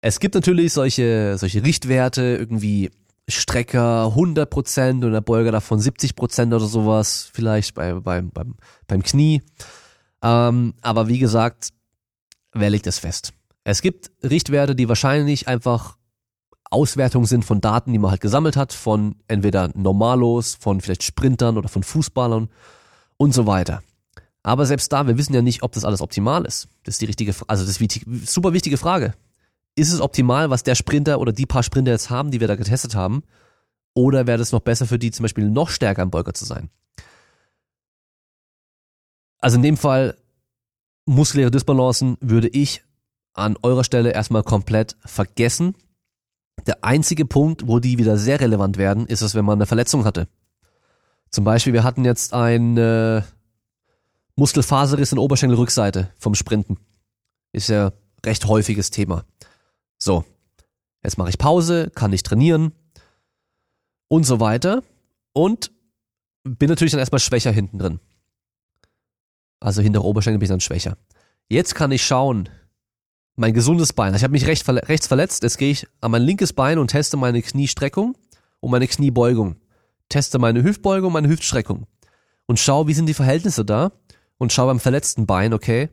Es 0.00 0.20
gibt 0.20 0.34
natürlich 0.34 0.72
solche, 0.72 1.36
solche 1.38 1.62
Richtwerte, 1.62 2.36
irgendwie 2.38 2.90
Strecker 3.28 4.12
100% 4.14 5.04
und 5.04 5.12
der 5.12 5.20
Beuger 5.20 5.52
davon 5.52 5.80
70% 5.80 6.46
oder 6.46 6.66
sowas, 6.66 7.30
vielleicht 7.32 7.74
bei, 7.74 7.94
beim, 7.94 8.30
beim, 8.30 8.54
beim 8.86 9.02
Knie. 9.02 9.42
Ähm, 10.22 10.74
aber 10.80 11.08
wie 11.08 11.18
gesagt, 11.18 11.70
wer 12.52 12.70
legt 12.70 12.86
es 12.86 12.98
fest? 12.98 13.32
Es 13.64 13.82
gibt 13.82 14.10
Richtwerte, 14.22 14.74
die 14.74 14.88
wahrscheinlich 14.88 15.48
einfach 15.48 15.96
Auswertungen 16.70 17.26
sind 17.26 17.44
von 17.44 17.60
Daten, 17.60 17.92
die 17.92 17.98
man 17.98 18.12
halt 18.12 18.20
gesammelt 18.20 18.56
hat, 18.56 18.72
von 18.72 19.16
entweder 19.26 19.70
Normalos, 19.74 20.54
von 20.54 20.80
vielleicht 20.80 21.02
Sprintern 21.02 21.58
oder 21.58 21.68
von 21.68 21.82
Fußballern 21.82 22.48
und 23.16 23.34
so 23.34 23.46
weiter. 23.46 23.82
Aber 24.42 24.64
selbst 24.64 24.92
da, 24.92 25.06
wir 25.06 25.18
wissen 25.18 25.34
ja 25.34 25.42
nicht, 25.42 25.62
ob 25.62 25.72
das 25.72 25.84
alles 25.84 26.00
optimal 26.00 26.44
ist. 26.44 26.68
Das 26.84 26.94
ist 26.94 27.02
die 27.02 27.06
richtige, 27.06 27.34
also 27.46 27.64
das 27.64 27.78
ist 27.78 27.94
die 27.94 28.24
super 28.24 28.52
wichtige 28.52 28.78
Frage. 28.78 29.14
Ist 29.74 29.92
es 29.92 30.00
optimal, 30.00 30.50
was 30.50 30.62
der 30.62 30.74
Sprinter 30.74 31.20
oder 31.20 31.32
die 31.32 31.46
paar 31.46 31.62
Sprinter 31.62 31.90
jetzt 31.90 32.10
haben, 32.10 32.30
die 32.30 32.40
wir 32.40 32.48
da 32.48 32.56
getestet 32.56 32.94
haben? 32.94 33.22
Oder 33.94 34.26
wäre 34.26 34.38
das 34.38 34.52
noch 34.52 34.60
besser 34.60 34.86
für 34.86 34.98
die 34.98 35.10
zum 35.10 35.24
Beispiel 35.24 35.50
noch 35.50 35.68
stärker 35.68 36.02
im 36.02 36.10
Beuger 36.10 36.34
zu 36.34 36.44
sein? 36.44 36.70
Also 39.38 39.56
in 39.56 39.62
dem 39.62 39.76
Fall 39.76 40.16
muskuläre 41.06 41.50
Dysbalancen 41.50 42.16
würde 42.20 42.48
ich 42.48 42.82
an 43.32 43.56
eurer 43.62 43.84
Stelle 43.84 44.12
erstmal 44.12 44.42
komplett 44.42 44.96
vergessen. 45.04 45.74
Der 46.66 46.84
einzige 46.84 47.24
Punkt, 47.24 47.66
wo 47.66 47.78
die 47.78 47.98
wieder 47.98 48.16
sehr 48.16 48.40
relevant 48.40 48.76
werden, 48.76 49.06
ist 49.06 49.22
es, 49.22 49.34
wenn 49.34 49.44
man 49.44 49.58
eine 49.58 49.66
Verletzung 49.66 50.04
hatte. 50.04 50.28
Zum 51.30 51.44
Beispiel, 51.44 51.72
wir 51.72 51.84
hatten 51.84 52.04
jetzt 52.04 52.34
ein 52.34 52.76
äh, 52.76 53.22
Muskelfaserriss 54.36 55.12
in 55.12 55.18
Oberschenkelrückseite 55.18 56.12
vom 56.18 56.34
Sprinten. 56.34 56.78
Ist 57.52 57.68
ja 57.68 57.92
recht 58.24 58.46
häufiges 58.46 58.90
Thema. 58.90 59.24
So, 59.98 60.24
jetzt 61.02 61.18
mache 61.18 61.30
ich 61.30 61.38
Pause, 61.38 61.90
kann 61.94 62.10
nicht 62.10 62.26
trainieren 62.26 62.72
und 64.08 64.24
so 64.24 64.40
weiter 64.40 64.82
und 65.32 65.70
bin 66.42 66.68
natürlich 66.68 66.92
dann 66.92 67.00
erstmal 67.00 67.20
schwächer 67.20 67.52
hinten 67.52 67.78
drin. 67.78 68.00
Also 69.60 69.82
hinter 69.82 70.04
Oberschenkel 70.04 70.38
bin 70.38 70.46
ich 70.46 70.50
dann 70.50 70.60
schwächer. 70.60 70.96
Jetzt 71.48 71.74
kann 71.74 71.92
ich 71.92 72.04
schauen, 72.04 72.48
mein 73.40 73.54
gesundes 73.54 73.94
Bein. 73.94 74.14
Ich 74.14 74.22
habe 74.22 74.32
mich 74.32 74.46
recht, 74.46 74.68
rechts 74.68 75.06
verletzt. 75.06 75.42
Jetzt 75.42 75.56
gehe 75.56 75.70
ich 75.70 75.86
an 76.02 76.10
mein 76.10 76.22
linkes 76.22 76.52
Bein 76.52 76.78
und 76.78 76.88
teste 76.88 77.16
meine 77.16 77.40
Kniestreckung 77.40 78.14
und 78.60 78.70
meine 78.70 78.86
Kniebeugung. 78.86 79.56
Teste 80.10 80.38
meine 80.38 80.62
Hüftbeugung, 80.62 81.10
meine 81.10 81.28
Hüftstreckung. 81.28 81.86
Und 82.46 82.58
schaue, 82.58 82.86
wie 82.86 82.92
sind 82.92 83.06
die 83.06 83.14
Verhältnisse 83.14 83.64
da. 83.64 83.92
Und 84.36 84.52
schaue 84.52 84.66
beim 84.66 84.78
verletzten 84.78 85.26
Bein, 85.26 85.54
okay, 85.54 85.88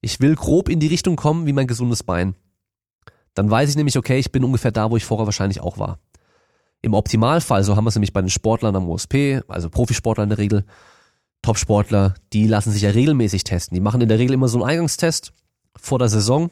ich 0.00 0.20
will 0.20 0.34
grob 0.34 0.68
in 0.68 0.80
die 0.80 0.88
Richtung 0.88 1.14
kommen 1.14 1.46
wie 1.46 1.52
mein 1.52 1.68
gesundes 1.68 2.02
Bein. 2.02 2.34
Dann 3.34 3.48
weiß 3.48 3.70
ich 3.70 3.76
nämlich, 3.76 3.96
okay, 3.96 4.18
ich 4.18 4.32
bin 4.32 4.42
ungefähr 4.42 4.72
da, 4.72 4.90
wo 4.90 4.96
ich 4.96 5.04
vorher 5.04 5.26
wahrscheinlich 5.26 5.60
auch 5.60 5.78
war. 5.78 6.00
Im 6.82 6.94
Optimalfall, 6.94 7.62
so 7.62 7.76
haben 7.76 7.84
wir 7.84 7.90
es 7.90 7.94
nämlich 7.94 8.12
bei 8.12 8.22
den 8.22 8.30
Sportlern 8.30 8.74
am 8.74 8.88
OSP, 8.88 9.42
also 9.46 9.70
Profisportler 9.70 10.24
in 10.24 10.30
der 10.30 10.38
Regel, 10.38 10.64
Topsportler, 11.42 12.14
die 12.32 12.48
lassen 12.48 12.72
sich 12.72 12.82
ja 12.82 12.90
regelmäßig 12.90 13.44
testen. 13.44 13.76
Die 13.76 13.80
machen 13.80 14.00
in 14.00 14.08
der 14.08 14.18
Regel 14.18 14.34
immer 14.34 14.48
so 14.48 14.58
einen 14.58 14.70
Eingangstest 14.70 15.32
vor 15.76 16.00
der 16.00 16.08
Saison, 16.08 16.50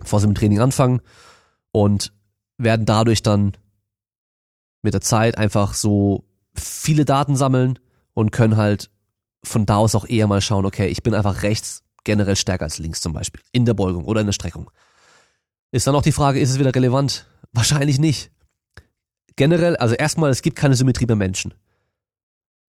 bevor 0.00 0.20
sie 0.20 0.32
Training 0.34 0.60
anfangen 0.60 1.00
und 1.72 2.12
werden 2.58 2.86
dadurch 2.86 3.22
dann 3.22 3.56
mit 4.82 4.94
der 4.94 5.00
Zeit 5.00 5.36
einfach 5.36 5.74
so 5.74 6.24
viele 6.54 7.04
Daten 7.04 7.36
sammeln 7.36 7.78
und 8.14 8.32
können 8.32 8.56
halt 8.56 8.90
von 9.44 9.66
da 9.66 9.76
aus 9.76 9.94
auch 9.94 10.06
eher 10.06 10.26
mal 10.26 10.40
schauen, 10.40 10.66
okay, 10.66 10.88
ich 10.88 11.02
bin 11.02 11.14
einfach 11.14 11.42
rechts 11.42 11.82
generell 12.04 12.36
stärker 12.36 12.64
als 12.64 12.78
links 12.78 13.00
zum 13.00 13.12
Beispiel, 13.12 13.42
in 13.52 13.64
der 13.64 13.74
Beugung 13.74 14.04
oder 14.04 14.20
in 14.20 14.26
der 14.26 14.32
Streckung. 14.32 14.70
Ist 15.72 15.86
dann 15.86 15.94
auch 15.94 16.02
die 16.02 16.12
Frage, 16.12 16.40
ist 16.40 16.50
es 16.50 16.58
wieder 16.58 16.74
relevant? 16.74 17.26
Wahrscheinlich 17.52 17.98
nicht. 17.98 18.30
Generell, 19.36 19.76
also 19.76 19.94
erstmal, 19.94 20.30
es 20.30 20.42
gibt 20.42 20.56
keine 20.56 20.74
Symmetrie 20.74 21.06
bei 21.06 21.14
Menschen. 21.14 21.52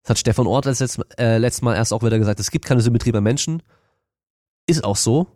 Das 0.03 0.11
hat 0.11 0.19
Stefan 0.19 0.47
Ort 0.47 0.65
letztes, 0.65 0.99
äh, 1.17 1.37
letztes 1.37 1.61
Mal 1.61 1.75
erst 1.75 1.93
auch 1.93 2.03
wieder 2.03 2.17
gesagt, 2.17 2.39
es 2.39 2.51
gibt 2.51 2.65
keine 2.65 2.81
Symmetrie 2.81 3.11
bei 3.11 3.21
Menschen. 3.21 3.61
Ist 4.67 4.83
auch 4.83 4.95
so. 4.95 5.27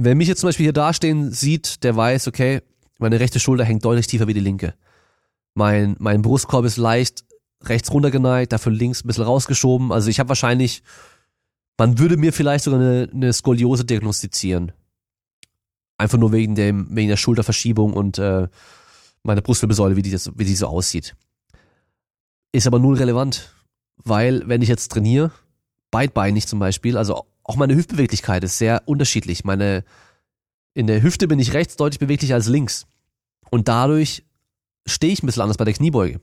Wer 0.00 0.14
mich 0.14 0.28
jetzt 0.28 0.40
zum 0.40 0.48
Beispiel 0.48 0.64
hier 0.64 0.72
dastehen 0.72 1.32
sieht, 1.32 1.82
der 1.82 1.96
weiß, 1.96 2.28
okay, 2.28 2.62
meine 3.00 3.18
rechte 3.18 3.40
Schulter 3.40 3.64
hängt 3.64 3.84
deutlich 3.84 4.06
tiefer 4.06 4.28
wie 4.28 4.34
die 4.34 4.38
linke. 4.38 4.74
Mein, 5.54 5.96
mein 5.98 6.22
Brustkorb 6.22 6.64
ist 6.64 6.76
leicht 6.76 7.24
rechts 7.64 7.90
runtergeneigt, 7.90 8.52
dafür 8.52 8.70
links 8.70 9.02
ein 9.02 9.08
bisschen 9.08 9.24
rausgeschoben. 9.24 9.90
Also 9.90 10.08
ich 10.08 10.20
habe 10.20 10.28
wahrscheinlich, 10.28 10.84
man 11.76 11.98
würde 11.98 12.16
mir 12.16 12.32
vielleicht 12.32 12.62
sogar 12.62 12.78
eine, 12.78 13.10
eine 13.12 13.32
Skoliose 13.32 13.84
diagnostizieren. 13.84 14.70
Einfach 15.96 16.18
nur 16.18 16.30
wegen 16.30 16.54
dem, 16.54 16.86
wegen 16.94 17.08
der 17.08 17.16
Schulterverschiebung 17.16 17.92
und 17.92 18.18
äh, 18.18 18.46
meiner 19.24 19.40
Brustwirbelsäule, 19.40 19.96
wie 19.96 20.02
die, 20.02 20.12
das, 20.12 20.30
wie 20.38 20.44
die 20.44 20.54
so 20.54 20.68
aussieht. 20.68 21.16
Ist 22.52 22.68
aber 22.68 22.78
null 22.78 22.96
relevant, 22.96 23.52
weil 23.96 24.46
wenn 24.46 24.62
ich 24.62 24.68
jetzt 24.68 24.92
trainiere, 24.92 25.32
beidbeinig 25.90 26.46
zum 26.46 26.60
Beispiel, 26.60 26.96
also 26.96 27.26
auch 27.48 27.56
meine 27.56 27.74
Hüftbeweglichkeit 27.74 28.44
ist 28.44 28.58
sehr 28.58 28.82
unterschiedlich. 28.86 29.44
Meine, 29.44 29.84
in 30.74 30.86
der 30.86 31.02
Hüfte 31.02 31.26
bin 31.26 31.38
ich 31.38 31.54
rechts 31.54 31.76
deutlich 31.76 31.98
beweglicher 31.98 32.34
als 32.34 32.46
links. 32.46 32.86
Und 33.50 33.68
dadurch 33.68 34.24
stehe 34.86 35.12
ich 35.12 35.22
ein 35.22 35.26
bisschen 35.26 35.42
anders 35.42 35.56
bei 35.56 35.64
der 35.64 35.74
Kniebeuge. 35.74 36.20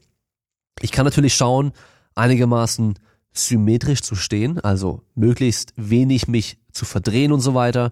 Ich 0.82 0.92
kann 0.92 1.06
natürlich 1.06 1.36
schauen, 1.36 1.74
einigermaßen 2.16 2.98
symmetrisch 3.34 4.02
zu 4.02 4.16
stehen, 4.16 4.60
also 4.60 5.04
möglichst 5.16 5.74
wenig 5.76 6.28
mich 6.28 6.58
zu 6.72 6.86
verdrehen 6.86 7.34
und 7.34 7.42
so 7.42 7.54
weiter 7.54 7.92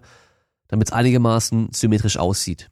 damit 0.68 0.88
es 0.88 0.92
einigermaßen 0.92 1.72
symmetrisch 1.72 2.16
aussieht. 2.16 2.70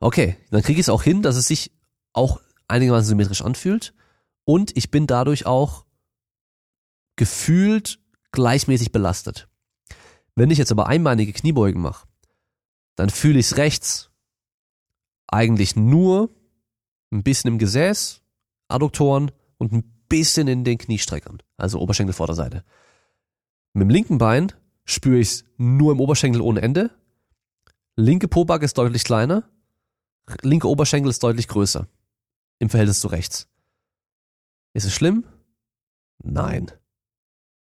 Okay, 0.00 0.36
dann 0.50 0.62
kriege 0.62 0.80
ich 0.80 0.86
es 0.86 0.88
auch 0.88 1.02
hin, 1.02 1.22
dass 1.22 1.36
es 1.36 1.46
sich 1.46 1.72
auch 2.12 2.40
einigermaßen 2.68 3.06
symmetrisch 3.06 3.42
anfühlt 3.42 3.94
und 4.44 4.76
ich 4.76 4.90
bin 4.90 5.06
dadurch 5.06 5.46
auch 5.46 5.84
gefühlt 7.16 8.00
gleichmäßig 8.32 8.92
belastet. 8.92 9.48
Wenn 10.36 10.50
ich 10.50 10.58
jetzt 10.58 10.72
aber 10.72 10.86
einbeinige 10.86 11.32
Kniebeugen 11.32 11.80
mache, 11.80 12.06
dann 12.96 13.10
fühle 13.10 13.38
ich 13.38 13.46
es 13.46 13.56
rechts 13.56 14.10
eigentlich 15.26 15.74
nur 15.74 16.30
ein 17.10 17.22
bisschen 17.22 17.48
im 17.48 17.58
Gesäß, 17.58 18.22
Adduktoren 18.68 19.30
und 19.58 19.72
ein 19.72 19.84
bisschen 20.08 20.48
in 20.48 20.64
den 20.64 20.78
Kniestreckern, 20.78 21.42
also 21.56 21.80
Oberschenkelvorderseite. 21.80 22.64
Mit 23.72 23.82
dem 23.82 23.90
linken 23.90 24.18
Bein 24.18 24.52
spüre 24.84 25.18
ich 25.18 25.28
es 25.28 25.44
nur 25.56 25.92
im 25.92 26.00
Oberschenkel 26.00 26.40
ohne 26.40 26.62
Ende. 26.62 26.90
Linke 27.96 28.28
Pobacke 28.28 28.64
ist 28.64 28.78
deutlich 28.78 29.04
kleiner. 29.04 29.48
Linke 30.42 30.68
Oberschenkel 30.68 31.10
ist 31.10 31.22
deutlich 31.22 31.48
größer. 31.48 31.88
Im 32.58 32.70
Verhältnis 32.70 33.00
zu 33.00 33.08
rechts. 33.08 33.48
Ist 34.72 34.84
es 34.84 34.94
schlimm? 34.94 35.24
Nein. 36.22 36.70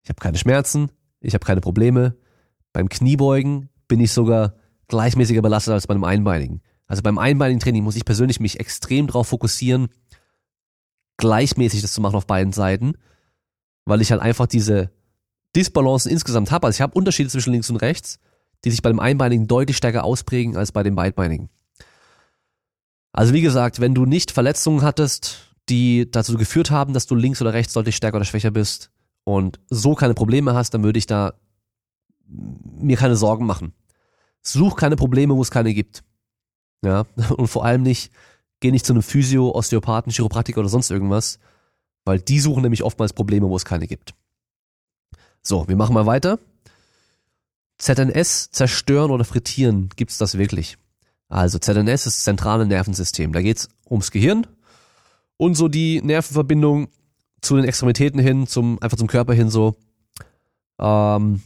Ich 0.02 0.08
habe 0.08 0.20
keine 0.20 0.38
Schmerzen. 0.38 0.90
Ich 1.20 1.34
habe 1.34 1.44
keine 1.44 1.60
Probleme. 1.60 2.16
Beim 2.72 2.88
Kniebeugen 2.88 3.70
bin 3.88 4.00
ich 4.00 4.12
sogar 4.12 4.54
gleichmäßiger 4.88 5.42
belastet 5.42 5.74
als 5.74 5.86
beim 5.86 6.04
Einbeinigen. 6.04 6.62
Also 6.86 7.02
beim 7.02 7.18
einbeinigen 7.18 7.60
Training 7.60 7.84
muss 7.84 7.96
ich 7.96 8.04
persönlich 8.04 8.40
mich 8.40 8.60
extrem 8.60 9.06
darauf 9.06 9.28
fokussieren, 9.28 9.88
gleichmäßig 11.18 11.82
das 11.82 11.92
zu 11.92 12.00
machen 12.00 12.16
auf 12.16 12.26
beiden 12.26 12.52
Seiten, 12.52 12.94
weil 13.84 14.00
ich 14.00 14.10
halt 14.10 14.22
einfach 14.22 14.46
diese 14.46 14.90
Disbalancen 15.54 16.10
insgesamt 16.10 16.50
habe. 16.50 16.66
Also 16.66 16.76
ich 16.76 16.80
habe 16.80 16.94
Unterschiede 16.94 17.28
zwischen 17.28 17.52
links 17.52 17.68
und 17.70 17.76
rechts, 17.76 18.18
die 18.64 18.70
sich 18.70 18.82
bei 18.82 18.88
dem 18.88 19.00
Einbeinigen 19.00 19.46
deutlich 19.46 19.76
stärker 19.76 20.04
ausprägen 20.04 20.56
als 20.56 20.72
bei 20.72 20.82
dem 20.82 20.94
Beidbeinigen. 20.94 21.50
Also 23.12 23.34
wie 23.34 23.40
gesagt, 23.40 23.80
wenn 23.80 23.94
du 23.94 24.06
nicht 24.06 24.30
Verletzungen 24.30 24.82
hattest, 24.82 25.54
die 25.68 26.10
dazu 26.10 26.36
geführt 26.36 26.70
haben, 26.70 26.94
dass 26.94 27.06
du 27.06 27.14
links 27.14 27.42
oder 27.42 27.52
rechts 27.52 27.72
deutlich 27.72 27.96
stärker 27.96 28.16
oder 28.16 28.24
schwächer 28.24 28.50
bist 28.50 28.90
und 29.24 29.60
so 29.68 29.94
keine 29.94 30.14
Probleme 30.14 30.54
hast, 30.54 30.72
dann 30.72 30.84
würde 30.84 30.98
ich 30.98 31.06
da 31.06 31.34
mir 32.28 32.96
keine 32.96 33.16
Sorgen 33.16 33.46
machen. 33.46 33.72
Such 34.42 34.76
keine 34.76 34.96
Probleme, 34.96 35.36
wo 35.36 35.42
es 35.42 35.50
keine 35.50 35.74
gibt. 35.74 36.04
Ja, 36.84 37.06
und 37.36 37.48
vor 37.48 37.64
allem 37.64 37.82
nicht, 37.82 38.12
geh 38.60 38.70
nicht 38.70 38.86
zu 38.86 38.92
einem 38.92 39.02
Physio, 39.02 39.50
Osteopathen, 39.50 40.12
Chiropraktiker 40.12 40.60
oder 40.60 40.68
sonst 40.68 40.90
irgendwas, 40.90 41.38
Weil 42.04 42.20
die 42.20 42.40
suchen 42.40 42.62
nämlich 42.62 42.82
oftmals 42.82 43.12
Probleme, 43.12 43.48
wo 43.48 43.56
es 43.56 43.64
keine 43.64 43.86
gibt. 43.86 44.14
So, 45.42 45.68
wir 45.68 45.76
machen 45.76 45.94
mal 45.94 46.06
weiter. 46.06 46.38
ZNS 47.78 48.50
zerstören 48.50 49.10
oder 49.10 49.24
frittieren, 49.24 49.88
gibt's 49.96 50.18
das 50.18 50.36
wirklich? 50.36 50.78
Also 51.28 51.58
ZNS 51.58 52.06
ist 52.06 52.18
das 52.18 52.24
zentrale 52.24 52.66
Nervensystem. 52.66 53.32
Da 53.32 53.42
geht's 53.42 53.68
ums 53.88 54.10
Gehirn 54.10 54.46
und 55.36 55.54
so 55.54 55.68
die 55.68 56.02
Nervenverbindung 56.02 56.88
zu 57.40 57.56
den 57.56 57.64
Extremitäten 57.64 58.20
hin, 58.20 58.46
zum 58.46 58.80
einfach 58.82 58.98
zum 58.98 59.06
Körper 59.06 59.32
hin 59.32 59.48
so. 59.48 59.76
Ähm, 60.78 61.42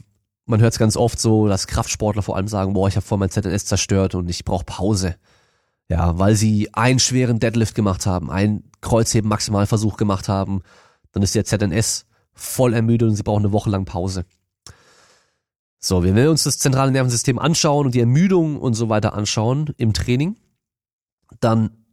man 0.47 0.61
hört 0.61 0.73
es 0.73 0.79
ganz 0.79 0.97
oft 0.97 1.21
so, 1.21 1.49
dass 1.49 1.67
Kraftsportler 1.67 2.23
vor 2.23 2.37
allem 2.37 2.49
sagen, 2.49 2.73
boah, 2.73 2.89
ich 2.89 2.97
habe 2.97 3.07
vor 3.07 3.19
mein 3.19 3.31
ZNS 3.31 3.67
zerstört 3.67 4.15
und 4.15 4.29
ich 4.29 4.45
brauche 4.45 4.65
Pause. 4.65 5.17
Ja, 5.89 6.19
weil 6.19 6.37
sie 6.37 6.73
einen 6.75 6.99
schweren 6.99 7.39
Deadlift 7.39 7.75
gemacht 7.75 8.07
haben, 8.07 8.31
einen 8.31 8.71
Kreuzheben-Maximalversuch 8.81 9.97
gemacht 9.97 10.29
haben, 10.29 10.63
dann 11.13 11.23
ist 11.23 11.35
der 11.35 11.45
ZNS 11.45 12.07
voll 12.33 12.75
ermüdet 12.75 13.09
und 13.09 13.17
sie 13.17 13.23
brauchen 13.23 13.45
eine 13.45 13.53
Woche 13.53 13.71
lang 13.71 13.85
Pause. 13.85 14.25
So, 15.79 16.03
wenn 16.05 16.17
wir 16.17 16.31
uns 16.31 16.45
das 16.45 16.59
zentrale 16.59 16.93
Nervensystem 16.93 17.39
anschauen 17.39 17.87
und 17.87 17.95
die 17.95 18.01
Ermüdung 18.01 18.59
und 18.59 18.75
so 18.75 18.89
weiter 18.89 19.15
anschauen 19.15 19.75
im 19.77 19.93
Training, 19.93 20.37
dann 21.41 21.85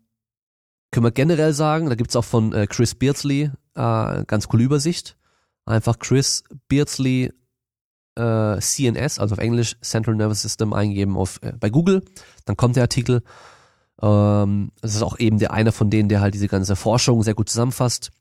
können 0.91 1.05
wir 1.05 1.11
generell 1.11 1.53
sagen, 1.53 1.89
da 1.89 1.95
gibt's 1.95 2.15
auch 2.15 2.23
von 2.23 2.53
äh, 2.53 2.67
Chris 2.67 2.95
Beardsley 2.95 3.51
äh, 3.75 4.25
ganz 4.25 4.47
coole 4.47 4.63
Übersicht. 4.63 5.17
Einfach 5.65 5.99
Chris 5.99 6.43
Beardsley 6.67 7.31
äh, 8.19 8.59
CNS, 8.59 9.19
also 9.19 9.33
auf 9.33 9.39
Englisch 9.39 9.77
Central 9.81 10.15
Nervous 10.15 10.41
System 10.41 10.73
eingeben 10.73 11.17
auf, 11.17 11.39
äh, 11.41 11.53
bei 11.59 11.69
Google, 11.69 12.03
dann 12.45 12.57
kommt 12.57 12.75
der 12.75 12.83
Artikel. 12.83 13.23
Ähm, 14.01 14.71
das 14.81 14.95
ist 14.95 15.01
auch 15.01 15.17
eben 15.19 15.39
der 15.39 15.51
einer 15.51 15.71
von 15.71 15.89
denen, 15.89 16.09
der 16.09 16.21
halt 16.21 16.33
diese 16.33 16.47
ganze 16.47 16.75
Forschung 16.75 17.23
sehr 17.23 17.33
gut 17.33 17.49
zusammenfasst. 17.49 18.11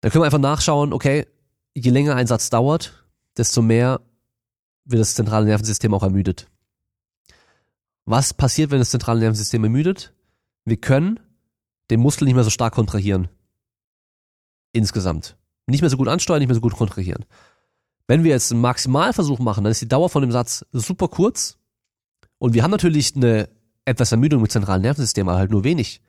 Da 0.00 0.10
können 0.10 0.22
wir 0.22 0.26
einfach 0.26 0.38
nachschauen, 0.38 0.92
okay, 0.92 1.26
je 1.74 1.90
länger 1.90 2.16
ein 2.16 2.26
Satz 2.26 2.50
dauert, 2.50 3.04
desto 3.36 3.62
mehr 3.62 4.00
wird 4.84 5.00
das 5.00 5.14
zentrale 5.14 5.46
Nervensystem 5.46 5.94
auch 5.94 6.02
ermüdet. 6.02 6.48
Was 8.04 8.34
passiert, 8.34 8.70
wenn 8.70 8.80
das 8.80 8.90
zentrale 8.90 9.20
Nervensystem 9.20 9.64
ermüdet? 9.64 10.12
Wir 10.64 10.76
können 10.76 11.20
den 11.90 12.00
Muskel 12.00 12.24
nicht 12.24 12.34
mehr 12.34 12.44
so 12.44 12.50
stark 12.50 12.74
kontrahieren. 12.74 13.28
Insgesamt. 14.72 15.36
Nicht 15.66 15.80
mehr 15.80 15.90
so 15.90 15.96
gut 15.96 16.08
ansteuern, 16.08 16.40
nicht 16.40 16.48
mehr 16.48 16.54
so 16.54 16.60
gut 16.60 16.76
kontrahieren. 16.76 17.24
Wenn 18.06 18.24
wir 18.24 18.32
jetzt 18.32 18.52
einen 18.52 18.60
Maximalversuch 18.60 19.38
machen, 19.38 19.64
dann 19.64 19.70
ist 19.70 19.80
die 19.80 19.88
Dauer 19.88 20.10
von 20.10 20.22
dem 20.22 20.32
Satz 20.32 20.64
super 20.72 21.08
kurz. 21.08 21.56
Und 22.38 22.54
wir 22.54 22.62
haben 22.62 22.70
natürlich 22.70 23.16
eine 23.16 23.48
etwas 23.84 24.12
Ermüdung 24.12 24.42
mit 24.42 24.52
zentralen 24.52 24.82
Nervensystem, 24.82 25.28
aber 25.28 25.38
halt 25.38 25.50
nur 25.50 25.64
wenig. 25.64 26.00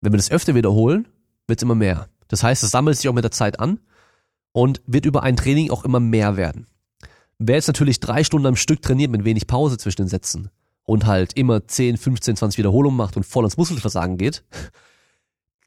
Wenn 0.00 0.12
wir 0.12 0.16
das 0.16 0.30
öfter 0.30 0.54
wiederholen, 0.54 1.08
wird 1.46 1.60
es 1.60 1.62
immer 1.62 1.74
mehr. 1.74 2.08
Das 2.28 2.42
heißt, 2.42 2.62
es 2.62 2.70
sammelt 2.70 2.96
sich 2.96 3.08
auch 3.08 3.14
mit 3.14 3.24
der 3.24 3.30
Zeit 3.30 3.60
an 3.60 3.80
und 4.52 4.80
wird 4.86 5.06
über 5.06 5.22
ein 5.22 5.36
Training 5.36 5.70
auch 5.70 5.84
immer 5.84 6.00
mehr 6.00 6.36
werden. 6.36 6.66
Wer 7.38 7.56
jetzt 7.56 7.68
natürlich 7.68 8.00
drei 8.00 8.24
Stunden 8.24 8.46
am 8.46 8.56
Stück 8.56 8.82
trainiert 8.82 9.10
mit 9.10 9.24
wenig 9.24 9.46
Pause 9.46 9.78
zwischen 9.78 10.02
den 10.02 10.08
Sätzen 10.08 10.50
und 10.84 11.06
halt 11.06 11.32
immer 11.34 11.66
10, 11.66 11.96
15, 11.96 12.36
20 12.36 12.58
Wiederholungen 12.58 12.96
macht 12.96 13.16
und 13.16 13.24
voll 13.24 13.44
ans 13.44 13.56
Muskelversagen 13.56 14.16
geht, 14.16 14.44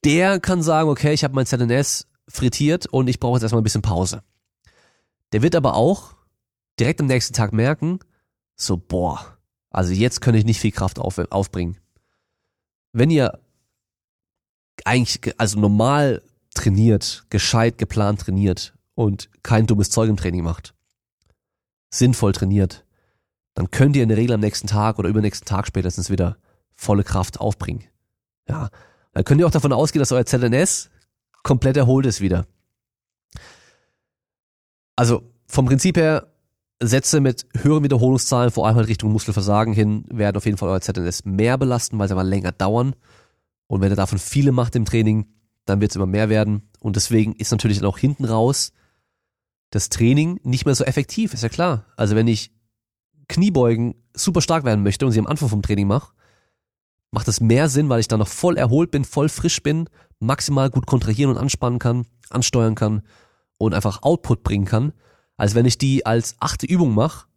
der 0.03 0.39
kann 0.39 0.61
sagen, 0.61 0.89
okay, 0.89 1.13
ich 1.13 1.23
habe 1.23 1.33
mein 1.33 1.45
ZNS 1.45 2.07
frittiert 2.27 2.87
und 2.87 3.07
ich 3.07 3.19
brauche 3.19 3.37
jetzt 3.37 3.43
erstmal 3.43 3.61
ein 3.61 3.63
bisschen 3.63 3.81
Pause. 3.81 4.21
Der 5.33 5.41
wird 5.41 5.55
aber 5.55 5.75
auch 5.75 6.15
direkt 6.79 7.01
am 7.01 7.07
nächsten 7.07 7.33
Tag 7.33 7.53
merken, 7.53 7.99
so, 8.55 8.77
boah, 8.77 9.37
also 9.69 9.91
jetzt 9.91 10.21
könnte 10.21 10.37
ich 10.39 10.45
nicht 10.45 10.59
viel 10.59 10.71
Kraft 10.71 10.99
auf, 10.99 11.17
aufbringen. 11.17 11.77
Wenn 12.91 13.09
ihr 13.09 13.39
eigentlich, 14.85 15.33
also 15.39 15.59
normal 15.59 16.21
trainiert, 16.53 17.25
gescheit 17.29 17.79
geplant 17.79 18.21
trainiert 18.21 18.73
und 18.93 19.29
kein 19.41 19.65
dummes 19.65 19.89
Zeug 19.89 20.09
im 20.09 20.17
Training 20.17 20.43
macht, 20.43 20.75
sinnvoll 21.89 22.31
trainiert, 22.31 22.85
dann 23.55 23.71
könnt 23.71 23.95
ihr 23.95 24.03
in 24.03 24.09
der 24.09 24.17
Regel 24.17 24.35
am 24.35 24.39
nächsten 24.39 24.67
Tag 24.67 24.99
oder 24.99 25.09
übernächsten 25.09 25.47
Tag 25.47 25.65
spätestens 25.65 26.11
wieder 26.11 26.37
volle 26.73 27.03
Kraft 27.03 27.39
aufbringen. 27.39 27.83
Ja, 28.47 28.69
dann 29.13 29.23
könnt 29.23 29.41
ihr 29.41 29.47
auch 29.47 29.51
davon 29.51 29.73
ausgehen, 29.73 29.99
dass 29.99 30.11
euer 30.11 30.25
ZNS 30.25 30.89
komplett 31.41 31.77
erholt 31.77 32.05
ist 32.05 32.21
wieder. 32.21 32.45
Also 34.95 35.23
vom 35.47 35.65
Prinzip 35.65 35.97
her, 35.97 36.27
Sätze 36.81 37.21
mit 37.21 37.45
höheren 37.55 37.83
Wiederholungszahlen, 37.83 38.51
vor 38.51 38.67
allem 38.67 38.75
halt 38.75 38.87
Richtung 38.87 39.11
Muskelversagen 39.11 39.73
hin, 39.73 40.05
werden 40.09 40.37
auf 40.37 40.45
jeden 40.45 40.57
Fall 40.57 40.69
euer 40.69 40.81
ZNS 40.81 41.25
mehr 41.25 41.57
belasten, 41.57 41.97
weil 41.97 42.07
sie 42.07 42.13
aber 42.13 42.23
länger 42.23 42.51
dauern. 42.51 42.95
Und 43.67 43.81
wenn 43.81 43.91
ihr 43.91 43.95
davon 43.95 44.19
viele 44.19 44.51
macht 44.51 44.75
im 44.75 44.85
Training, 44.85 45.27
dann 45.65 45.79
wird 45.79 45.91
es 45.91 45.95
immer 45.95 46.05
mehr 46.05 46.29
werden. 46.29 46.69
Und 46.79 46.95
deswegen 46.95 47.33
ist 47.33 47.51
natürlich 47.51 47.79
dann 47.79 47.87
auch 47.87 47.97
hinten 47.97 48.25
raus 48.25 48.73
das 49.69 49.89
Training 49.89 50.39
nicht 50.43 50.65
mehr 50.65 50.75
so 50.75 50.83
effektiv, 50.83 51.33
ist 51.33 51.41
ja 51.41 51.49
klar. 51.49 51.85
Also 51.95 52.15
wenn 52.15 52.27
ich 52.27 52.51
Kniebeugen 53.27 53.95
super 54.13 54.41
stark 54.41 54.65
werden 54.65 54.83
möchte 54.83 55.05
und 55.05 55.13
sie 55.13 55.19
am 55.19 55.25
Anfang 55.25 55.49
vom 55.49 55.63
Training 55.63 55.87
mache, 55.87 56.13
macht 57.11 57.27
es 57.27 57.41
mehr 57.41 57.69
Sinn, 57.69 57.89
weil 57.89 57.99
ich 57.99 58.07
dann 58.07 58.19
noch 58.19 58.27
voll 58.27 58.57
erholt 58.57 58.91
bin, 58.91 59.05
voll 59.05 59.29
frisch 59.29 59.63
bin, 59.63 59.89
maximal 60.19 60.69
gut 60.69 60.85
kontrahieren 60.85 61.31
und 61.31 61.37
anspannen 61.37 61.79
kann, 61.79 62.05
ansteuern 62.29 62.75
kann 62.75 63.01
und 63.57 63.73
einfach 63.73 64.03
Output 64.03 64.43
bringen 64.43 64.65
kann, 64.65 64.93
als 65.37 65.55
wenn 65.55 65.65
ich 65.65 65.77
die 65.77 66.05
als 66.05 66.35
achte 66.39 66.65
Übung 66.65 66.93
mache, 66.93 67.27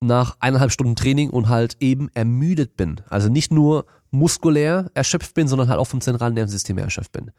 nach 0.00 0.36
eineinhalb 0.40 0.70
Stunden 0.70 0.96
Training 0.96 1.30
und 1.30 1.48
halt 1.48 1.76
eben 1.80 2.08
ermüdet 2.14 2.76
bin. 2.76 3.00
Also 3.08 3.28
nicht 3.28 3.52
nur 3.52 3.86
muskulär 4.10 4.90
erschöpft 4.94 5.34
bin, 5.34 5.48
sondern 5.48 5.68
halt 5.68 5.80
auch 5.80 5.86
vom 5.86 6.00
zentralen 6.00 6.34
Nervensystem 6.34 6.78
erschöpft 6.78 7.12
bin. 7.12 7.32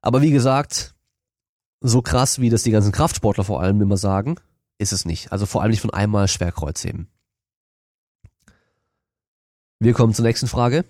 Aber 0.00 0.22
wie 0.22 0.30
gesagt, 0.30 0.94
so 1.80 2.02
krass, 2.02 2.40
wie 2.40 2.50
das 2.50 2.62
die 2.62 2.70
ganzen 2.70 2.92
Kraftsportler 2.92 3.44
vor 3.44 3.60
allem 3.60 3.80
immer 3.82 3.96
sagen, 3.96 4.36
ist 4.78 4.92
es 4.92 5.04
nicht. 5.04 5.32
Also 5.32 5.46
vor 5.46 5.62
allem 5.62 5.70
nicht 5.70 5.80
von 5.80 5.92
einmal 5.92 6.28
Schwerkreuzheben. 6.28 7.08
Wir 9.80 9.92
kommen 9.92 10.14
zur 10.14 10.24
nächsten 10.24 10.48
Frage. 10.48 10.84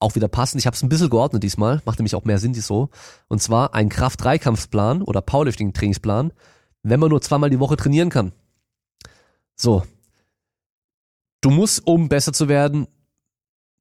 Auch 0.00 0.14
wieder 0.14 0.28
passend. 0.28 0.60
Ich 0.60 0.66
habe 0.66 0.76
es 0.76 0.82
ein 0.82 0.88
bisschen 0.88 1.10
geordnet 1.10 1.42
diesmal. 1.42 1.82
Macht 1.84 1.98
nämlich 1.98 2.14
auch 2.14 2.24
mehr 2.24 2.38
Sinn, 2.38 2.52
die 2.52 2.60
so. 2.60 2.90
Und 3.28 3.42
zwar 3.42 3.74
ein 3.74 3.88
Kraft-Dreikampfplan 3.88 5.02
oder 5.02 5.20
Powerlifting-Trainingsplan, 5.20 6.32
wenn 6.82 7.00
man 7.00 7.10
nur 7.10 7.20
zweimal 7.20 7.50
die 7.50 7.60
Woche 7.60 7.76
trainieren 7.76 8.10
kann. 8.10 8.32
So. 9.56 9.82
Du 11.40 11.50
musst, 11.50 11.86
um 11.86 12.08
besser 12.08 12.32
zu 12.32 12.48
werden, 12.48 12.86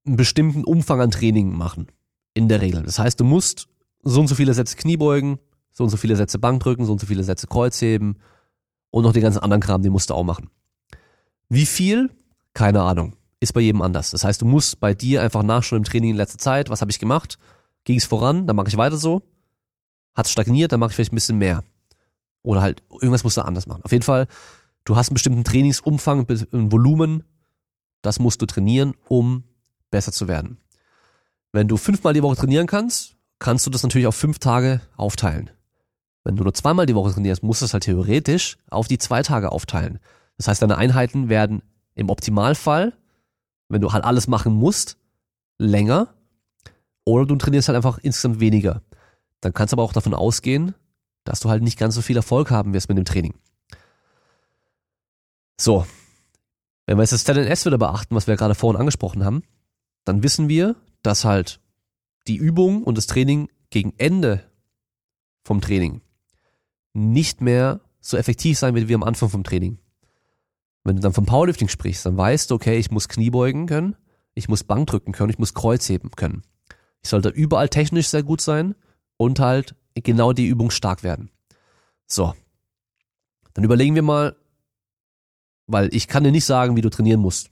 einen 0.05 0.17
bestimmten 0.17 0.63
Umfang 0.63 1.01
an 1.01 1.11
Training 1.11 1.55
machen. 1.55 1.87
In 2.33 2.47
der 2.47 2.61
Regel. 2.61 2.83
Das 2.83 2.99
heißt, 2.99 3.19
du 3.19 3.23
musst 3.23 3.67
so 4.03 4.19
und 4.19 4.27
so 4.27 4.35
viele 4.35 4.53
Sätze 4.53 4.75
Kniebeugen, 4.75 5.39
so 5.71 5.83
und 5.83 5.89
so 5.89 5.97
viele 5.97 6.15
Sätze 6.15 6.39
Bankdrücken, 6.39 6.85
so 6.85 6.91
und 6.91 7.01
so 7.01 7.07
viele 7.07 7.23
Sätze 7.23 7.47
Kreuzheben 7.47 8.19
und 8.91 9.03
noch 9.03 9.13
den 9.13 9.23
ganzen 9.23 9.39
anderen 9.39 9.61
Kram, 9.61 9.81
den 9.81 9.91
musst 9.91 10.09
du 10.09 10.13
auch 10.13 10.23
machen. 10.23 10.49
Wie 11.49 11.65
viel? 11.65 12.09
Keine 12.53 12.81
Ahnung. 12.81 13.15
Ist 13.39 13.53
bei 13.53 13.61
jedem 13.61 13.81
anders. 13.81 14.11
Das 14.11 14.23
heißt, 14.23 14.41
du 14.41 14.45
musst 14.45 14.79
bei 14.79 14.93
dir 14.93 15.21
einfach 15.21 15.43
nachschauen 15.43 15.77
im 15.77 15.83
Training 15.83 16.11
in 16.11 16.15
letzter 16.15 16.39
Zeit, 16.39 16.69
was 16.69 16.81
habe 16.81 16.91
ich 16.91 16.99
gemacht? 16.99 17.37
Ging 17.83 17.97
es 17.97 18.05
voran, 18.05 18.47
dann 18.47 18.55
mache 18.55 18.67
ich 18.67 18.77
weiter 18.77 18.97
so. 18.97 19.21
Hat 20.15 20.25
es 20.25 20.31
stagniert, 20.31 20.71
dann 20.71 20.79
mache 20.79 20.89
ich 20.89 20.95
vielleicht 20.95 21.13
ein 21.13 21.15
bisschen 21.15 21.37
mehr. 21.37 21.63
Oder 22.41 22.61
halt, 22.61 22.81
irgendwas 22.91 23.23
musst 23.23 23.37
du 23.37 23.41
anders 23.41 23.67
machen. 23.67 23.83
Auf 23.83 23.91
jeden 23.91 24.03
Fall, 24.03 24.27
du 24.85 24.95
hast 24.95 25.09
einen 25.09 25.15
bestimmten 25.15 25.43
Trainingsumfang, 25.43 26.25
ein 26.29 26.71
Volumen, 26.71 27.23
das 28.01 28.19
musst 28.19 28.41
du 28.41 28.45
trainieren, 28.45 28.95
um 29.07 29.43
besser 29.91 30.11
zu 30.11 30.27
werden. 30.27 30.57
Wenn 31.51 31.67
du 31.67 31.77
fünfmal 31.77 32.13
die 32.13 32.23
Woche 32.23 32.35
trainieren 32.35 32.67
kannst, 32.67 33.15
kannst 33.39 33.65
du 33.65 33.69
das 33.69 33.83
natürlich 33.83 34.07
auf 34.07 34.15
fünf 34.15 34.39
Tage 34.39 34.81
aufteilen. 34.95 35.49
Wenn 36.23 36.35
du 36.35 36.43
nur 36.43 36.53
zweimal 36.53 36.85
die 36.85 36.95
Woche 36.95 37.13
trainierst, 37.13 37.43
musst 37.43 37.61
du 37.61 37.65
es 37.65 37.73
halt 37.73 37.83
theoretisch 37.83 38.57
auf 38.69 38.87
die 38.87 38.97
zwei 38.97 39.23
Tage 39.23 39.51
aufteilen. 39.51 39.99
Das 40.37 40.47
heißt, 40.47 40.61
deine 40.61 40.77
Einheiten 40.77 41.29
werden 41.29 41.61
im 41.95 42.09
Optimalfall, 42.09 42.93
wenn 43.69 43.81
du 43.81 43.91
halt 43.91 44.03
alles 44.03 44.27
machen 44.27 44.53
musst, 44.53 44.97
länger 45.57 46.13
oder 47.05 47.25
du 47.25 47.35
trainierst 47.35 47.67
halt 47.67 47.75
einfach 47.75 47.97
insgesamt 47.99 48.39
weniger. 48.39 48.81
Dann 49.41 49.53
kannst 49.53 49.71
du 49.71 49.75
aber 49.75 49.83
auch 49.83 49.93
davon 49.93 50.13
ausgehen, 50.13 50.75
dass 51.23 51.39
du 51.39 51.49
halt 51.49 51.63
nicht 51.63 51.77
ganz 51.77 51.95
so 51.95 52.01
viel 52.01 52.17
Erfolg 52.17 52.51
haben 52.51 52.73
wirst 52.73 52.89
mit 52.89 52.97
dem 52.97 53.05
Training. 53.05 53.33
So. 55.59 55.85
Wenn 56.85 56.97
wir 56.97 57.03
jetzt 57.03 57.11
das 57.11 57.25
ZNS 57.25 57.65
wieder 57.65 57.77
beachten, 57.77 58.15
was 58.15 58.27
wir 58.27 58.37
gerade 58.37 58.55
vorhin 58.55 58.79
angesprochen 58.79 59.25
haben, 59.25 59.43
dann 60.05 60.23
wissen 60.23 60.47
wir, 60.47 60.75
dass 61.01 61.25
halt 61.25 61.59
die 62.27 62.37
Übung 62.37 62.83
und 62.83 62.97
das 62.97 63.07
Training 63.07 63.49
gegen 63.69 63.93
Ende 63.97 64.43
vom 65.43 65.59
Training 65.59 66.01
nicht 66.93 67.41
mehr 67.41 67.81
so 67.99 68.15
effektiv 68.15 68.57
sein 68.57 68.73
wird 68.73 68.87
wie 68.87 68.95
am 68.95 69.03
Anfang 69.03 69.29
vom 69.29 69.43
Training. 69.43 69.79
Wenn 70.87 70.95
du 70.95 71.01
dann 71.01 71.11
vom 71.11 71.25
Powerlifting 71.25 71.67
sprichst, 71.67 72.05
dann 72.05 72.15
weißt 72.15 72.49
du, 72.49 72.55
okay, 72.55 72.77
ich 72.77 72.91
muss 72.91 73.09
Kniebeugen 73.09 73.65
können, 73.65 73.97
ich 74.35 74.47
muss 74.47 74.63
Bank 74.63 74.87
drücken 74.87 75.11
können, 75.11 75.29
ich 75.29 75.37
muss 75.37 75.53
Kreuzheben 75.53 76.11
können. 76.11 76.43
Ich 77.03 77.09
sollte 77.09 77.27
überall 77.27 77.67
technisch 77.67 78.07
sehr 78.07 78.23
gut 78.23 78.39
sein 78.39 78.73
und 79.17 79.41
halt 79.41 79.75
genau 79.95 80.31
die 80.31 80.47
Übung 80.47 80.71
stark 80.71 81.03
werden. 81.03 81.29
So. 82.05 82.33
Dann 83.53 83.65
überlegen 83.65 83.95
wir 83.95 84.01
mal, 84.01 84.37
weil 85.65 85.93
ich 85.93 86.07
kann 86.07 86.23
dir 86.23 86.31
nicht 86.31 86.45
sagen, 86.45 86.77
wie 86.77 86.81
du 86.81 86.89
trainieren 86.89 87.19
musst. 87.19 87.51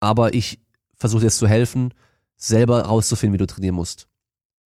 Aber 0.00 0.32
ich 0.32 0.58
versuche 0.94 1.24
jetzt 1.24 1.36
zu 1.36 1.46
helfen, 1.46 1.92
selber 2.36 2.86
rauszufinden, 2.86 3.34
wie 3.34 3.44
du 3.44 3.46
trainieren 3.46 3.74
musst. 3.74 4.08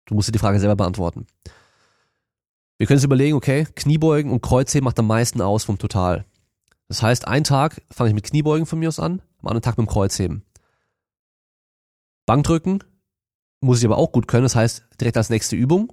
Du 0.06 0.16
musst 0.16 0.28
dir 0.28 0.32
die 0.32 0.40
Frage 0.40 0.60
selber 0.60 0.76
beantworten. 0.76 1.28
Wir 2.80 2.88
können 2.88 2.98
uns 2.98 3.06
überlegen, 3.06 3.38
okay, 3.38 3.68
Kniebeugen 3.76 4.32
und 4.32 4.42
Kreuzheben 4.42 4.86
macht 4.86 4.98
am 4.98 5.06
meisten 5.06 5.40
aus 5.40 5.66
vom 5.66 5.78
Total. 5.78 6.26
Das 6.94 7.02
heißt, 7.02 7.28
einen 7.28 7.44
Tag 7.44 7.82
fange 7.90 8.10
ich 8.10 8.14
mit 8.14 8.26
Kniebeugen 8.26 8.68
von 8.68 8.78
mir 8.78 8.88
aus 8.88 9.00
an, 9.00 9.24
am 9.40 9.48
anderen 9.48 9.64
Tag 9.64 9.80
mit 9.80 9.88
dem 9.88 9.90
Kreuzheben. 9.90 10.44
Bankdrücken 12.28 12.84
muss 13.62 13.80
ich 13.80 13.86
aber 13.86 13.98
auch 13.98 14.12
gut 14.12 14.28
können, 14.28 14.44
das 14.44 14.56
heißt 14.56 14.86
direkt 15.02 15.18
als 15.18 15.32
nächste 15.32 15.56
Übung. 15.56 15.92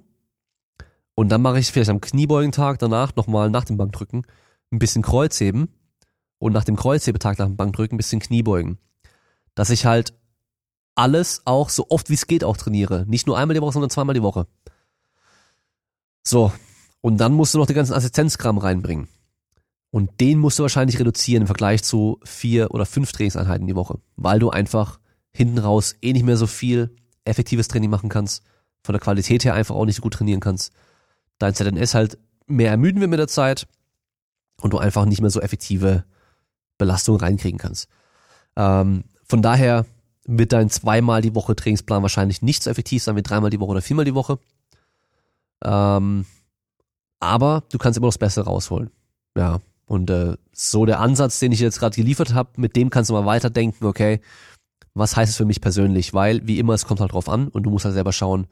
Und 1.15 1.29
dann 1.29 1.41
mache 1.41 1.57
ich 1.57 1.71
vielleicht 1.71 1.89
am 1.89 2.01
Kniebeugentag 2.01 2.77
danach 2.77 3.15
nochmal 3.15 3.49
nach 3.49 3.63
dem 3.65 3.77
Bankdrücken 3.77 4.27
ein 4.69 4.77
bisschen 4.77 5.01
Kreuzheben 5.01 5.69
und 6.37 6.53
nach 6.53 6.65
dem 6.65 6.75
Kreuzhebetag 6.75 7.39
nach 7.39 7.47
dem 7.47 7.57
Bankdrücken 7.57 7.95
ein 7.95 7.97
bisschen 7.97 8.19
Kniebeugen. 8.19 8.77
Dass 9.55 9.71
ich 9.71 9.87
halt 9.87 10.13
alles 10.93 11.41
auch 11.45 11.69
so 11.69 11.87
oft 11.89 12.11
wie 12.11 12.13
es 12.13 12.27
geht 12.27 12.43
auch 12.43 12.57
trainiere. 12.57 13.07
Nicht 13.07 13.25
nur 13.25 13.39
einmal 13.39 13.55
die 13.55 13.61
Woche, 13.63 13.73
sondern 13.73 13.89
zweimal 13.89 14.13
die 14.13 14.21
Woche. 14.21 14.45
So. 16.23 16.53
Und 17.01 17.17
dann 17.17 17.33
musst 17.33 17.55
du 17.55 17.57
noch 17.57 17.65
den 17.65 17.75
ganzen 17.75 17.95
Assistenzkram 17.95 18.59
reinbringen. 18.59 19.07
Und 19.91 20.21
den 20.21 20.39
musst 20.39 20.57
du 20.57 20.63
wahrscheinlich 20.63 20.99
reduzieren 20.99 21.41
im 21.41 21.47
Vergleich 21.47 21.83
zu 21.83 22.19
vier 22.23 22.71
oder 22.71 22.85
fünf 22.85 23.11
Trainingseinheiten 23.11 23.67
die 23.67 23.75
Woche, 23.75 23.99
weil 24.15 24.39
du 24.39 24.49
einfach 24.49 24.99
hinten 25.33 25.59
raus 25.59 25.95
eh 26.01 26.13
nicht 26.13 26.23
mehr 26.23 26.37
so 26.37 26.47
viel 26.47 26.95
effektives 27.25 27.67
Training 27.67 27.89
machen 27.89 28.09
kannst, 28.09 28.43
von 28.83 28.93
der 28.93 29.01
Qualität 29.01 29.43
her 29.43 29.53
einfach 29.53 29.75
auch 29.75 29.85
nicht 29.85 29.97
so 29.97 30.01
gut 30.01 30.13
trainieren 30.13 30.39
kannst. 30.39 30.71
Dein 31.39 31.53
ZNS 31.53 31.93
halt 31.93 32.17
mehr 32.47 32.71
ermüden 32.71 33.01
wir 33.01 33.07
mit 33.07 33.19
der 33.19 33.27
Zeit 33.27 33.67
und 34.61 34.73
du 34.73 34.77
einfach 34.77 35.05
nicht 35.05 35.21
mehr 35.21 35.29
so 35.29 35.41
effektive 35.41 36.05
Belastung 36.77 37.17
reinkriegen 37.17 37.59
kannst. 37.59 37.89
Ähm, 38.55 39.03
von 39.25 39.41
daher 39.41 39.85
wird 40.25 40.53
dein 40.53 40.69
zweimal 40.69 41.21
die 41.21 41.35
Woche 41.35 41.55
Trainingsplan 41.55 42.01
wahrscheinlich 42.01 42.41
nicht 42.41 42.63
so 42.63 42.69
effektiv 42.69 43.03
sein 43.03 43.15
wie 43.15 43.23
dreimal 43.23 43.49
die 43.49 43.59
Woche 43.59 43.71
oder 43.71 43.81
viermal 43.81 44.05
die 44.05 44.15
Woche. 44.15 44.39
Ähm, 45.63 46.25
aber 47.19 47.63
du 47.71 47.77
kannst 47.77 47.97
immer 47.97 48.07
noch 48.07 48.13
das 48.13 48.17
Beste 48.17 48.41
rausholen. 48.41 48.89
Ja, 49.37 49.61
und 49.91 50.09
äh, 50.09 50.37
so 50.53 50.85
der 50.85 51.01
Ansatz, 51.01 51.39
den 51.39 51.51
ich 51.51 51.59
jetzt 51.59 51.77
gerade 51.77 51.97
geliefert 51.97 52.33
habe, 52.33 52.51
mit 52.55 52.77
dem 52.77 52.89
kannst 52.89 53.09
du 53.09 53.13
mal 53.13 53.25
weiterdenken, 53.25 53.85
okay, 53.85 54.21
was 54.93 55.17
heißt 55.17 55.31
es 55.31 55.35
für 55.35 55.43
mich 55.43 55.59
persönlich? 55.59 56.13
Weil, 56.13 56.47
wie 56.47 56.59
immer, 56.59 56.73
es 56.73 56.85
kommt 56.85 57.01
halt 57.01 57.11
drauf 57.11 57.27
an 57.27 57.49
und 57.49 57.63
du 57.63 57.69
musst 57.69 57.83
halt 57.83 57.93
selber 57.93 58.13
schauen, 58.13 58.47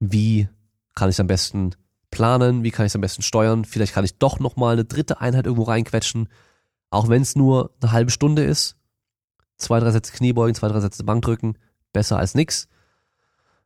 wie 0.00 0.48
kann 0.96 1.08
ich 1.08 1.14
es 1.14 1.20
am 1.20 1.28
besten 1.28 1.76
planen, 2.10 2.64
wie 2.64 2.72
kann 2.72 2.84
ich 2.84 2.90
es 2.90 2.96
am 2.96 3.00
besten 3.00 3.22
steuern. 3.22 3.64
Vielleicht 3.64 3.94
kann 3.94 4.04
ich 4.04 4.18
doch 4.18 4.40
nochmal 4.40 4.72
eine 4.72 4.84
dritte 4.84 5.20
Einheit 5.20 5.46
irgendwo 5.46 5.62
reinquetschen, 5.62 6.28
auch 6.90 7.08
wenn 7.08 7.22
es 7.22 7.36
nur 7.36 7.70
eine 7.80 7.92
halbe 7.92 8.10
Stunde 8.10 8.42
ist. 8.42 8.76
Zwei, 9.58 9.78
drei 9.78 9.92
Sätze 9.92 10.12
Kniebeugen, 10.14 10.56
zwei, 10.56 10.66
drei 10.66 10.80
Sätze 10.80 11.04
Bankdrücken, 11.04 11.58
besser 11.92 12.18
als 12.18 12.34
nix. 12.34 12.66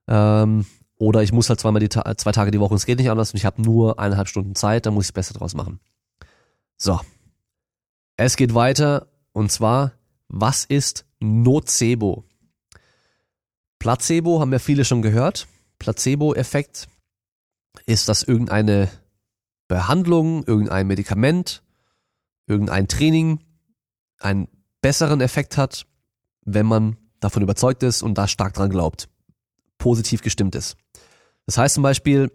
Ähm, 0.07 0.67
oder 0.99 1.23
ich 1.23 1.33
muss 1.33 1.49
halt 1.49 1.61
zweimal 1.61 1.81
die 1.81 1.89
zwei 1.89 2.33
Tage 2.33 2.51
die 2.51 2.61
Woche, 2.61 2.75
es 2.75 2.85
geht 2.85 2.99
nicht 2.99 3.09
anders 3.09 3.33
und 3.33 3.39
ich 3.39 3.47
habe 3.47 3.63
nur 3.63 3.99
eineinhalb 3.99 4.29
Stunden 4.29 4.55
Zeit, 4.55 4.85
dann 4.85 4.93
muss 4.93 5.07
ich 5.07 5.15
Beste 5.15 5.33
draus 5.33 5.55
machen. 5.55 5.81
So. 6.83 6.99
Es 8.17 8.37
geht 8.37 8.55
weiter 8.55 9.09
und 9.33 9.53
zwar, 9.53 9.93
was 10.29 10.65
ist 10.65 11.05
Nocebo? 11.21 12.25
Placebo 13.79 14.41
haben 14.41 14.53
ja 14.53 14.59
viele 14.59 14.87
schon 14.87 15.03
gehört. 15.03 15.47
Placebo-Effekt 15.79 16.89
ist 17.85 18.09
das 18.09 18.23
irgendeine 18.23 18.91
Behandlung, 19.69 20.45
irgendein 20.45 20.87
Medikament, 20.87 21.63
irgendein 22.47 22.89
Training 22.89 23.41
einen 24.19 24.49
besseren 24.81 25.21
Effekt 25.21 25.59
hat, 25.59 25.87
wenn 26.47 26.67
man 26.67 26.97
davon 27.21 27.43
überzeugt 27.43 27.83
ist 27.83 28.03
und 28.03 28.17
da 28.17 28.27
stark 28.27 28.55
dran 28.55 28.71
glaubt, 28.71 29.11
positiv 29.77 30.23
gestimmt 30.23 30.55
ist. 30.55 30.79
Das 31.45 31.59
heißt 31.59 31.75
zum 31.75 31.83
Beispiel, 31.83 32.33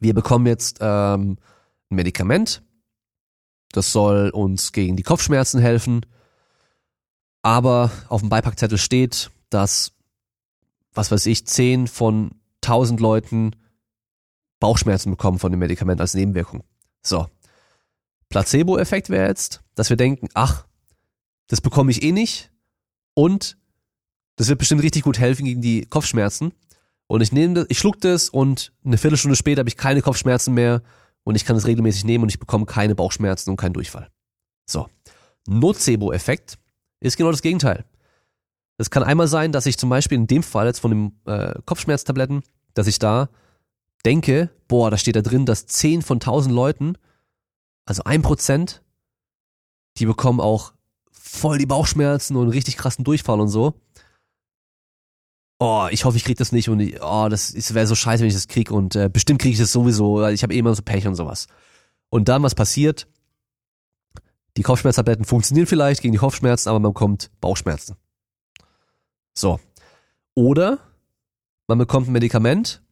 wir 0.00 0.14
bekommen 0.14 0.46
jetzt 0.46 0.78
ähm, 0.80 1.36
ein 1.90 1.96
Medikament, 1.96 2.62
das 3.72 3.92
soll 3.92 4.30
uns 4.30 4.72
gegen 4.72 4.96
die 4.96 5.02
Kopfschmerzen 5.02 5.60
helfen. 5.60 6.06
Aber 7.42 7.90
auf 8.08 8.20
dem 8.20 8.28
Beipackzettel 8.28 8.78
steht, 8.78 9.30
dass, 9.50 9.92
was 10.94 11.10
weiß 11.10 11.26
ich, 11.26 11.46
zehn 11.46 11.88
von 11.88 12.30
tausend 12.60 13.00
Leuten 13.00 13.56
Bauchschmerzen 14.60 15.10
bekommen 15.10 15.40
von 15.40 15.50
dem 15.50 15.58
Medikament 15.58 16.00
als 16.00 16.14
Nebenwirkung. 16.14 16.62
So. 17.02 17.26
Placebo-Effekt 18.28 19.10
wäre 19.10 19.26
jetzt, 19.26 19.60
dass 19.74 19.90
wir 19.90 19.96
denken, 19.96 20.28
ach, 20.34 20.66
das 21.48 21.60
bekomme 21.60 21.90
ich 21.90 22.02
eh 22.02 22.12
nicht 22.12 22.52
und 23.14 23.58
das 24.36 24.48
wird 24.48 24.58
bestimmt 24.58 24.82
richtig 24.82 25.02
gut 25.02 25.18
helfen 25.18 25.44
gegen 25.44 25.60
die 25.60 25.84
Kopfschmerzen. 25.84 26.52
Und 27.08 27.20
ich 27.20 27.32
nehme 27.32 27.54
das, 27.54 27.66
ich 27.68 27.78
schluck 27.78 28.00
das 28.00 28.28
und 28.28 28.72
eine 28.84 28.96
Viertelstunde 28.96 29.36
später 29.36 29.58
habe 29.60 29.68
ich 29.68 29.76
keine 29.76 30.00
Kopfschmerzen 30.00 30.54
mehr 30.54 30.82
und 31.24 31.36
ich 31.36 31.44
kann 31.44 31.56
es 31.56 31.66
regelmäßig 31.66 32.04
nehmen 32.04 32.24
und 32.24 32.30
ich 32.30 32.38
bekomme 32.38 32.66
keine 32.66 32.94
Bauchschmerzen 32.94 33.50
und 33.50 33.56
keinen 33.56 33.74
Durchfall. 33.74 34.10
So. 34.66 34.88
Nocebo-Effekt 35.46 36.58
ist 37.00 37.16
genau 37.16 37.30
das 37.30 37.42
Gegenteil. 37.42 37.84
Es 38.78 38.90
kann 38.90 39.02
einmal 39.02 39.28
sein, 39.28 39.52
dass 39.52 39.66
ich 39.66 39.78
zum 39.78 39.90
Beispiel 39.90 40.16
in 40.16 40.26
dem 40.26 40.42
Fall 40.42 40.66
jetzt 40.66 40.80
von 40.80 40.90
den 40.90 41.20
äh, 41.26 41.54
Kopfschmerztabletten, 41.64 42.42
dass 42.74 42.86
ich 42.86 42.98
da 42.98 43.28
denke, 44.04 44.50
boah, 44.68 44.90
da 44.90 44.96
steht 44.96 45.16
da 45.16 45.22
drin, 45.22 45.46
dass 45.46 45.66
10 45.66 46.02
von 46.02 46.16
1000 46.16 46.54
Leuten, 46.54 46.96
also 47.84 48.04
ein 48.04 48.22
Prozent, 48.22 48.82
die 49.98 50.06
bekommen 50.06 50.40
auch 50.40 50.72
voll 51.10 51.58
die 51.58 51.66
Bauchschmerzen 51.66 52.36
und 52.36 52.48
richtig 52.48 52.76
krassen 52.76 53.04
Durchfall 53.04 53.40
und 53.40 53.48
so 53.48 53.74
oh, 55.62 55.86
ich 55.92 56.04
hoffe, 56.04 56.16
ich 56.16 56.24
krieg 56.24 56.36
das 56.36 56.50
nicht 56.50 56.68
und 56.68 56.80
ich, 56.80 57.00
oh, 57.00 57.28
das 57.28 57.72
wäre 57.72 57.86
so 57.86 57.94
scheiße, 57.94 58.22
wenn 58.22 58.28
ich 58.28 58.34
das 58.34 58.48
krieg 58.48 58.72
und 58.72 58.96
äh, 58.96 59.08
bestimmt 59.08 59.40
kriege 59.40 59.52
ich 59.52 59.60
das 59.60 59.70
sowieso, 59.70 60.16
weil 60.16 60.34
ich 60.34 60.42
habe 60.42 60.52
eh 60.52 60.58
immer 60.58 60.74
so 60.74 60.82
Pech 60.82 61.06
und 61.06 61.14
sowas. 61.14 61.46
Und 62.08 62.28
dann, 62.28 62.42
was 62.42 62.56
passiert? 62.56 63.06
Die 64.56 64.62
Kopfschmerztabletten 64.62 65.24
funktionieren 65.24 65.68
vielleicht 65.68 66.02
gegen 66.02 66.10
die 66.10 66.18
Kopfschmerzen, 66.18 66.68
aber 66.68 66.80
man 66.80 66.92
bekommt 66.92 67.30
Bauchschmerzen. 67.40 67.94
So. 69.34 69.60
Oder 70.34 70.80
man 71.68 71.78
bekommt 71.78 72.08
ein 72.08 72.12
Medikament, 72.12 72.82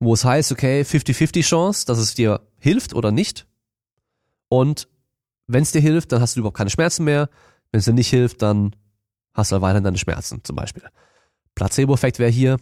wo 0.00 0.14
es 0.14 0.24
heißt, 0.24 0.50
okay, 0.50 0.82
50-50 0.82 1.42
Chance, 1.42 1.86
dass 1.86 1.98
es 1.98 2.14
dir 2.14 2.40
hilft 2.58 2.94
oder 2.94 3.12
nicht. 3.12 3.46
Und 4.48 4.88
wenn 5.46 5.62
es 5.62 5.70
dir 5.70 5.80
hilft, 5.80 6.10
dann 6.10 6.20
hast 6.20 6.34
du 6.34 6.40
überhaupt 6.40 6.56
keine 6.56 6.70
Schmerzen 6.70 7.04
mehr. 7.04 7.30
Wenn 7.70 7.78
es 7.78 7.84
dir 7.84 7.92
nicht 7.92 8.10
hilft, 8.10 8.42
dann 8.42 8.74
hast 9.34 9.52
du 9.52 9.54
halt 9.54 9.62
weiterhin 9.62 9.84
deine 9.84 9.98
Schmerzen 9.98 10.42
zum 10.42 10.56
Beispiel. 10.56 10.82
Placebo-Effekt 11.58 12.18
wäre 12.18 12.30
hier, 12.30 12.56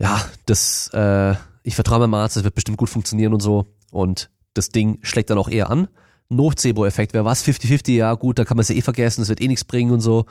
ja, 0.00 0.24
das, 0.46 0.90
äh, 0.94 1.34
ich 1.62 1.74
vertraue 1.74 2.00
meinem 2.00 2.14
Arzt, 2.14 2.36
das 2.36 2.44
wird 2.44 2.54
bestimmt 2.54 2.78
gut 2.78 2.88
funktionieren 2.88 3.34
und 3.34 3.40
so. 3.40 3.66
Und 3.90 4.30
das 4.54 4.70
Ding 4.70 4.98
schlägt 5.02 5.30
dann 5.30 5.38
auch 5.38 5.48
eher 5.48 5.70
an. 5.70 5.88
Nocebo-Effekt 6.28 7.14
wäre 7.14 7.24
was, 7.24 7.44
50-50, 7.44 7.92
ja 7.92 8.14
gut, 8.14 8.38
da 8.38 8.44
kann 8.44 8.56
man 8.56 8.62
es 8.62 8.68
ja 8.68 8.76
eh 8.76 8.82
vergessen, 8.82 9.22
das 9.22 9.28
wird 9.28 9.40
eh 9.40 9.48
nichts 9.48 9.64
bringen 9.64 9.92
und 9.92 10.00
so. 10.00 10.26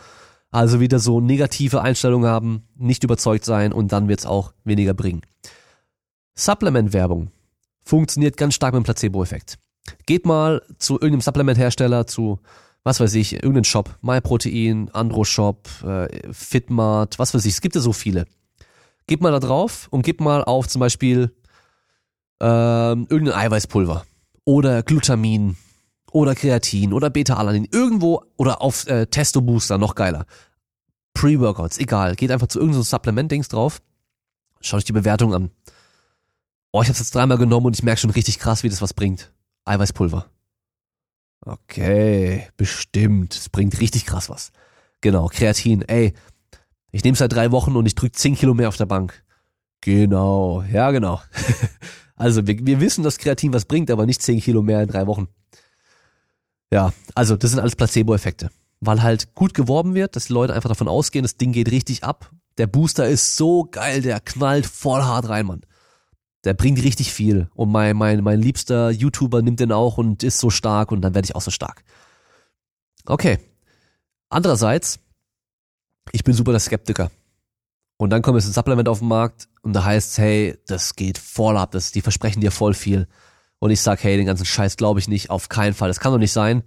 Also 0.52 0.80
wieder 0.80 1.00
so 1.00 1.20
negative 1.20 1.82
Einstellungen 1.82 2.30
haben, 2.30 2.68
nicht 2.76 3.04
überzeugt 3.04 3.44
sein 3.44 3.74
und 3.74 3.92
dann 3.92 4.08
wird 4.08 4.20
es 4.20 4.26
auch 4.26 4.54
weniger 4.64 4.94
bringen. 4.94 5.22
Supplement-Werbung 6.36 7.32
funktioniert 7.84 8.38
ganz 8.38 8.54
stark 8.54 8.74
mit 8.74 8.84
dem 8.84 8.86
Placebo-Effekt. 8.86 9.58
Geht 10.06 10.26
mal 10.26 10.62
zu 10.78 10.96
irgendeinem 10.96 11.22
Supplement-Hersteller, 11.22 12.08
zu 12.08 12.40
was 12.88 13.02
weiß 13.02 13.16
ich, 13.16 13.34
irgendein 13.34 13.66
Shop, 13.66 13.98
MyProtein, 14.02 14.90
Andro-Shop, 14.94 15.68
äh, 15.84 16.34
Fitmart, 16.34 17.20
was 17.20 17.34
weiß 17.34 17.44
ich, 17.46 17.54
es 17.54 17.62
gibt 17.62 17.76
ja 17.76 17.82
so 17.82 17.92
viele. 17.92 18.26
Gib 19.08 19.22
mal 19.22 19.34
da 19.34 19.40
drauf 19.40 19.88
und 19.92 20.04
gib 20.04 20.22
mal 20.22 20.44
auf 20.44 20.70
zum 20.70 20.80
Beispiel 20.80 21.36
ähm, 22.40 23.08
irgendein 23.10 23.38
Eiweißpulver 23.38 24.06
oder 24.46 24.84
Glutamin 24.84 25.58
oder 26.14 26.34
Kreatin 26.34 26.94
oder 26.94 27.10
Beta-Alanin, 27.10 27.68
irgendwo 27.72 28.24
oder 28.38 28.62
auf 28.62 28.88
äh, 28.88 29.06
Testo-Booster, 29.06 29.78
noch 29.78 29.94
geiler. 29.94 30.26
Pre-Workouts, 31.14 31.80
egal, 31.80 32.16
geht 32.16 32.32
einfach 32.32 32.48
zu 32.48 32.60
irgendeinem 32.60 32.84
Supplement-Dings 32.84 33.50
drauf, 33.50 33.82
schaut 34.62 34.78
euch 34.78 34.86
die 34.86 34.94
Bewertung 34.94 35.34
an. 35.34 35.52
Oh, 36.72 36.82
ich 36.82 36.88
hab's 36.88 37.00
jetzt 37.00 37.14
dreimal 37.14 37.38
genommen 37.38 37.66
und 37.66 37.76
ich 37.76 37.84
merke 37.84 38.00
schon 38.00 38.12
richtig 38.12 38.40
krass, 38.40 38.64
wie 38.64 38.70
das 38.70 38.82
was 38.82 38.94
bringt. 38.94 39.34
Eiweißpulver. 39.66 40.30
Okay, 41.42 42.48
bestimmt. 42.58 43.36
Es 43.36 43.50
bringt 43.50 43.80
richtig 43.80 44.06
krass 44.06 44.30
was. 44.30 44.52
Genau, 45.02 45.28
Kreatin. 45.28 45.82
Ey, 45.84 46.14
ich 46.92 47.04
nehme 47.04 47.18
seit 47.18 47.34
drei 47.34 47.52
Wochen 47.52 47.76
und 47.76 47.86
ich 47.86 47.96
drück 47.96 48.16
10 48.16 48.36
Kilo 48.36 48.54
mehr 48.54 48.70
auf 48.70 48.78
der 48.78 48.86
Bank. 48.86 49.24
Genau, 49.82 50.64
ja 50.64 50.92
genau. 50.92 51.22
also 52.16 52.48
wir, 52.48 52.66
wir 52.66 52.80
wissen, 52.80 53.04
dass 53.04 53.18
Kreatin 53.18 53.54
was 53.54 53.66
bringt, 53.66 53.92
aber 53.92 54.06
nicht 54.06 54.22
10 54.22 54.42
Kilo 54.42 54.62
mehr 54.62 54.82
in 54.82 54.90
drei 54.90 55.08
Wochen. 55.08 55.28
Ja, 56.72 56.92
also 57.16 57.38
das 57.38 57.52
sind 57.52 57.60
alles 57.60 57.76
Placebo-Effekte. 57.76 58.50
Weil 58.80 59.02
halt 59.02 59.34
gut 59.34 59.54
geworben 59.54 59.96
wird, 59.96 60.16
dass 60.16 60.26
die 60.26 60.34
Leute 60.34 60.54
einfach 60.54 60.70
davon 60.70 60.88
ausgehen, 60.88 61.24
das 61.24 61.38
Ding 61.38 61.52
geht 61.52 61.72
richtig 61.72 62.04
ab. 62.04 62.32
Der 62.58 62.68
Booster 62.68 63.08
ist 63.08 63.36
so 63.36 63.66
geil, 63.66 64.02
der 64.02 64.20
knallt 64.20 64.66
voll 64.66 65.02
hart 65.02 65.30
rein, 65.30 65.46
Mann 65.46 65.62
der 66.48 66.54
bringt 66.54 66.82
richtig 66.82 67.12
viel. 67.12 67.50
Und 67.56 67.72
mein, 67.72 67.98
mein, 67.98 68.24
mein 68.24 68.42
liebster 68.42 68.90
YouTuber 68.90 69.42
nimmt 69.42 69.60
den 69.60 69.74
auch 69.74 69.98
und 69.98 70.24
ist 70.24 70.40
so 70.40 70.50
stark 70.50 70.94
und 70.94 71.02
dann 71.02 71.14
werde 71.14 71.26
ich 71.26 71.36
auch 71.36 71.42
so 71.42 71.52
stark. 71.52 71.84
Okay. 73.06 73.38
Andererseits, 74.30 75.00
ich 76.14 76.24
bin 76.24 76.34
super 76.34 76.52
der 76.52 76.62
Skeptiker. 76.62 77.12
Und 77.98 78.12
dann 78.12 78.22
kommt 78.22 78.38
jetzt 78.38 78.48
ein 78.48 78.54
Supplement 78.54 78.88
auf 78.88 79.00
den 79.00 79.10
Markt 79.10 79.50
und 79.62 79.74
da 79.74 79.84
heißt 79.84 80.20
hey, 80.20 80.58
das 80.68 80.96
geht 80.96 81.18
voll 81.18 81.58
ab, 81.58 81.72
das, 81.72 81.92
die 81.92 82.02
versprechen 82.02 82.40
dir 82.40 82.52
voll 82.52 82.74
viel. 82.74 83.08
Und 83.60 83.72
ich 83.72 83.82
sag, 83.82 84.02
hey, 84.04 84.16
den 84.16 84.28
ganzen 84.28 84.46
Scheiß 84.46 84.78
glaube 84.78 85.02
ich 85.02 85.10
nicht, 85.10 85.30
auf 85.30 85.50
keinen 85.50 85.74
Fall, 85.74 85.90
das 85.90 86.00
kann 86.00 86.14
doch 86.14 86.20
nicht 86.20 86.32
sein. 86.32 86.64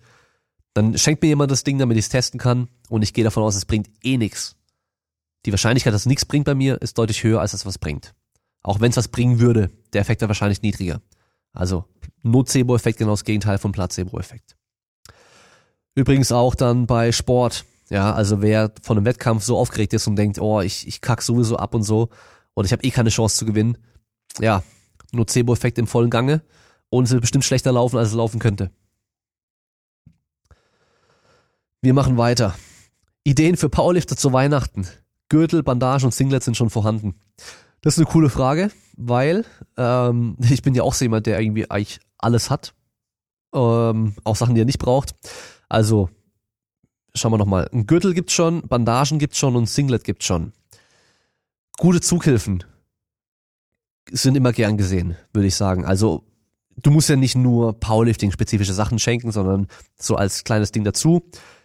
Dann 0.75 0.99
schenkt 0.99 1.23
mir 1.23 1.29
jemand 1.29 1.51
das 1.51 1.65
Ding, 1.65 1.79
damit 1.79 1.97
ich 1.97 2.05
es 2.05 2.09
testen 2.11 2.39
kann 2.39 2.69
und 2.91 3.01
ich 3.01 3.15
gehe 3.15 3.25
davon 3.25 3.45
aus, 3.45 3.55
es 3.55 3.65
bringt 3.65 3.89
eh 4.03 4.19
nix. 4.19 4.57
Die 5.47 5.53
Wahrscheinlichkeit, 5.53 5.95
dass 5.95 6.03
es 6.03 6.07
nichts 6.07 6.27
bringt 6.27 6.45
bei 6.45 6.55
mir, 6.55 6.83
ist 6.83 6.99
deutlich 6.99 7.25
höher, 7.25 7.41
als 7.41 7.53
dass 7.53 7.63
es 7.63 7.67
was 7.67 7.79
bringt. 7.79 8.13
Auch 8.63 8.81
wenn 8.81 8.91
es 8.91 8.97
was 8.97 9.09
bringen 9.09 9.41
würde, 9.41 9.71
der 9.93 10.01
Effekt 10.03 10.21
wäre 10.21 10.29
wahrscheinlich 10.29 10.63
niedriger. 10.63 11.01
Also 11.53 11.85
Nocebo-Effekt 12.23 12.99
genau 12.99 13.13
das 13.13 13.25
Gegenteil 13.25 13.59
vom 13.59 13.73
Placebo-Effekt. 13.73 14.57
Übrigens 15.95 16.33
auch 16.33 16.55
dann 16.55 16.87
bei 16.87 17.13
Sport. 17.13 17.65
Ja, 17.89 18.13
also 18.13 18.41
wer 18.41 18.73
von 18.83 18.97
einem 18.97 19.07
Wettkampf 19.07 19.43
so 19.43 19.59
aufgeregt 19.59 19.93
ist 19.93 20.07
und 20.07 20.17
denkt, 20.17 20.39
oh, 20.39 20.61
ich, 20.61 20.87
ich 20.87 21.01
kack 21.01 21.23
sowieso 21.23 21.57
ab 21.57 21.75
und 21.75 21.83
so 21.83 22.09
und 22.55 22.65
ich 22.65 22.73
habe 22.73 22.85
eh 22.85 22.91
keine 22.91 23.11
Chance 23.11 23.37
zu 23.37 23.47
gewinnen. 23.47 23.79
Ja, 24.39 24.63
Nocebo-Effekt 25.13 25.79
im 25.79 25.89
vollen 25.89 26.11
Gange 26.11 26.43
und 26.89 27.05
es 27.05 27.11
wird 27.11 27.23
bestimmt 27.23 27.45
schlechter 27.45 27.73
laufen, 27.73 27.99
als 27.99 28.09
es 28.09 28.15
laufen 28.15 28.39
könnte. 28.39 28.71
Wir 31.83 31.95
machen 31.95 32.17
weiter. 32.17 32.55
Ideen 33.25 33.57
für 33.57 33.69
Powerlifter 33.69 34.17
zu 34.17 34.33
Weihnachten. 34.33 34.87
Gürtel, 35.29 35.63
Bandagen 35.63 36.05
und 36.05 36.15
Singlet 36.15 36.43
sind 36.43 36.57
schon 36.57 36.71
vorhanden. 36.71 37.15
Das 37.81 37.95
ist 37.95 37.99
eine 37.99 38.13
coole 38.13 38.29
Frage, 38.29 38.71
weil 38.97 39.45
ähm, 39.77 40.37
ich 40.51 40.63
bin 40.63 40.75
ja 40.75 40.83
auch 40.83 40.95
so 40.95 41.05
jemand, 41.05 41.27
der 41.27 41.41
irgendwie 41.41 41.71
eigentlich 41.71 42.01
alles 42.19 42.51
hat. 42.51 42.75
Ähm, 43.55 44.15
auch 44.25 44.37
Sachen, 44.37 44.55
die 44.55 44.63
er 44.63 44.67
nicht 44.67 44.79
braucht. 44.79 45.15
Also, 45.69 46.11
schauen 47.15 47.33
wir 47.33 47.39
nochmal. 47.39 47.69
Ein 47.73 47.87
Gürtel 47.87 48.15
gibt's 48.15 48.33
schon, 48.33 48.63
Bandagen 48.63 49.19
gibt's 49.19 49.39
schon 49.39 49.57
und 49.57 49.69
Singlet 49.69 50.05
gibt's 50.05 50.27
schon. 50.27 50.53
Gute 51.79 52.01
Zughilfen 52.01 52.65
sind 54.11 54.37
immer 54.37 54.53
gern 54.53 54.77
gesehen, 54.77 55.17
würde 55.33 55.49
ich 55.49 55.55
sagen. 55.55 55.85
Also, 55.85 56.25
du 56.77 56.91
musst 56.91 57.09
ja 57.09 57.17
nicht 57.17 57.37
nur 57.37 57.79
Powerlifting-spezifische 57.81 58.75
Sachen 58.75 58.99
schenken, 58.99 59.33
sondern 59.33 59.67
so 59.99 60.17
als 60.17 60.45
kleines 60.45 60.73
Ding 60.73 60.85
dazu. 60.85 61.23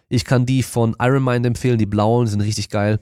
Ich 0.08 0.24
kann 0.24 0.46
die 0.46 0.62
von 0.62 0.96
Ironmind 0.98 1.46
empfehlen, 1.46 1.78
die 1.78 1.86
blauen 1.86 2.26
sind 2.26 2.40
richtig 2.40 2.70
geil 2.70 3.00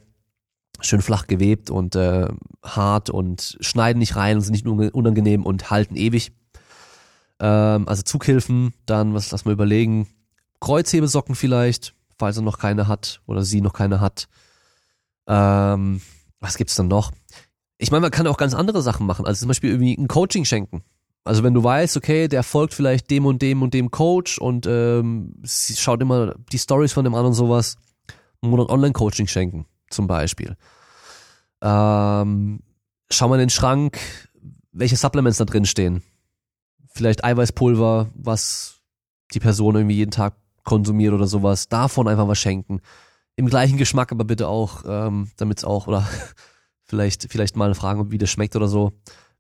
schön 0.87 1.03
flach 1.03 1.27
gewebt 1.27 1.71
und 1.71 1.97
äh, 1.97 2.29
hart 2.63 3.11
und 3.11 3.57
schneiden 3.61 3.99
nicht 3.99 4.17
rein 4.17 4.37
und 4.37 4.43
sind 4.43 4.53
nicht 4.53 4.67
unangenehm 4.67 5.45
und 5.45 5.71
halten 5.71 5.97
ewig. 5.97 6.33
Ähm, 7.41 7.89
also 7.89 8.03
Zughilfen, 8.03 8.75
dann, 8.87 9.15
was 9.15 9.31
lass 9.31 9.45
mal 9.45 9.53
überlegen, 9.53 10.09
Kreuzhebesocken 10.61 11.35
vielleicht, 11.35 11.95
falls 12.19 12.37
er 12.37 12.43
noch 12.43 12.59
keine 12.59 12.89
hat 12.89 13.21
oder 13.27 13.43
sie 13.43 13.61
noch 13.61 13.73
keine 13.73 14.01
hat. 14.01 14.29
Ähm, 15.27 16.01
was 16.41 16.57
gibt's 16.57 16.77
dann 16.77 16.89
noch? 16.89 17.13
Ich 17.79 17.91
meine, 17.91 18.03
man 18.03 18.11
kann 18.11 18.27
auch 18.27 18.37
ganz 18.37 18.55
andere 18.55 18.83
Sachen 18.83 19.07
machen, 19.07 19.27
also 19.27 19.41
zum 19.41 19.49
Beispiel 19.49 19.71
irgendwie 19.71 19.95
ein 19.95 20.09
Coaching 20.09 20.45
schenken. 20.45 20.83
Also 21.25 21.43
wenn 21.43 21.55
du 21.55 21.65
weißt, 21.65 21.97
okay, 21.97 22.29
der 22.29 22.43
folgt 22.43 22.75
vielleicht 22.75 23.11
dem 23.11 23.25
und 23.25 23.41
dem 23.41 23.63
und 23.63 23.73
dem 23.73 23.91
Coach 23.91 24.39
und 24.39 24.67
ähm, 24.67 25.35
schaut 25.45 26.03
immer 26.03 26.35
die 26.53 26.59
Stories 26.59 26.93
von 26.93 27.05
dem 27.05 27.15
an 27.15 27.25
und 27.25 27.33
sowas, 27.33 27.77
oder 28.43 28.65
ein 28.65 28.71
Online-Coaching 28.71 29.27
schenken 29.27 29.65
zum 29.89 30.07
Beispiel. 30.07 30.57
Ähm, 31.65 32.61
schau 33.11 33.29
mal 33.29 33.37
in 33.37 33.47
den 33.47 33.51
Schrank, 33.51 33.99
welche 34.73 34.97
Supplements 34.97 35.39
da 35.39 35.47
drin 35.47 35.65
stehen. 35.65 36.03
Vielleicht 36.89 37.25
Eiweißpulver, 37.25 38.11
was 38.15 38.83
die 39.33 39.41
Person 39.41 39.75
irgendwie 39.75 39.97
jeden 39.97 40.11
Tag 40.11 40.35
konsumiert 40.63 41.15
oder 41.15 41.27
sowas. 41.27 41.69
Davon 41.69 42.07
einfach 42.07 42.29
was 42.29 42.39
schenken. 42.39 42.81
Im 43.37 43.47
gleichen 43.47 43.79
Geschmack, 43.79 44.13
aber 44.13 44.25
bitte 44.25 44.47
auch, 44.47 44.85
ähm, 44.87 45.31
damit 45.39 45.59
es 45.59 45.65
auch, 45.65 45.87
oder 45.87 46.07
vielleicht, 46.85 47.33
vielleicht 47.33 47.57
mal 47.57 47.75
fragen, 47.75 48.13
wie 48.13 48.19
das 48.19 48.31
schmeckt 48.31 48.55
oder 48.57 48.69
so. 48.69 48.93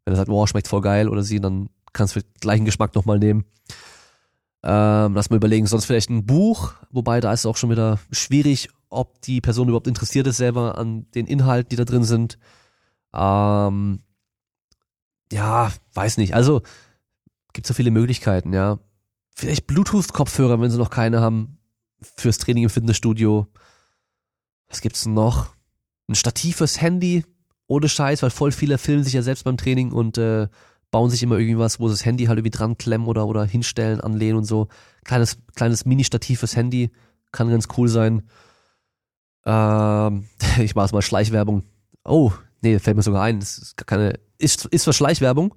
Wenn 0.04 0.14
er 0.14 0.16
sagt, 0.16 0.30
wow, 0.30 0.48
schmeckt 0.48 0.68
voll 0.68 0.80
geil 0.80 1.08
oder 1.08 1.22
sie, 1.22 1.40
dann 1.40 1.68
kannst 1.92 2.16
du 2.16 2.20
den 2.20 2.30
gleichen 2.40 2.64
Geschmack 2.64 2.94
nochmal 2.94 3.18
nehmen. 3.18 3.44
Ähm, 4.62 5.14
lass 5.14 5.28
mal 5.28 5.36
überlegen, 5.36 5.66
sonst 5.66 5.84
vielleicht 5.84 6.08
ein 6.08 6.24
Buch, 6.24 6.72
wobei 6.90 7.20
da 7.20 7.32
ist 7.34 7.40
es 7.40 7.46
auch 7.46 7.58
schon 7.58 7.70
wieder 7.70 7.98
schwierig, 8.10 8.70
ob 8.94 9.20
die 9.22 9.40
Person 9.40 9.68
überhaupt 9.68 9.86
interessiert 9.86 10.26
ist 10.26 10.36
selber 10.36 10.78
an 10.78 11.06
den 11.14 11.26
Inhalten, 11.26 11.70
die 11.70 11.76
da 11.76 11.84
drin 11.84 12.04
sind. 12.04 12.38
Ähm, 13.12 14.00
ja, 15.32 15.72
weiß 15.94 16.16
nicht. 16.16 16.34
Also 16.34 16.62
gibt 17.52 17.66
so 17.66 17.74
viele 17.74 17.90
Möglichkeiten, 17.90 18.52
ja. 18.52 18.78
Vielleicht 19.34 19.66
Bluetooth-Kopfhörer, 19.66 20.60
wenn 20.60 20.70
sie 20.70 20.78
noch 20.78 20.90
keine 20.90 21.20
haben, 21.20 21.58
fürs 22.00 22.38
Training 22.38 22.64
im 22.64 22.70
Fitnessstudio. 22.70 23.46
Was 24.68 24.80
gibt's 24.80 25.06
noch? 25.06 25.54
Ein 26.08 26.14
Stativ 26.14 26.56
fürs 26.56 26.80
Handy, 26.80 27.24
ohne 27.66 27.88
Scheiß, 27.88 28.22
weil 28.22 28.30
voll 28.30 28.52
viele 28.52 28.78
filmen 28.78 29.04
sich 29.04 29.14
ja 29.14 29.22
selbst 29.22 29.44
beim 29.44 29.56
Training 29.56 29.92
und 29.92 30.18
äh, 30.18 30.48
bauen 30.90 31.10
sich 31.10 31.22
immer 31.22 31.38
irgendwas, 31.38 31.80
wo 31.80 31.88
sie 31.88 31.94
das 31.94 32.04
Handy 32.04 32.26
halt 32.26 32.38
irgendwie 32.38 32.56
dran 32.56 32.78
klemmen 32.78 33.08
oder, 33.08 33.26
oder 33.26 33.44
hinstellen, 33.44 34.00
anlehnen 34.00 34.36
und 34.36 34.44
so. 34.44 34.68
Kleines, 35.04 35.38
kleines 35.54 35.84
Mini-Stativ 35.84 36.40
fürs 36.40 36.56
Handy 36.56 36.90
kann 37.32 37.50
ganz 37.50 37.68
cool 37.76 37.88
sein. 37.88 38.22
Ähm, 39.46 40.28
ich 40.58 40.74
mache 40.74 40.94
mal 40.94 41.02
Schleichwerbung. 41.02 41.64
Oh, 42.04 42.32
nee, 42.62 42.78
fällt 42.78 42.96
mir 42.96 43.02
sogar 43.02 43.22
ein. 43.22 43.40
Das 43.40 43.58
ist 43.58 43.76
gar 43.76 43.86
keine, 43.86 44.18
ist, 44.38 44.66
ist 44.66 44.84
zwar 44.84 44.94
Schleichwerbung, 44.94 45.54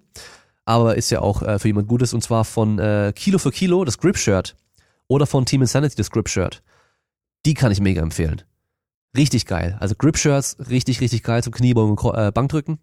aber 0.65 0.95
ist 0.95 1.09
ja 1.09 1.21
auch 1.21 1.41
äh, 1.41 1.59
für 1.59 1.67
jemand 1.67 1.87
Gutes 1.87 2.13
und 2.13 2.21
zwar 2.21 2.45
von 2.45 2.79
äh, 2.79 3.13
Kilo 3.15 3.37
für 3.39 3.51
Kilo, 3.51 3.85
das 3.85 3.97
Grip-Shirt. 3.97 4.55
Oder 5.09 5.25
von 5.25 5.45
Team 5.45 5.61
Insanity, 5.61 5.95
das 5.95 6.11
Grip-Shirt. 6.11 6.61
Die 7.45 7.53
kann 7.53 7.71
ich 7.71 7.79
mega 7.79 8.01
empfehlen. 8.01 8.41
Richtig 9.15 9.45
geil. 9.45 9.77
Also 9.79 9.95
Grip-Shirts, 9.95 10.57
richtig, 10.69 10.99
richtig 10.99 11.23
geil 11.23 11.41
zum 11.43 11.53
Kniebeugen 11.53 11.97
und 11.97 12.17
äh, 12.17 12.31
Bankdrücken. 12.31 12.79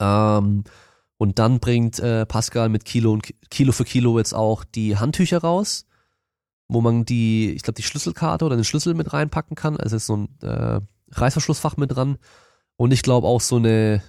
Ähm, 0.00 0.64
und 1.18 1.38
dann 1.38 1.60
bringt 1.60 1.98
äh, 2.00 2.26
Pascal 2.26 2.68
mit 2.68 2.84
Kilo 2.84 3.12
und 3.12 3.22
Kilo 3.50 3.72
für 3.72 3.84
Kilo 3.84 4.18
jetzt 4.18 4.34
auch 4.34 4.64
die 4.64 4.96
Handtücher 4.96 5.38
raus 5.38 5.86
wo 6.70 6.80
man 6.80 7.04
die, 7.04 7.50
ich 7.50 7.62
glaube, 7.62 7.76
die 7.76 7.82
Schlüsselkarte 7.82 8.44
oder 8.44 8.56
den 8.56 8.64
Schlüssel 8.64 8.94
mit 8.94 9.12
reinpacken 9.12 9.56
kann. 9.56 9.76
Also 9.76 9.96
ist 9.96 10.06
so 10.06 10.16
ein 10.16 10.28
äh, 10.42 10.80
Reißverschlussfach 11.10 11.76
mit 11.76 11.94
dran. 11.94 12.16
Und 12.76 12.92
ich 12.92 13.02
glaube 13.02 13.26
auch 13.26 13.40
so 13.40 13.56
eine, 13.56 14.02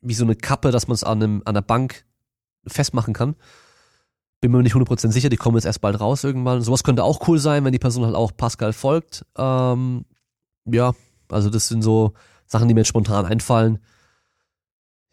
wie 0.00 0.14
so 0.14 0.24
eine 0.24 0.34
Kappe, 0.34 0.72
dass 0.72 0.88
man 0.88 0.96
es 0.96 1.04
an, 1.04 1.22
einem, 1.22 1.42
an 1.44 1.54
der 1.54 1.62
Bank 1.62 2.04
festmachen 2.66 3.14
kann. 3.14 3.36
Bin 4.40 4.50
mir 4.50 4.62
nicht 4.62 4.74
100% 4.74 5.12
sicher, 5.12 5.28
die 5.28 5.36
kommen 5.36 5.56
jetzt 5.56 5.66
erst 5.66 5.80
bald 5.80 6.00
raus 6.00 6.24
irgendwann. 6.24 6.62
Sowas 6.62 6.82
könnte 6.82 7.04
auch 7.04 7.28
cool 7.28 7.38
sein, 7.38 7.64
wenn 7.64 7.72
die 7.72 7.78
Person 7.78 8.04
halt 8.04 8.16
auch 8.16 8.32
Pascal 8.36 8.72
folgt. 8.72 9.24
Ähm, 9.38 10.04
ja, 10.64 10.94
also 11.30 11.48
das 11.48 11.68
sind 11.68 11.82
so 11.82 12.12
Sachen, 12.46 12.66
die 12.66 12.74
mir 12.74 12.80
jetzt 12.80 12.88
spontan 12.88 13.24
einfallen 13.24 13.78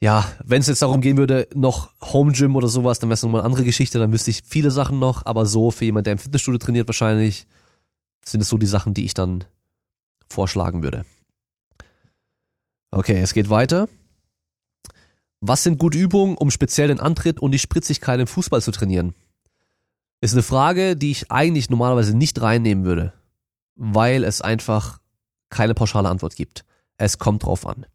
ja, 0.02 0.28
wenn 0.43 0.62
es 0.62 0.68
jetzt 0.68 0.82
darum 0.82 0.99
gehen 0.99 1.18
würde, 1.18 1.47
noch 1.54 1.91
Home 2.02 2.32
Gym 2.32 2.56
oder 2.56 2.68
sowas, 2.68 2.97
dann 2.97 3.10
wäre 3.10 3.14
es 3.14 3.22
nochmal 3.22 3.41
eine 3.41 3.45
andere 3.45 3.64
Geschichte, 3.64 3.99
dann 3.99 4.12
wüsste 4.12 4.32
ich 4.32 4.41
viele 4.43 4.72
Sachen 4.72 4.97
noch, 4.97 5.26
aber 5.28 5.45
so 5.45 5.70
für 5.70 5.86
jemand, 5.86 6.08
der 6.08 6.14
im 6.14 6.20
Fitnessstudio 6.20 6.58
trainiert 6.58 6.88
wahrscheinlich, 6.88 7.45
sind 8.26 8.41
es 8.41 8.49
so 8.49 8.58
die 8.58 8.66
Sachen, 8.66 8.95
die 8.95 9.06
ich 9.06 9.14
dann 9.14 9.43
vorschlagen 10.28 10.82
würde. 10.82 11.06
Okay, 12.89 13.22
es 13.22 13.34
geht 13.34 13.49
weiter. 13.52 13.88
Was 15.39 15.64
sind 15.64 15.78
gute 15.78 15.99
Übungen, 15.99 16.36
um 16.36 16.49
speziell 16.49 16.88
den 16.88 16.99
Antritt 16.99 17.39
und 17.39 17.52
die 17.52 17.60
Spritzigkeit 17.60 18.20
im 18.20 18.28
Fußball 18.28 18.62
zu 18.62 18.72
trainieren? 18.72 19.14
Ist 20.20 20.34
eine 20.34 20.43
Frage, 20.43 20.95
die 20.95 21.12
ich 21.12 21.32
eigentlich 21.32 21.70
normalerweise 21.70 22.18
nicht 22.18 22.41
reinnehmen 22.41 22.86
würde, 22.86 23.14
weil 23.76 24.24
es 24.24 24.41
einfach 24.41 24.99
keine 25.49 25.76
pauschale 25.76 26.10
Antwort 26.10 26.36
gibt. 26.36 26.66
Es 26.97 27.20
kommt 27.20 27.43
drauf 27.43 27.68
an. 27.68 27.86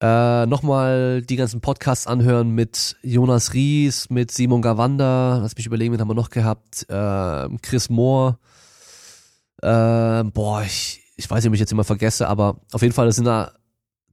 Äh, 0.00 0.46
Nochmal 0.46 1.22
die 1.22 1.36
ganzen 1.36 1.60
Podcasts 1.60 2.06
anhören 2.06 2.50
mit 2.50 2.96
Jonas 3.02 3.54
Ries, 3.54 4.10
mit 4.10 4.30
Simon 4.30 4.60
Gawanda, 4.62 5.38
lass 5.38 5.56
mich 5.56 5.66
überlegen, 5.66 5.94
wen 5.94 6.00
haben 6.00 6.10
wir 6.10 6.14
noch 6.14 6.30
gehabt, 6.30 6.86
äh, 6.90 7.48
Chris 7.62 7.88
Moore, 7.88 8.38
äh, 9.62 10.22
boah, 10.24 10.62
ich, 10.62 11.02
ich 11.16 11.30
weiß 11.30 11.42
nicht, 11.42 11.48
ob 11.48 11.54
ich 11.54 11.60
jetzt 11.60 11.72
immer 11.72 11.84
vergesse, 11.84 12.28
aber 12.28 12.60
auf 12.72 12.82
jeden 12.82 12.92
Fall, 12.92 13.06
das 13.06 13.16
sind 13.16 13.24
da 13.24 13.52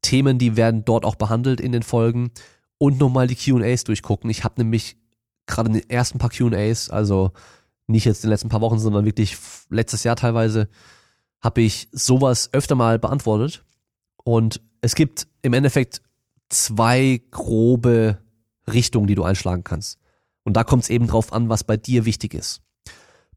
Themen, 0.01 0.37
die 0.37 0.55
werden 0.55 0.85
dort 0.85 1.05
auch 1.05 1.15
behandelt 1.15 1.59
in 1.59 1.71
den 1.71 1.83
Folgen. 1.83 2.31
Und 2.77 2.99
nochmal 2.99 3.27
die 3.27 3.35
Q&As 3.35 3.85
durchgucken. 3.85 4.29
Ich 4.29 4.43
habe 4.43 4.61
nämlich 4.61 4.97
gerade 5.45 5.69
in 5.69 5.73
den 5.73 5.89
ersten 5.89 6.19
paar 6.19 6.29
Q&As, 6.29 6.89
also 6.89 7.31
nicht 7.87 8.05
jetzt 8.05 8.23
in 8.23 8.27
den 8.27 8.31
letzten 8.31 8.49
paar 8.49 8.61
Wochen, 8.61 8.79
sondern 8.79 9.05
wirklich 9.05 9.37
letztes 9.69 10.03
Jahr 10.03 10.15
teilweise, 10.15 10.69
habe 11.41 11.61
ich 11.61 11.87
sowas 11.91 12.49
öfter 12.51 12.75
mal 12.75 12.99
beantwortet. 12.99 13.63
Und 14.23 14.61
es 14.83 14.95
gibt 14.95 15.27
im 15.41 15.53
Endeffekt 15.53 16.01
zwei 16.49 17.21
grobe 17.31 18.21
Richtungen, 18.67 19.07
die 19.07 19.15
du 19.15 19.23
einschlagen 19.23 19.63
kannst. 19.63 19.97
Und 20.43 20.57
da 20.57 20.65
kommt 20.65 20.83
es 20.83 20.89
eben 20.89 21.07
drauf 21.07 21.31
an, 21.31 21.47
was 21.47 21.63
bei 21.63 21.77
dir 21.77 22.03
wichtig 22.03 22.33
ist. 22.33 22.61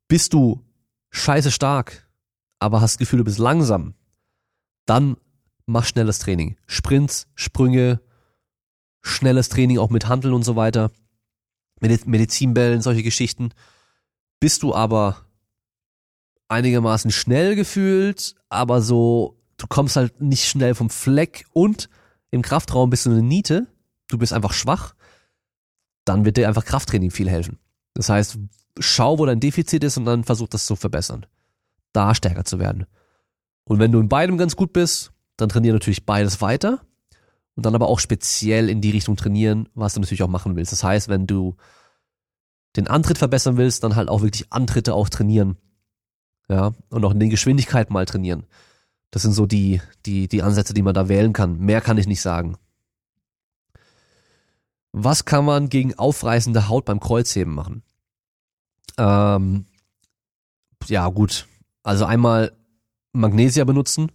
Bist 0.08 0.32
du 0.32 0.64
scheiße 1.10 1.52
stark, 1.52 2.10
aber 2.58 2.80
hast 2.80 2.94
das 2.94 2.98
Gefühl, 2.98 3.18
du 3.18 3.24
bist 3.24 3.38
langsam, 3.38 3.94
dann 4.86 5.18
mach 5.66 5.84
schnelles 5.84 6.18
Training. 6.18 6.56
Sprints, 6.66 7.28
Sprünge, 7.36 8.00
schnelles 9.02 9.48
Training 9.48 9.78
auch 9.78 9.90
mit 9.90 10.08
Handeln 10.08 10.34
und 10.34 10.42
so 10.42 10.56
weiter. 10.56 10.90
Medizinbällen, 11.80 12.82
solche 12.82 13.04
Geschichten. 13.04 13.50
Bist 14.40 14.64
du 14.64 14.74
aber 14.74 15.24
einigermaßen 16.48 17.12
schnell 17.12 17.54
gefühlt, 17.54 18.34
aber 18.48 18.82
so 18.82 19.35
du 19.56 19.66
kommst 19.66 19.96
halt 19.96 20.20
nicht 20.20 20.44
schnell 20.44 20.74
vom 20.74 20.90
Fleck 20.90 21.46
und 21.52 21.88
im 22.30 22.42
Kraftraum 22.42 22.90
bist 22.90 23.06
du 23.06 23.10
eine 23.10 23.22
Niete, 23.22 23.66
du 24.08 24.18
bist 24.18 24.32
einfach 24.32 24.52
schwach, 24.52 24.94
dann 26.04 26.24
wird 26.24 26.36
dir 26.36 26.48
einfach 26.48 26.64
Krafttraining 26.64 27.10
viel 27.10 27.28
helfen. 27.28 27.58
Das 27.94 28.08
heißt, 28.08 28.38
schau, 28.78 29.18
wo 29.18 29.26
dein 29.26 29.40
Defizit 29.40 29.82
ist 29.84 29.96
und 29.96 30.04
dann 30.04 30.24
versuch 30.24 30.48
das 30.48 30.66
zu 30.66 30.76
verbessern. 30.76 31.26
Da 31.92 32.14
stärker 32.14 32.44
zu 32.44 32.58
werden. 32.58 32.86
Und 33.64 33.78
wenn 33.78 33.92
du 33.92 34.00
in 34.00 34.08
beidem 34.08 34.38
ganz 34.38 34.54
gut 34.54 34.72
bist, 34.72 35.12
dann 35.36 35.48
trainiere 35.48 35.74
natürlich 35.74 36.04
beides 36.04 36.40
weiter 36.40 36.80
und 37.54 37.66
dann 37.66 37.74
aber 37.74 37.88
auch 37.88 37.98
speziell 37.98 38.68
in 38.68 38.80
die 38.80 38.90
Richtung 38.90 39.16
trainieren, 39.16 39.68
was 39.74 39.94
du 39.94 40.00
natürlich 40.00 40.22
auch 40.22 40.28
machen 40.28 40.56
willst. 40.56 40.72
Das 40.72 40.84
heißt, 40.84 41.08
wenn 41.08 41.26
du 41.26 41.56
den 42.76 42.86
Antritt 42.86 43.18
verbessern 43.18 43.56
willst, 43.56 43.82
dann 43.82 43.96
halt 43.96 44.08
auch 44.08 44.22
wirklich 44.22 44.52
Antritte 44.52 44.94
auch 44.94 45.08
trainieren. 45.08 45.56
Ja, 46.48 46.72
und 46.90 47.04
auch 47.04 47.12
in 47.12 47.18
den 47.18 47.30
Geschwindigkeiten 47.30 47.92
mal 47.92 48.04
trainieren. 48.04 48.46
Das 49.16 49.22
sind 49.22 49.32
so 49.32 49.46
die, 49.46 49.80
die, 50.04 50.28
die 50.28 50.42
Ansätze, 50.42 50.74
die 50.74 50.82
man 50.82 50.92
da 50.92 51.08
wählen 51.08 51.32
kann. 51.32 51.58
Mehr 51.58 51.80
kann 51.80 51.96
ich 51.96 52.06
nicht 52.06 52.20
sagen. 52.20 52.58
Was 54.92 55.24
kann 55.24 55.46
man 55.46 55.70
gegen 55.70 55.98
aufreißende 55.98 56.68
Haut 56.68 56.84
beim 56.84 57.00
Kreuzheben 57.00 57.54
machen? 57.54 57.82
Ähm, 58.98 59.64
ja, 60.86 61.08
gut. 61.08 61.48
Also 61.82 62.04
einmal 62.04 62.52
Magnesia 63.12 63.64
benutzen, 63.64 64.12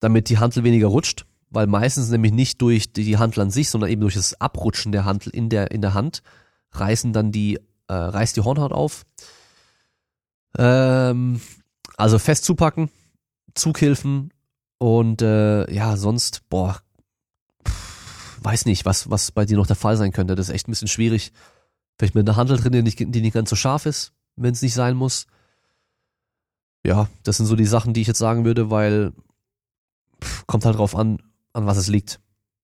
damit 0.00 0.28
die 0.28 0.36
Hantel 0.36 0.62
weniger 0.62 0.88
rutscht, 0.88 1.24
weil 1.48 1.66
meistens 1.66 2.10
nämlich 2.10 2.32
nicht 2.32 2.60
durch 2.60 2.92
die 2.92 3.16
Hantel 3.16 3.40
an 3.40 3.50
sich, 3.50 3.70
sondern 3.70 3.88
eben 3.88 4.02
durch 4.02 4.16
das 4.16 4.38
Abrutschen 4.38 4.92
der 4.92 5.06
Hantel 5.06 5.30
in 5.30 5.48
der, 5.48 5.70
in 5.70 5.80
der 5.80 5.94
Hand 5.94 6.22
reißen 6.72 7.14
dann 7.14 7.32
die, 7.32 7.56
äh, 7.88 7.94
reißt 7.94 8.36
die 8.36 8.42
Hornhaut 8.42 8.72
auf. 8.72 9.06
Ähm, 10.58 11.40
also 11.96 12.18
fest 12.18 12.44
zupacken, 12.44 12.90
Zughilfen 13.54 14.32
und 14.78 15.22
äh, 15.22 15.70
ja, 15.72 15.96
sonst, 15.96 16.48
boah, 16.48 16.80
weiß 18.42 18.66
nicht, 18.66 18.84
was, 18.84 19.10
was 19.10 19.32
bei 19.32 19.44
dir 19.44 19.56
noch 19.56 19.66
der 19.66 19.76
Fall 19.76 19.96
sein 19.96 20.12
könnte. 20.12 20.34
Das 20.34 20.48
ist 20.48 20.54
echt 20.54 20.68
ein 20.68 20.72
bisschen 20.72 20.88
schwierig. 20.88 21.32
Vielleicht 21.98 22.14
mit 22.14 22.26
einer 22.26 22.36
Handel 22.36 22.56
drin, 22.56 22.72
die 22.72 22.82
nicht, 22.82 22.98
die 22.98 23.20
nicht 23.20 23.34
ganz 23.34 23.50
so 23.50 23.56
scharf 23.56 23.86
ist, 23.86 24.12
wenn 24.36 24.52
es 24.52 24.62
nicht 24.62 24.74
sein 24.74 24.96
muss. 24.96 25.26
Ja, 26.84 27.08
das 27.24 27.36
sind 27.36 27.46
so 27.46 27.56
die 27.56 27.66
Sachen, 27.66 27.92
die 27.92 28.00
ich 28.00 28.06
jetzt 28.06 28.18
sagen 28.18 28.44
würde, 28.44 28.70
weil 28.70 29.12
pff, 30.22 30.46
kommt 30.46 30.64
halt 30.64 30.78
drauf 30.78 30.96
an, 30.96 31.18
an 31.52 31.66
was 31.66 31.76
es 31.76 31.88
liegt. 31.88 32.20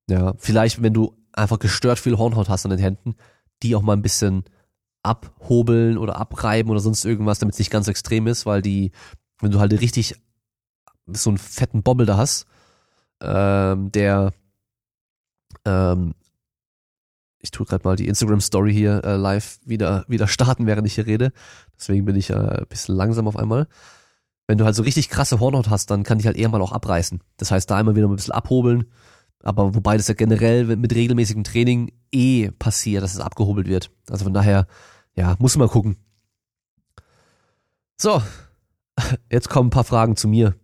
Ja, 0.08 0.34
vielleicht, 0.38 0.82
wenn 0.82 0.94
du 0.94 1.14
einfach 1.32 1.58
gestört 1.58 1.98
viel 1.98 2.16
Hornhaut 2.16 2.48
hast 2.48 2.64
an 2.64 2.70
den 2.70 2.80
Händen, 2.80 3.16
die 3.62 3.74
auch 3.74 3.82
mal 3.82 3.92
ein 3.92 4.02
bisschen 4.02 4.44
abhobeln 5.02 5.98
oder 5.98 6.16
abreiben 6.16 6.70
oder 6.70 6.80
sonst 6.80 7.04
irgendwas, 7.04 7.38
damit 7.38 7.54
es 7.54 7.58
nicht 7.58 7.70
ganz 7.70 7.88
extrem 7.88 8.26
ist, 8.26 8.46
weil 8.46 8.62
die, 8.62 8.92
wenn 9.40 9.50
du 9.50 9.60
halt 9.60 9.72
richtig 9.80 10.14
so 11.06 11.30
einen 11.30 11.38
fetten 11.38 11.82
Bobbel 11.82 12.06
da 12.06 12.16
hast, 12.16 12.46
ähm, 13.20 13.92
der 13.92 14.32
ähm, 15.64 16.14
ich 17.40 17.50
tue 17.50 17.66
gerade 17.66 17.86
mal 17.86 17.96
die 17.96 18.08
Instagram 18.08 18.40
Story 18.40 18.72
hier 18.72 19.04
äh, 19.04 19.16
live 19.16 19.58
wieder 19.64 20.04
wieder 20.08 20.26
starten, 20.26 20.66
während 20.66 20.86
ich 20.86 20.94
hier 20.94 21.06
rede. 21.06 21.32
Deswegen 21.78 22.04
bin 22.04 22.16
ich 22.16 22.30
äh, 22.30 22.34
ein 22.34 22.66
bisschen 22.68 22.96
langsam 22.96 23.28
auf 23.28 23.36
einmal. 23.36 23.68
Wenn 24.48 24.58
du 24.58 24.64
halt 24.64 24.74
so 24.74 24.82
richtig 24.82 25.08
krasse 25.08 25.40
Hornhaut 25.40 25.70
hast, 25.70 25.90
dann 25.90 26.02
kann 26.04 26.18
die 26.18 26.26
halt 26.26 26.36
eher 26.36 26.48
mal 26.48 26.60
auch 26.60 26.72
abreißen. 26.72 27.20
Das 27.36 27.50
heißt, 27.50 27.70
da 27.70 27.80
immer 27.80 27.96
wieder 27.96 28.08
ein 28.08 28.14
bisschen 28.14 28.34
abhobeln. 28.34 28.86
Aber 29.42 29.74
wobei 29.74 29.96
das 29.96 30.08
ja 30.08 30.14
generell 30.14 30.76
mit 30.76 30.94
regelmäßigem 30.94 31.44
Training 31.44 31.92
eh 32.12 32.50
passiert, 32.50 33.02
dass 33.02 33.14
es 33.14 33.20
abgehobelt 33.20 33.68
wird. 33.68 33.90
Also 34.10 34.24
von 34.24 34.34
daher, 34.34 34.66
ja, 35.14 35.36
muss 35.38 35.56
man 35.56 35.66
mal 35.66 35.72
gucken. 35.72 35.96
So, 37.96 38.22
jetzt 39.30 39.48
kommen 39.48 39.68
ein 39.68 39.70
paar 39.70 39.84
Fragen 39.84 40.16
zu 40.16 40.26
mir. 40.28 40.54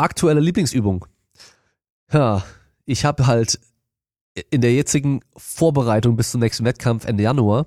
Aktuelle 0.00 0.40
Lieblingsübung. 0.40 1.04
Ja, 2.10 2.42
ich 2.86 3.04
habe 3.04 3.26
halt 3.26 3.60
in 4.48 4.62
der 4.62 4.72
jetzigen 4.72 5.20
Vorbereitung 5.36 6.16
bis 6.16 6.30
zum 6.30 6.40
nächsten 6.40 6.64
Wettkampf 6.64 7.04
Ende 7.04 7.22
Januar 7.22 7.66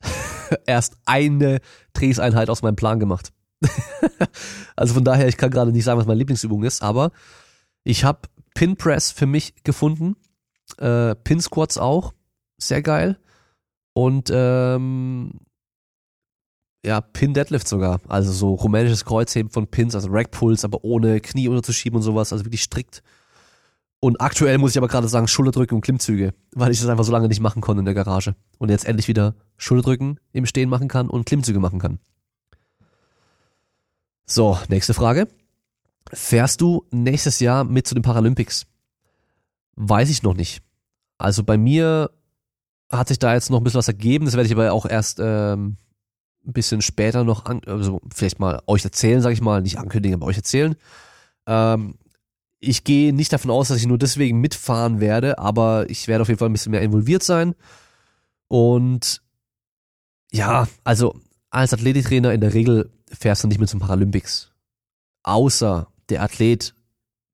erst 0.66 0.96
eine 1.04 1.60
Trainingseinheit 1.92 2.48
aus 2.48 2.62
meinem 2.62 2.76
Plan 2.76 2.98
gemacht. 2.98 3.34
also 4.76 4.94
von 4.94 5.04
daher, 5.04 5.28
ich 5.28 5.36
kann 5.36 5.50
gerade 5.50 5.72
nicht 5.72 5.84
sagen, 5.84 6.00
was 6.00 6.06
meine 6.06 6.16
Lieblingsübung 6.16 6.64
ist, 6.64 6.82
aber 6.82 7.12
ich 7.82 8.02
habe 8.02 8.28
Pin 8.54 8.76
Press 8.76 9.10
für 9.12 9.26
mich 9.26 9.54
gefunden, 9.62 10.16
äh, 10.78 11.14
Pin 11.14 11.42
Squats 11.42 11.76
auch, 11.76 12.14
sehr 12.56 12.80
geil 12.80 13.18
und 13.92 14.30
ähm, 14.32 15.32
ja, 16.84 17.00
Pin 17.00 17.34
Deadlift 17.34 17.66
sogar, 17.66 18.00
also 18.08 18.32
so 18.32 18.54
rumänisches 18.54 19.04
Kreuzheben 19.04 19.50
von 19.50 19.66
Pins, 19.66 19.94
also 19.94 20.08
Rack 20.10 20.30
Pulls, 20.30 20.64
aber 20.64 20.84
ohne 20.84 21.20
Knie 21.20 21.48
unterzuschieben 21.48 21.96
und 21.96 22.02
sowas, 22.02 22.32
also 22.32 22.44
wirklich 22.44 22.62
strikt 22.62 23.02
und 24.04 24.20
aktuell 24.20 24.58
muss 24.58 24.72
ich 24.72 24.76
aber 24.76 24.88
gerade 24.88 25.08
sagen, 25.08 25.28
Schulterdrücken 25.28 25.76
und 25.76 25.80
Klimmzüge, 25.80 26.34
weil 26.52 26.70
ich 26.70 26.78
das 26.78 26.90
einfach 26.90 27.04
so 27.04 27.12
lange 27.12 27.26
nicht 27.26 27.40
machen 27.40 27.62
konnte 27.62 27.78
in 27.78 27.86
der 27.86 27.94
Garage. 27.94 28.36
Und 28.58 28.68
jetzt 28.68 28.84
endlich 28.84 29.08
wieder 29.08 29.34
Schulterdrücken 29.56 30.20
im 30.34 30.44
Stehen 30.44 30.68
machen 30.68 30.88
kann 30.88 31.08
und 31.08 31.24
Klimmzüge 31.24 31.58
machen 31.58 31.78
kann. 31.78 31.98
So, 34.26 34.58
nächste 34.68 34.92
Frage. 34.92 35.26
Fährst 36.12 36.60
du 36.60 36.84
nächstes 36.90 37.40
Jahr 37.40 37.64
mit 37.64 37.86
zu 37.86 37.94
den 37.94 38.02
Paralympics? 38.02 38.66
Weiß 39.76 40.10
ich 40.10 40.22
noch 40.22 40.34
nicht. 40.34 40.62
Also 41.16 41.42
bei 41.42 41.56
mir 41.56 42.10
hat 42.90 43.08
sich 43.08 43.18
da 43.18 43.32
jetzt 43.32 43.48
noch 43.48 43.56
ein 43.56 43.64
bisschen 43.64 43.78
was 43.78 43.88
ergeben. 43.88 44.26
Das 44.26 44.34
werde 44.34 44.46
ich 44.46 44.52
aber 44.52 44.70
auch 44.74 44.84
erst 44.84 45.18
ähm, 45.18 45.78
ein 46.46 46.52
bisschen 46.52 46.82
später 46.82 47.24
noch, 47.24 47.46
an, 47.46 47.60
also 47.66 48.00
vielleicht 48.14 48.38
mal 48.38 48.62
euch 48.66 48.84
erzählen, 48.84 49.20
sage 49.20 49.34
ich 49.34 49.40
mal, 49.40 49.62
nicht 49.62 49.78
ankündigen, 49.78 50.16
aber 50.16 50.26
euch 50.26 50.36
erzählen. 50.36 50.76
Ähm, 51.46 51.94
ich 52.60 52.84
gehe 52.84 53.12
nicht 53.12 53.32
davon 53.32 53.50
aus, 53.50 53.68
dass 53.68 53.78
ich 53.78 53.86
nur 53.86 53.98
deswegen 53.98 54.40
mitfahren 54.40 55.00
werde, 55.00 55.38
aber 55.38 55.88
ich 55.90 56.08
werde 56.08 56.22
auf 56.22 56.28
jeden 56.28 56.38
Fall 56.38 56.48
ein 56.48 56.52
bisschen 56.52 56.72
mehr 56.72 56.82
involviert 56.82 57.22
sein. 57.22 57.54
Und 58.48 59.22
ja, 60.32 60.66
also 60.82 61.14
als 61.50 61.72
Athletiktrainer 61.72 62.32
in 62.32 62.40
der 62.40 62.54
Regel 62.54 62.90
fährst 63.10 63.44
du 63.44 63.48
nicht 63.48 63.60
mit 63.60 63.68
zum 63.68 63.80
Paralympics. 63.80 64.50
Außer 65.22 65.88
der 66.08 66.22
Athlet 66.22 66.74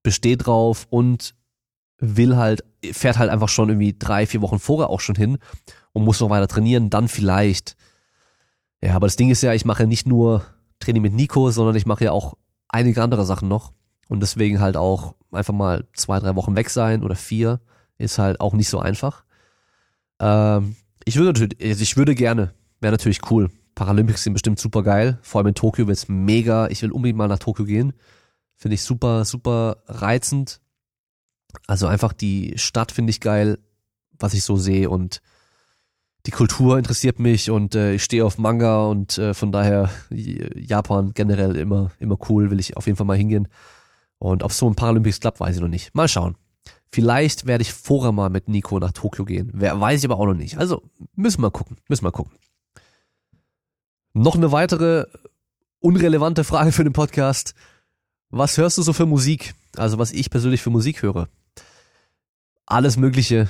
besteht 0.02 0.46
drauf 0.46 0.86
und 0.90 1.34
will 1.98 2.36
halt, 2.36 2.64
fährt 2.92 3.18
halt 3.18 3.30
einfach 3.30 3.48
schon 3.48 3.68
irgendwie 3.68 3.96
drei, 3.98 4.26
vier 4.26 4.42
Wochen 4.42 4.58
vorher 4.58 4.90
auch 4.90 5.00
schon 5.00 5.16
hin 5.16 5.38
und 5.92 6.04
muss 6.04 6.20
noch 6.20 6.30
weiter 6.30 6.48
trainieren, 6.48 6.90
dann 6.90 7.08
vielleicht. 7.08 7.76
Ja, 8.82 8.94
aber 8.94 9.06
das 9.06 9.16
Ding 9.16 9.30
ist 9.30 9.42
ja, 9.42 9.52
ich 9.52 9.64
mache 9.64 9.86
nicht 9.86 10.06
nur 10.06 10.44
Training 10.78 11.02
mit 11.02 11.12
Nico, 11.12 11.50
sondern 11.50 11.76
ich 11.76 11.86
mache 11.86 12.04
ja 12.04 12.12
auch 12.12 12.36
einige 12.68 13.02
andere 13.02 13.26
Sachen 13.26 13.48
noch. 13.48 13.72
Und 14.08 14.20
deswegen 14.20 14.60
halt 14.60 14.76
auch 14.76 15.14
einfach 15.30 15.54
mal 15.54 15.86
zwei, 15.94 16.18
drei 16.18 16.34
Wochen 16.34 16.56
weg 16.56 16.70
sein 16.70 17.04
oder 17.04 17.14
vier 17.14 17.60
ist 17.98 18.18
halt 18.18 18.40
auch 18.40 18.54
nicht 18.54 18.68
so 18.68 18.80
einfach. 18.80 19.24
Ähm, 20.18 20.76
ich 21.04 21.16
würde 21.16 21.28
natürlich, 21.28 21.70
also 21.70 21.82
ich 21.82 21.96
würde 21.96 22.14
gerne, 22.14 22.54
wäre 22.80 22.92
natürlich 22.92 23.30
cool. 23.30 23.50
Paralympics 23.74 24.24
sind 24.24 24.32
bestimmt 24.32 24.58
super 24.58 24.82
geil. 24.82 25.18
Vor 25.22 25.38
allem 25.38 25.48
in 25.48 25.54
Tokio 25.54 25.86
wird's 25.86 26.08
mega. 26.08 26.68
Ich 26.68 26.82
will 26.82 26.92
unbedingt 26.92 27.18
mal 27.18 27.28
nach 27.28 27.38
Tokio 27.38 27.64
gehen. 27.64 27.92
Finde 28.56 28.74
ich 28.74 28.82
super, 28.82 29.24
super 29.24 29.82
reizend. 29.86 30.60
Also 31.66 31.86
einfach 31.86 32.12
die 32.12 32.54
Stadt 32.56 32.92
finde 32.92 33.10
ich 33.10 33.20
geil, 33.20 33.58
was 34.18 34.34
ich 34.34 34.44
so 34.44 34.56
sehe 34.56 34.90
und 34.90 35.22
die 36.26 36.30
Kultur 36.30 36.76
interessiert 36.76 37.18
mich 37.18 37.50
und 37.50 37.74
äh, 37.74 37.94
ich 37.94 38.04
stehe 38.04 38.24
auf 38.24 38.38
Manga 38.38 38.84
und 38.84 39.16
äh, 39.18 39.34
von 39.34 39.52
daher 39.52 39.90
Japan 40.10 41.12
generell 41.14 41.56
immer 41.56 41.90
immer 41.98 42.18
cool, 42.28 42.50
will 42.50 42.60
ich 42.60 42.76
auf 42.76 42.86
jeden 42.86 42.96
Fall 42.96 43.06
mal 43.06 43.16
hingehen. 43.16 43.48
Und 44.18 44.42
ob 44.42 44.52
so 44.52 44.68
ein 44.68 44.74
Paralympics 44.74 45.20
klappt, 45.20 45.40
weiß 45.40 45.56
ich 45.56 45.62
noch 45.62 45.68
nicht. 45.68 45.94
Mal 45.94 46.08
schauen. 46.08 46.36
Vielleicht 46.92 47.46
werde 47.46 47.62
ich 47.62 47.72
vorher 47.72 48.12
mal 48.12 48.28
mit 48.28 48.48
Nico 48.48 48.78
nach 48.78 48.92
Tokio 48.92 49.24
gehen. 49.24 49.50
Wer 49.54 49.80
weiß 49.80 50.00
ich 50.00 50.04
aber 50.04 50.18
auch 50.18 50.26
noch 50.26 50.34
nicht. 50.34 50.58
Also 50.58 50.82
müssen 51.14 51.40
wir 51.40 51.50
gucken. 51.50 51.78
Müssen 51.88 52.04
wir 52.04 52.12
gucken. 52.12 52.32
Noch 54.12 54.34
eine 54.34 54.52
weitere 54.52 55.06
unrelevante 55.78 56.44
Frage 56.44 56.72
für 56.72 56.84
den 56.84 56.92
Podcast. 56.92 57.54
Was 58.28 58.58
hörst 58.58 58.76
du 58.76 58.82
so 58.82 58.92
für 58.92 59.06
Musik? 59.06 59.54
Also 59.76 59.98
was 59.98 60.12
ich 60.12 60.30
persönlich 60.30 60.62
für 60.62 60.70
Musik 60.70 61.02
höre. 61.02 61.28
Alles 62.66 62.96
Mögliche. 62.96 63.48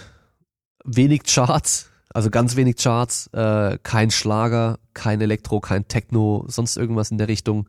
Wenig 0.85 1.25
Charts, 1.25 1.90
also 2.13 2.31
ganz 2.31 2.57
wenig 2.57 2.77
Charts, 2.77 3.29
äh, 3.33 3.79
kein 3.83 4.11
Schlager, 4.11 4.79
kein 4.95 5.21
Elektro, 5.21 5.61
kein 5.61 5.87
Techno, 5.87 6.45
sonst 6.49 6.77
irgendwas 6.77 7.11
in 7.11 7.19
der 7.19 7.29
Richtung. 7.29 7.69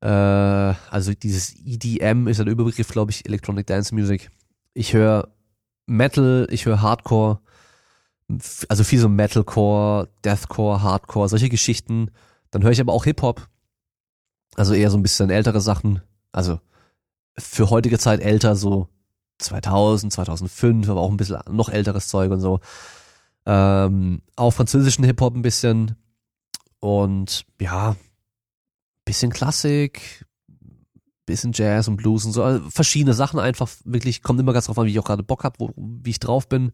Äh, 0.00 0.08
also 0.08 1.14
dieses 1.14 1.54
EDM 1.64 2.28
ist 2.28 2.40
ein 2.40 2.48
Überbegriff, 2.48 2.88
glaube 2.88 3.10
ich, 3.10 3.26
Electronic 3.26 3.66
Dance 3.66 3.94
Music. 3.94 4.30
Ich 4.74 4.92
höre 4.92 5.28
Metal, 5.86 6.46
ich 6.50 6.66
höre 6.66 6.82
Hardcore, 6.82 7.40
also 8.68 8.84
viel 8.84 8.98
so 8.98 9.08
Metalcore, 9.08 10.08
Deathcore, 10.24 10.82
Hardcore, 10.82 11.28
solche 11.28 11.48
Geschichten. 11.48 12.10
Dann 12.50 12.62
höre 12.62 12.70
ich 12.70 12.80
aber 12.80 12.92
auch 12.92 13.04
Hip-Hop, 13.04 13.48
also 14.56 14.74
eher 14.74 14.90
so 14.90 14.98
ein 14.98 15.02
bisschen 15.02 15.30
ältere 15.30 15.60
Sachen. 15.60 16.02
Also 16.32 16.60
für 17.38 17.70
heutige 17.70 17.98
Zeit 17.98 18.20
älter, 18.20 18.56
so 18.56 18.88
2000, 19.38 20.12
2005, 20.12 20.88
aber 20.88 21.00
auch 21.00 21.10
ein 21.10 21.16
bisschen 21.16 21.40
noch 21.50 21.70
älteres 21.70 22.08
Zeug 22.08 22.30
und 22.30 22.40
so. 22.40 22.60
Ähm, 23.46 24.22
auch 24.36 24.52
französischen 24.52 25.04
Hip-Hop 25.04 25.34
ein 25.34 25.42
bisschen. 25.42 25.96
Und 26.80 27.44
ja, 27.60 27.96
bisschen 29.04 29.32
Klassik, 29.32 30.26
bisschen 31.26 31.52
Jazz 31.52 31.88
und 31.88 31.96
Blues 31.96 32.24
und 32.24 32.32
so, 32.32 32.42
also 32.42 32.70
verschiedene 32.70 33.14
Sachen 33.14 33.38
einfach, 33.38 33.68
wirklich, 33.84 34.22
kommt 34.22 34.40
immer 34.40 34.52
ganz 34.52 34.66
drauf 34.66 34.78
an, 34.78 34.86
wie 34.86 34.90
ich 34.90 34.98
auch 34.98 35.04
gerade 35.04 35.22
Bock 35.22 35.44
hab, 35.44 35.60
wo, 35.60 35.72
wie 35.76 36.10
ich 36.10 36.20
drauf 36.20 36.48
bin. 36.48 36.72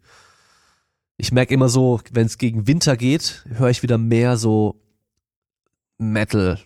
Ich 1.17 1.33
merke 1.33 1.55
immer 1.55 1.69
so, 1.69 2.01
wenn 2.13 2.27
es 2.27 2.39
gegen 2.39 2.67
Winter 2.67 2.97
geht, 2.97 3.45
höre 3.49 3.71
ich 3.71 3.83
wieder 3.83 3.99
mehr 3.99 4.37
so 4.37 4.81
Metal, 5.99 6.59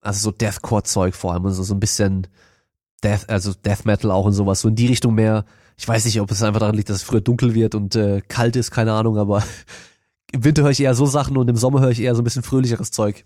also 0.00 0.30
so 0.30 0.30
Deathcore-Zeug 0.30 1.14
vor 1.14 1.32
allem, 1.32 1.46
also 1.46 1.62
so 1.62 1.74
ein 1.74 1.80
bisschen 1.80 2.26
Death, 3.02 3.28
also 3.28 3.54
Death 3.54 3.84
Metal 3.84 4.10
auch 4.10 4.26
und 4.26 4.32
sowas, 4.32 4.60
so 4.60 4.68
in 4.68 4.76
die 4.76 4.86
Richtung 4.86 5.14
mehr. 5.14 5.44
Ich 5.76 5.88
weiß 5.88 6.04
nicht, 6.04 6.20
ob 6.20 6.30
es 6.30 6.42
einfach 6.42 6.60
daran 6.60 6.76
liegt, 6.76 6.88
dass 6.88 6.98
es 6.98 7.02
früher 7.02 7.20
dunkel 7.20 7.54
wird 7.54 7.74
und 7.74 7.96
äh, 7.96 8.20
kalt 8.28 8.56
ist, 8.56 8.70
keine 8.70 8.92
Ahnung, 8.92 9.18
aber 9.18 9.42
im 10.32 10.44
Winter 10.44 10.62
höre 10.62 10.70
ich 10.70 10.80
eher 10.80 10.94
so 10.94 11.06
Sachen 11.06 11.36
und 11.36 11.48
im 11.48 11.56
Sommer 11.56 11.80
höre 11.80 11.90
ich 11.90 12.00
eher 12.00 12.14
so 12.14 12.22
ein 12.22 12.24
bisschen 12.24 12.42
fröhlicheres 12.42 12.90
Zeug. 12.90 13.24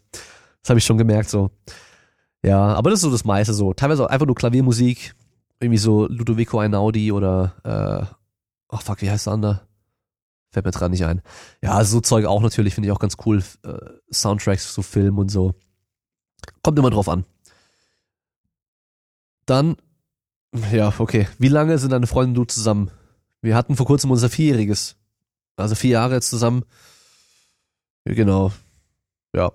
Das 0.62 0.70
habe 0.70 0.78
ich 0.78 0.84
schon 0.84 0.98
gemerkt 0.98 1.30
so. 1.30 1.50
Ja, 2.42 2.74
aber 2.74 2.90
das 2.90 2.98
ist 2.98 3.02
so 3.02 3.10
das 3.10 3.24
meiste 3.24 3.52
so. 3.52 3.74
Teilweise 3.74 4.04
auch 4.04 4.08
einfach 4.08 4.26
nur 4.26 4.36
Klaviermusik, 4.36 5.14
irgendwie 5.60 5.78
so 5.78 6.06
Ludovico 6.06 6.58
Einaudi 6.60 7.12
oder 7.12 7.54
äh, 7.64 8.14
oh 8.68 8.78
fuck, 8.78 9.02
wie 9.02 9.10
heißt 9.10 9.26
der 9.26 9.32
andere? 9.34 9.68
Fällt 10.50 10.64
mir 10.64 10.72
dran 10.72 10.92
nicht 10.92 11.04
ein. 11.04 11.20
Ja, 11.62 11.84
so 11.84 12.00
Zeug 12.00 12.24
auch 12.24 12.40
natürlich, 12.40 12.74
finde 12.74 12.88
ich 12.88 12.92
auch 12.92 13.00
ganz 13.00 13.16
cool. 13.26 13.42
Äh, 13.64 13.78
Soundtracks, 14.10 14.72
so 14.72 14.82
Film 14.82 15.18
und 15.18 15.30
so. 15.30 15.54
Kommt 16.62 16.78
immer 16.78 16.90
drauf 16.90 17.08
an. 17.08 17.24
Dann, 19.44 19.76
ja, 20.72 20.92
okay. 20.98 21.28
Wie 21.38 21.48
lange 21.48 21.78
sind 21.78 21.90
deine 21.90 22.06
Freunde 22.06 22.40
und 22.40 22.48
du 22.48 22.54
zusammen? 22.54 22.90
Wir 23.42 23.54
hatten 23.54 23.76
vor 23.76 23.86
kurzem 23.86 24.10
unser 24.10 24.30
Vierjähriges. 24.30 24.96
Also 25.56 25.74
vier 25.74 25.90
Jahre 25.90 26.14
jetzt 26.14 26.30
zusammen. 26.30 26.64
Genau. 28.04 28.52
Ja, 29.34 29.52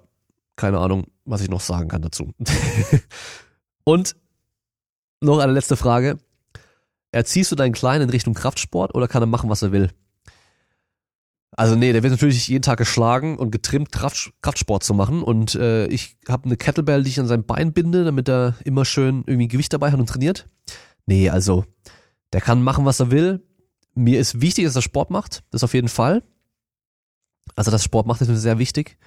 keine 0.56 0.80
Ahnung, 0.80 1.06
was 1.26 1.42
ich 1.42 1.50
noch 1.50 1.62
sagen 1.62 1.88
kann 1.88 2.02
dazu. 2.02 2.34
und 3.84 4.16
noch 5.22 5.40
eine 5.40 5.54
letzte 5.54 5.76
Frage. 5.76 6.18
Erziehst 7.12 7.52
du 7.52 7.56
deinen 7.56 7.74
Kleinen 7.74 8.04
in 8.04 8.10
Richtung 8.10 8.34
Kraftsport 8.34 8.96
oder 8.96 9.08
kann 9.08 9.24
er 9.24 9.28
machen, 9.28 9.50
was 9.50 9.62
er 9.62 9.72
will? 9.72 9.92
Also 11.56 11.76
nee, 11.76 11.94
der 11.94 12.04
wird 12.04 12.12
natürlich 12.12 12.48
jeden 12.48 12.64
Tag 12.64 12.78
geschlagen 12.78 13.38
und 13.38 13.52
getrimmt, 13.52 13.92
Kraft, 13.92 14.34
Kraftsport 14.42 14.84
zu 14.84 14.94
machen. 14.94 15.22
Und 15.22 15.56
äh, 15.56 15.86
ich 15.88 16.18
habe 16.28 16.46
eine 16.46 16.58
Kettlebell, 16.58 17.04
die 17.04 17.10
ich 17.10 17.20
an 17.20 17.28
sein 17.28 17.46
Bein 17.46 17.74
binde, 17.74 18.04
damit 18.04 18.28
er 18.28 18.56
immer 18.64 18.86
schön 18.86 19.24
irgendwie 19.28 19.48
Gewicht 19.48 19.74
dabei 19.74 19.92
hat 19.92 20.00
und 20.00 20.10
trainiert. 20.10 20.48
Nee, 21.06 21.30
also 21.30 21.66
der 22.32 22.42
kann 22.42 22.64
machen, 22.64 22.86
was 22.86 23.00
er 23.00 23.12
will. 23.12 23.46
Mir 23.94 24.20
ist 24.20 24.42
wichtig, 24.42 24.66
dass 24.66 24.76
er 24.76 24.82
Sport 24.82 25.12
macht. 25.12 25.44
Das 25.52 25.64
auf 25.64 25.74
jeden 25.74 25.90
Fall. 25.90 26.24
Also 27.56 27.70
das 27.70 27.84
Sport 27.84 28.08
macht 28.08 28.22
ist 28.22 28.30
mir 28.30 28.38
sehr 28.38 28.58
wichtig. 28.58 28.98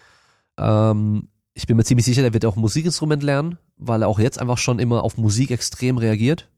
Ähm, 0.59 1.29
ich 1.55 1.67
bin 1.67 1.77
mir 1.77 1.85
ziemlich 1.85 2.07
sicher, 2.07 2.23
der 2.23 2.35
wird 2.35 2.45
auch 2.45 2.55
Musikinstrument 2.55 3.23
lernen, 3.23 3.59
weil 3.77 4.03
er 4.03 4.09
auch 4.09 4.19
jetzt 4.19 4.39
einfach 4.39 4.59
schon 4.59 4.79
immer 4.79 5.03
auf 5.03 5.17
Musik 5.17 5.51
extrem 5.51 5.99
reagiert. 5.99 6.51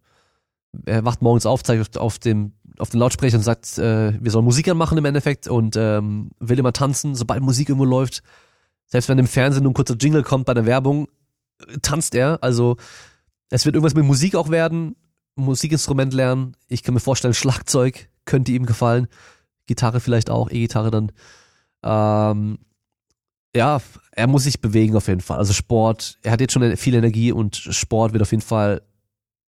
Er 0.84 1.04
wacht 1.04 1.22
morgens 1.22 1.46
auf, 1.46 1.62
zeigt 1.62 1.96
auf 1.96 2.18
dem 2.18 2.52
auf 2.80 2.90
den 2.90 3.00
Lautsprecher 3.00 3.36
und 3.36 3.42
sagt, 3.42 3.78
äh, 3.78 4.12
wir 4.20 4.30
sollen 4.30 4.44
Musik 4.44 4.68
anmachen 4.68 4.98
im 4.98 5.04
Endeffekt 5.04 5.48
und 5.48 5.76
ähm, 5.76 6.30
will 6.38 6.58
immer 6.58 6.72
tanzen, 6.72 7.14
sobald 7.14 7.42
Musik 7.42 7.68
irgendwo 7.68 7.84
läuft. 7.84 8.22
Selbst 8.86 9.08
wenn 9.08 9.18
im 9.18 9.26
Fernsehen 9.26 9.62
nur 9.62 9.72
ein 9.72 9.74
kurzer 9.74 9.96
Jingle 9.96 10.22
kommt 10.22 10.46
bei 10.46 10.54
der 10.54 10.66
Werbung, 10.66 11.08
äh, 11.66 11.78
tanzt 11.82 12.14
er. 12.14 12.38
Also 12.42 12.76
es 13.50 13.64
wird 13.64 13.74
irgendwas 13.74 13.94
mit 13.94 14.04
Musik 14.04 14.34
auch 14.34 14.50
werden, 14.50 14.96
Musikinstrument 15.36 16.12
lernen. 16.12 16.56
Ich 16.68 16.82
kann 16.82 16.94
mir 16.94 17.00
vorstellen, 17.00 17.34
Schlagzeug 17.34 18.08
könnte 18.24 18.52
ihm 18.52 18.66
gefallen. 18.66 19.08
Gitarre 19.66 20.00
vielleicht 20.00 20.30
auch, 20.30 20.50
E-Gitarre 20.50 20.90
dann. 20.90 21.12
Ähm, 21.82 22.58
ja, 23.54 23.80
er 24.12 24.26
muss 24.26 24.44
sich 24.44 24.60
bewegen 24.60 24.96
auf 24.96 25.08
jeden 25.08 25.20
Fall. 25.20 25.38
Also 25.38 25.52
Sport, 25.52 26.18
er 26.22 26.32
hat 26.32 26.40
jetzt 26.40 26.52
schon 26.52 26.76
viel 26.76 26.94
Energie 26.94 27.32
und 27.32 27.56
Sport 27.56 28.12
wird 28.12 28.22
auf 28.22 28.30
jeden 28.30 28.42
Fall, 28.42 28.82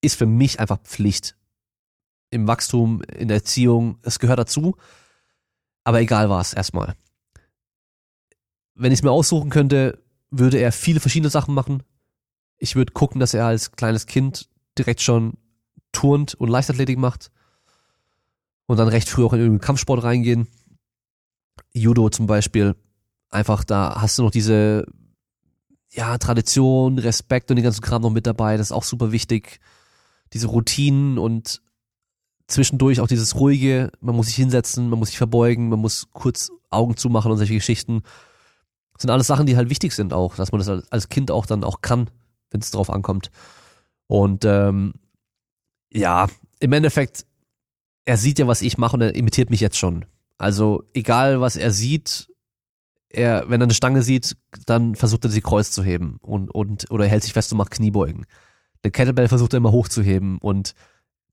ist 0.01 0.17
für 0.17 0.27
mich 0.27 0.61
einfach 0.61 0.79
Pflicht 0.83 1.37
im 2.31 2.47
Wachstum, 2.47 3.03
in 3.03 3.29
der 3.29 3.39
Erziehung, 3.39 3.99
es 4.03 4.19
gehört 4.19 4.39
dazu. 4.39 4.77
Aber 5.85 6.01
egal 6.01 6.31
war 6.31 6.41
es 6.41 6.55
erstmal. 6.55 6.95
Wenn 8.75 8.93
ich 8.93 9.01
es 9.01 9.03
mir 9.03 9.11
aussuchen 9.11 9.51
könnte, 9.51 10.03
würde 10.31 10.59
er 10.59 10.73
viele 10.73 11.01
verschiedene 11.01 11.31
Sachen 11.31 11.55
machen. 11.55 11.83
Ich 12.59 12.77
würde 12.77 12.93
gucken, 12.93 13.21
dass 13.21 13.35
er 13.35 13.47
als 13.47 13.73
kleines 13.73 14.07
Kind 14.07 14.49
direkt 14.79 15.01
schon 15.01 15.35
turnt 15.93 16.35
und 16.35 16.49
Leichtathletik 16.49 16.99
macht. 16.99 17.31
Und 18.67 18.77
dann 18.77 18.89
recht 18.89 19.09
früh 19.09 19.25
auch 19.25 19.33
in 19.33 19.41
irgendeinen 19.41 19.67
Kampfsport 19.67 20.05
reingehen. 20.05 20.47
Judo 21.73 22.09
zum 22.11 22.27
Beispiel. 22.27 22.77
Einfach 23.31 23.65
da 23.65 24.01
hast 24.01 24.19
du 24.19 24.23
noch 24.23 24.31
diese, 24.31 24.87
ja, 25.91 26.19
Tradition, 26.19 26.99
Respekt 26.99 27.51
und 27.51 27.57
den 27.57 27.65
ganzen 27.65 27.83
Kram 27.83 28.03
noch 28.03 28.11
mit 28.11 28.27
dabei. 28.27 28.57
Das 28.57 28.69
ist 28.69 28.73
auch 28.73 28.85
super 28.85 29.11
wichtig. 29.11 29.61
Diese 30.33 30.47
Routinen 30.47 31.19
und 31.19 31.61
zwischendurch 32.51 33.01
auch 33.01 33.07
dieses 33.07 33.37
ruhige, 33.37 33.91
man 34.01 34.17
muss 34.17 34.27
sich 34.27 34.37
hinsetzen, 34.37 34.89
man 34.89 34.99
muss 34.99 35.09
sich 35.09 35.19
verbeugen, 35.19 35.69
man 35.69 35.79
muss 35.79 36.09
kurz 36.13 36.51
Augen 36.71 36.97
zumachen 36.97 37.31
und 37.31 37.39
solche 37.39 37.55
Geschichten. 37.55 38.03
Das 38.93 39.03
sind 39.03 39.11
alles 39.11 39.27
Sachen, 39.27 39.47
die 39.47 39.57
halt 39.57 39.71
wichtig 39.71 39.95
sind 39.95 40.13
auch, 40.13 40.37
dass 40.37 40.53
man 40.53 40.61
das 40.61 40.91
als 40.91 41.09
Kind 41.09 41.31
auch 41.31 41.47
dann 41.47 41.65
auch 41.65 41.81
kann, 41.81 42.11
wenn 42.51 42.61
es 42.61 42.71
drauf 42.71 42.91
ankommt. 42.91 43.31
Und 44.07 44.45
ähm, 44.45 44.95
ja, 45.93 46.29
im 46.59 46.73
Endeffekt, 46.73 47.25
er 48.05 48.17
sieht 48.17 48.39
ja, 48.39 48.47
was 48.47 48.63
ich 48.63 48.79
mache 48.79 48.97
und 48.97 49.03
er 49.03 49.15
imitiert 49.15 49.51
mich 49.51 49.61
jetzt 49.61 49.79
schon. 49.79 50.05
Also 50.39 50.85
egal, 50.95 51.41
was 51.41 51.57
er 51.57 51.71
sieht, 51.71 52.29
er, 53.09 53.49
wenn 53.49 53.61
er 53.61 53.65
eine 53.65 53.75
Stange 53.75 54.03
sieht, 54.03 54.37
dann 54.67 54.95
versucht 54.95 55.25
er 55.25 55.31
sie 55.31 55.41
kreuz 55.41 55.71
zu 55.71 55.83
heben 55.83 56.19
und, 56.23 56.51
und 56.51 56.91
oder 56.91 57.05
er 57.05 57.11
hält 57.11 57.25
sich 57.25 57.33
fest 57.33 57.53
und 57.53 57.59
macht 57.59 57.73
Kniebeugen. 57.73 58.27
Eine 58.83 58.91
Kettlebell 58.93 59.29
versucht 59.29 59.53
er 59.53 59.59
immer 59.59 59.73
hochzuheben 59.73 60.39
und 60.39 60.75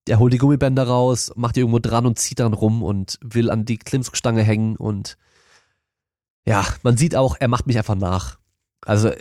der 0.08 0.20
holt 0.20 0.34
die 0.34 0.38
Gummibänder 0.38 0.88
raus, 0.88 1.32
macht 1.36 1.56
die 1.56 1.62
irgendwo 1.62 1.80
dran 1.80 2.06
und 2.06 2.20
zieht 2.20 2.40
dann 2.40 2.54
rum 2.54 2.84
und 2.84 3.20
will 3.22 3.50
an 3.50 3.66
die 3.66 3.78
Klimmzugstange 3.78 4.44
hängen 4.44 4.76
und 4.76 5.18
ja, 6.46 6.66
man 6.84 6.96
sieht 6.96 7.16
auch, 7.16 7.36
er 7.40 7.50
macht 7.50 7.68
mich 7.68 7.78
einfach 7.78 7.96
nach. 7.96 8.40
Also 8.86 9.12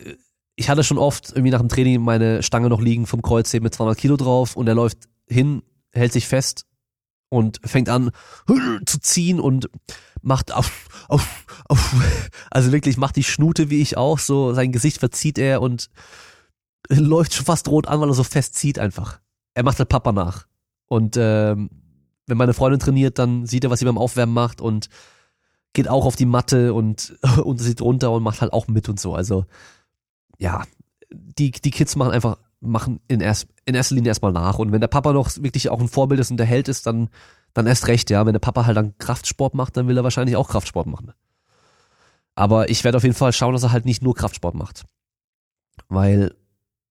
ich 0.54 0.70
hatte 0.70 0.84
schon 0.84 0.98
oft 0.98 1.30
irgendwie 1.30 1.50
nach 1.50 1.60
dem 1.60 1.68
Training 1.68 2.02
meine 2.02 2.42
Stange 2.42 2.68
noch 2.68 2.80
liegen 2.80 3.06
vom 3.06 3.20
Kreuzheben 3.20 3.64
mit 3.64 3.74
200 3.74 3.98
Kilo 3.98 4.16
drauf 4.16 4.56
und 4.56 4.68
er 4.68 4.74
läuft 4.74 5.08
hin, 5.28 5.62
hält 5.92 6.12
sich 6.12 6.28
fest 6.28 6.66
und 7.28 7.60
fängt 7.64 7.88
an 7.88 8.10
zu 8.86 9.00
ziehen 9.00 9.40
und 9.40 9.68
macht 10.22 10.52
auf, 10.52 10.88
auf, 11.08 11.44
auf, 11.68 11.94
also 12.50 12.72
wirklich 12.72 12.96
macht 12.96 13.16
die 13.16 13.24
Schnute 13.24 13.70
wie 13.70 13.82
ich 13.82 13.96
auch, 13.96 14.18
so 14.18 14.54
sein 14.54 14.72
Gesicht 14.72 14.98
verzieht 14.98 15.38
er 15.38 15.60
und 15.60 15.90
läuft 16.88 17.34
schon 17.34 17.46
fast 17.46 17.68
rot 17.68 17.88
an, 17.88 18.00
weil 18.00 18.08
er 18.08 18.14
so 18.14 18.24
fest 18.24 18.54
zieht 18.54 18.78
einfach. 18.78 19.20
Er 19.54 19.62
macht 19.62 19.78
halt 19.78 19.88
Papa 19.88 20.12
nach. 20.12 20.46
Und 20.88 21.16
ähm, 21.16 21.70
wenn 22.26 22.36
meine 22.36 22.54
Freundin 22.54 22.80
trainiert, 22.80 23.18
dann 23.18 23.46
sieht 23.46 23.64
er, 23.64 23.70
was 23.70 23.78
sie 23.78 23.84
beim 23.84 23.98
Aufwärmen 23.98 24.34
macht 24.34 24.60
und 24.60 24.88
geht 25.72 25.88
auch 25.88 26.06
auf 26.06 26.16
die 26.16 26.26
Matte 26.26 26.74
und, 26.74 27.16
und 27.44 27.58
sieht 27.58 27.80
runter 27.80 28.10
und 28.12 28.22
macht 28.22 28.40
halt 28.40 28.52
auch 28.52 28.68
mit 28.68 28.88
und 28.88 28.98
so. 29.00 29.14
Also 29.14 29.46
ja, 30.38 30.64
die, 31.10 31.50
die 31.50 31.70
Kids 31.70 31.96
machen 31.96 32.12
einfach, 32.12 32.38
machen 32.60 33.00
in, 33.08 33.20
erst, 33.20 33.48
in 33.64 33.74
erster 33.74 33.94
Linie 33.94 34.08
erstmal 34.08 34.32
nach. 34.32 34.58
Und 34.58 34.72
wenn 34.72 34.80
der 34.80 34.88
Papa 34.88 35.12
noch 35.12 35.30
wirklich 35.36 35.68
auch 35.70 35.80
ein 35.80 35.88
Vorbild 35.88 36.20
ist 36.20 36.30
und 36.30 36.36
der 36.38 36.46
Held 36.46 36.68
ist, 36.68 36.86
dann, 36.86 37.08
dann 37.54 37.66
erst 37.66 37.86
recht, 37.86 38.10
ja. 38.10 38.26
Wenn 38.26 38.32
der 38.32 38.40
Papa 38.40 38.66
halt 38.66 38.76
dann 38.76 38.96
Kraftsport 38.98 39.54
macht, 39.54 39.76
dann 39.76 39.88
will 39.88 39.96
er 39.96 40.04
wahrscheinlich 40.04 40.36
auch 40.36 40.48
Kraftsport 40.48 40.86
machen. 40.86 41.12
Aber 42.34 42.68
ich 42.68 42.84
werde 42.84 42.96
auf 42.96 43.04
jeden 43.04 43.14
Fall 43.14 43.32
schauen, 43.32 43.52
dass 43.52 43.62
er 43.62 43.72
halt 43.72 43.86
nicht 43.86 44.02
nur 44.02 44.14
Kraftsport 44.14 44.54
macht. 44.54 44.84
Weil, 45.88 46.34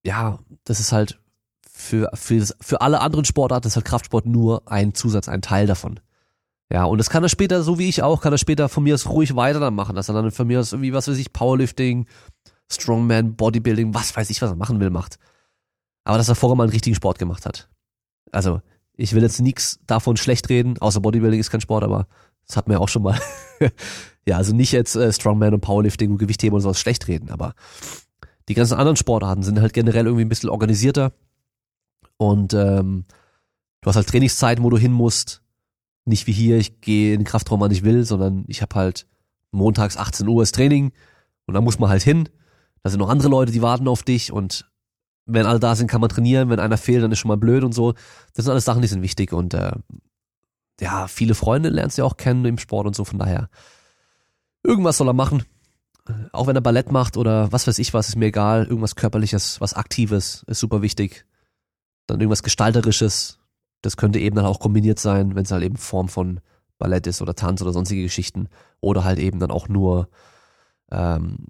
ja, 0.03 0.39
das 0.63 0.79
ist 0.79 0.91
halt 0.91 1.19
für, 1.85 2.09
für, 2.13 2.45
für 2.59 2.81
alle 2.81 2.99
anderen 2.99 3.25
Sportarten 3.25 3.67
ist 3.67 3.75
halt 3.75 3.85
Kraftsport 3.85 4.25
nur 4.25 4.63
ein 4.69 4.93
Zusatz, 4.93 5.29
ein 5.29 5.41
Teil 5.41 5.67
davon. 5.67 5.99
Ja, 6.71 6.85
und 6.85 6.97
das 6.97 7.09
kann 7.09 7.23
er 7.23 7.29
später, 7.29 7.61
so 7.61 7.77
wie 7.77 7.87
ich 7.87 8.01
auch, 8.01 8.21
kann 8.21 8.33
er 8.33 8.39
später 8.39 8.69
von 8.69 8.83
mir 8.83 8.95
aus 8.95 9.07
ruhig 9.07 9.35
weiter 9.35 9.59
dann 9.59 9.75
machen, 9.75 9.95
dass 9.95 10.09
er 10.09 10.15
dann 10.15 10.31
von 10.31 10.47
mir 10.47 10.59
aus 10.59 10.73
irgendwie, 10.73 10.93
was 10.93 11.07
weiß 11.07 11.17
ich, 11.17 11.31
Powerlifting, 11.31 12.07
Strongman, 12.71 13.35
Bodybuilding, 13.35 13.93
was 13.93 14.15
weiß 14.15 14.29
ich, 14.31 14.41
was 14.41 14.49
er 14.49 14.55
machen 14.55 14.79
will, 14.79 14.89
macht. 14.89 15.19
Aber 16.03 16.17
dass 16.17 16.27
er 16.27 16.35
vorher 16.35 16.55
mal 16.55 16.63
einen 16.63 16.73
richtigen 16.73 16.95
Sport 16.95 17.19
gemacht 17.19 17.45
hat. 17.45 17.69
Also, 18.31 18.61
ich 18.97 19.13
will 19.13 19.21
jetzt 19.21 19.39
nichts 19.39 19.79
davon 19.85 20.17
schlecht 20.17 20.49
reden, 20.49 20.79
außer 20.79 21.01
Bodybuilding 21.01 21.39
ist 21.39 21.51
kein 21.51 21.61
Sport, 21.61 21.83
aber 21.83 22.07
das 22.47 22.57
hat 22.57 22.67
mir 22.67 22.79
auch 22.79 22.89
schon 22.89 23.03
mal. 23.03 23.19
ja, 24.25 24.37
also 24.37 24.55
nicht 24.55 24.71
jetzt 24.71 24.95
äh, 24.95 25.13
Strongman 25.13 25.53
und 25.53 25.61
Powerlifting 25.61 26.11
und 26.11 26.17
Gewichtheben 26.17 26.55
und 26.55 26.61
sowas 26.61 26.79
schlecht 26.79 27.07
reden, 27.07 27.29
aber 27.29 27.53
die 28.49 28.53
ganzen 28.55 28.77
anderen 28.77 28.95
Sportarten 28.95 29.43
sind 29.43 29.59
halt 29.59 29.73
generell 29.73 30.05
irgendwie 30.05 30.25
ein 30.25 30.29
bisschen 30.29 30.49
organisierter 30.49 31.13
und 32.17 32.53
ähm, 32.53 33.05
du 33.81 33.89
hast 33.89 33.95
halt 33.95 34.07
Trainingszeiten, 34.07 34.63
wo 34.63 34.69
du 34.69 34.77
hin 34.77 34.91
musst. 34.91 35.41
Nicht 36.05 36.27
wie 36.27 36.31
hier, 36.31 36.57
ich 36.57 36.81
gehe 36.81 37.13
in 37.13 37.21
den 37.21 37.25
Kraftraum, 37.25 37.59
wann 37.59 37.71
ich 37.71 37.83
will, 37.83 38.03
sondern 38.03 38.45
ich 38.47 38.61
habe 38.61 38.75
halt 38.75 39.07
montags 39.51 39.97
18 39.97 40.27
Uhr 40.27 40.41
das 40.41 40.51
Training 40.51 40.91
und 41.47 41.53
dann 41.53 41.63
muss 41.63 41.79
man 41.79 41.89
halt 41.89 42.03
hin. 42.03 42.29
Da 42.83 42.89
sind 42.91 42.99
noch 42.99 43.09
andere 43.09 43.29
Leute, 43.29 43.51
die 43.51 43.61
warten 43.61 43.87
auf 43.87 44.03
dich 44.03 44.31
und 44.31 44.69
wenn 45.25 45.47
alle 45.47 45.59
da 45.59 45.75
sind, 45.75 45.87
kann 45.87 46.01
man 46.01 46.09
trainieren. 46.11 46.49
Wenn 46.49 46.59
einer 46.59 46.77
fehlt, 46.77 47.03
dann 47.03 47.11
ist 47.11 47.17
schon 47.17 47.29
mal 47.29 47.37
blöd 47.37 47.63
und 47.63 47.73
so. 47.73 47.93
Das 48.33 48.45
sind 48.45 48.51
alles 48.51 48.65
Sachen, 48.65 48.83
die 48.83 48.87
sind 48.87 49.01
wichtig 49.01 49.33
und 49.33 49.55
äh, 49.55 49.71
ja, 50.79 51.07
viele 51.07 51.33
Freunde 51.33 51.69
lernst 51.69 51.97
du 51.97 52.03
ja 52.03 52.05
auch 52.05 52.17
kennen 52.17 52.45
im 52.45 52.59
Sport 52.59 52.85
und 52.85 52.95
so. 52.95 53.05
Von 53.05 53.17
daher, 53.17 53.49
irgendwas 54.61 54.97
soll 54.97 55.09
er 55.09 55.13
machen. 55.13 55.43
Auch 56.33 56.45
wenn 56.45 56.55
er 56.55 56.61
Ballett 56.61 56.91
macht 56.91 57.17
oder 57.17 57.51
was 57.51 57.65
weiß 57.65 57.79
ich 57.79 57.95
was, 57.95 58.09
ist 58.09 58.15
mir 58.15 58.27
egal. 58.27 58.65
Irgendwas 58.65 58.95
Körperliches, 58.95 59.59
was 59.59 59.73
Aktives 59.73 60.43
ist 60.47 60.59
super 60.59 60.83
wichtig 60.83 61.25
dann 62.07 62.19
irgendwas 62.19 62.43
Gestalterisches. 62.43 63.39
Das 63.81 63.97
könnte 63.97 64.19
eben 64.19 64.35
dann 64.35 64.45
auch 64.45 64.59
kombiniert 64.59 64.99
sein, 64.99 65.35
wenn 65.35 65.43
es 65.43 65.51
halt 65.51 65.63
eben 65.63 65.77
Form 65.77 66.07
von 66.07 66.39
Ballett 66.77 67.07
ist 67.07 67.21
oder 67.21 67.35
Tanz 67.35 67.61
oder 67.61 67.73
sonstige 67.73 68.03
Geschichten. 68.03 68.49
Oder 68.81 69.03
halt 69.03 69.19
eben 69.19 69.39
dann 69.39 69.51
auch 69.51 69.67
nur, 69.67 70.09
ähm, 70.91 71.47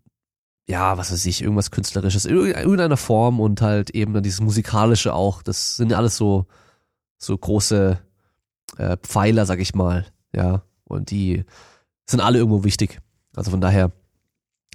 ja, 0.67 0.97
was 0.97 1.11
weiß 1.11 1.25
ich, 1.25 1.41
irgendwas 1.41 1.71
Künstlerisches, 1.71 2.25
in 2.25 2.35
irgendeiner 2.35 2.97
Form 2.97 3.39
und 3.39 3.61
halt 3.61 3.91
eben 3.91 4.13
dann 4.13 4.23
dieses 4.23 4.41
Musikalische 4.41 5.13
auch. 5.13 5.43
Das 5.43 5.77
sind 5.77 5.91
ja 5.91 5.97
alles 5.97 6.17
so, 6.17 6.45
so 7.17 7.37
große 7.37 7.99
äh, 8.77 8.97
Pfeiler, 8.97 9.45
sag 9.45 9.59
ich 9.59 9.75
mal. 9.75 10.05
Ja, 10.33 10.63
und 10.83 11.11
die 11.11 11.45
sind 12.09 12.21
alle 12.21 12.39
irgendwo 12.39 12.63
wichtig. 12.63 12.99
Also 13.35 13.51
von 13.51 13.61
daher 13.61 13.91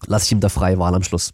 lasse 0.07 0.27
ich 0.27 0.33
ihm 0.33 0.41
da 0.41 0.49
freie 0.49 0.79
Wahl 0.79 0.95
am 0.95 1.03
Schluss. 1.03 1.33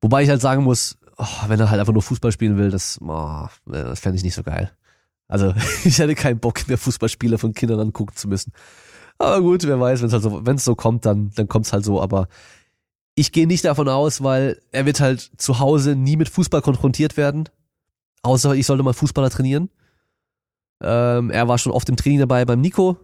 Wobei 0.00 0.22
ich 0.22 0.30
halt 0.30 0.40
sagen 0.40 0.64
muss, 0.64 0.98
oh, 1.20 1.48
wenn 1.48 1.60
er 1.60 1.70
halt 1.70 1.80
einfach 1.80 1.92
nur 1.92 2.02
Fußball 2.02 2.32
spielen 2.32 2.56
will, 2.56 2.70
das, 2.70 2.98
oh, 3.02 3.46
das 3.66 4.00
fände 4.00 4.16
ich 4.16 4.24
nicht 4.24 4.34
so 4.34 4.42
geil. 4.42 4.72
Also 5.28 5.54
ich 5.84 5.98
hätte 5.98 6.14
keinen 6.14 6.40
Bock 6.40 6.66
mehr 6.68 6.78
Fußballspieler 6.78 7.38
von 7.38 7.54
Kindern 7.54 7.80
angucken 7.80 8.16
zu 8.16 8.28
müssen. 8.28 8.52
Aber 9.18 9.42
gut, 9.42 9.64
wer 9.64 9.78
weiß, 9.78 10.00
wenn 10.00 10.08
es 10.08 10.12
halt 10.14 10.22
so, 10.22 10.46
wenn 10.46 10.56
es 10.56 10.64
so 10.64 10.74
kommt, 10.74 11.04
dann 11.04 11.30
dann 11.34 11.46
kommt's 11.46 11.72
halt 11.72 11.84
so. 11.84 12.00
Aber 12.00 12.28
ich 13.14 13.32
gehe 13.32 13.46
nicht 13.46 13.64
davon 13.64 13.88
aus, 13.88 14.22
weil 14.22 14.60
er 14.72 14.86
wird 14.86 15.00
halt 15.00 15.30
zu 15.36 15.58
Hause 15.58 15.94
nie 15.94 16.16
mit 16.16 16.28
Fußball 16.30 16.62
konfrontiert 16.62 17.16
werden. 17.16 17.48
Außer 18.22 18.54
ich 18.54 18.66
sollte 18.66 18.82
mal 18.82 18.94
Fußballer 18.94 19.30
trainieren. 19.30 19.68
Ähm, 20.82 21.30
er 21.30 21.46
war 21.46 21.58
schon 21.58 21.72
oft 21.72 21.88
im 21.90 21.96
Training 21.96 22.20
dabei 22.20 22.44
beim 22.46 22.60
Nico. 22.60 22.96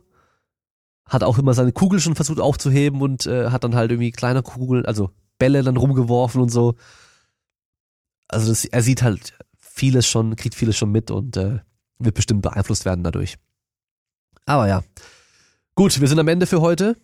Hat 1.04 1.22
auch 1.22 1.38
immer 1.38 1.54
seine 1.54 1.72
Kugel 1.72 2.00
schon 2.00 2.14
versucht 2.14 2.40
aufzuheben 2.40 3.02
und 3.02 3.26
äh, 3.26 3.50
hat 3.50 3.62
dann 3.64 3.74
halt 3.74 3.90
irgendwie 3.90 4.10
kleine 4.10 4.42
Kugeln, 4.42 4.86
also 4.86 5.10
Bälle 5.38 5.62
dann 5.62 5.76
rumgeworfen 5.76 6.40
und 6.40 6.48
so. 6.48 6.74
Also 8.28 8.48
das, 8.48 8.64
er 8.64 8.82
sieht 8.82 9.02
halt 9.02 9.34
vieles 9.58 10.06
schon, 10.06 10.36
kriegt 10.36 10.54
vieles 10.54 10.76
schon 10.76 10.90
mit 10.90 11.10
und 11.10 11.36
äh, 11.36 11.60
wird 11.98 12.14
bestimmt 12.14 12.42
beeinflusst 12.42 12.84
werden 12.84 13.04
dadurch. 13.04 13.36
Aber 14.46 14.68
ja. 14.68 14.82
Gut, 15.74 16.00
wir 16.00 16.08
sind 16.08 16.18
am 16.18 16.28
Ende 16.28 16.46
für 16.46 16.60
heute. 16.60 16.96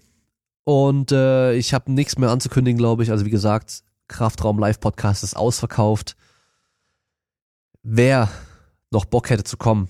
Und 0.64 1.12
äh, 1.12 1.54
ich 1.54 1.74
habe 1.74 1.92
nichts 1.92 2.16
mehr 2.16 2.30
anzukündigen, 2.30 2.78
glaube 2.78 3.02
ich. 3.02 3.10
Also 3.10 3.24
wie 3.24 3.30
gesagt, 3.30 3.82
Kraftraum 4.08 4.58
Live 4.58 4.80
Podcast 4.80 5.24
ist 5.24 5.36
ausverkauft. 5.36 6.16
Wer 7.82 8.30
noch 8.90 9.04
Bock 9.04 9.30
hätte 9.30 9.44
zu 9.44 9.56
kommen 9.56 9.88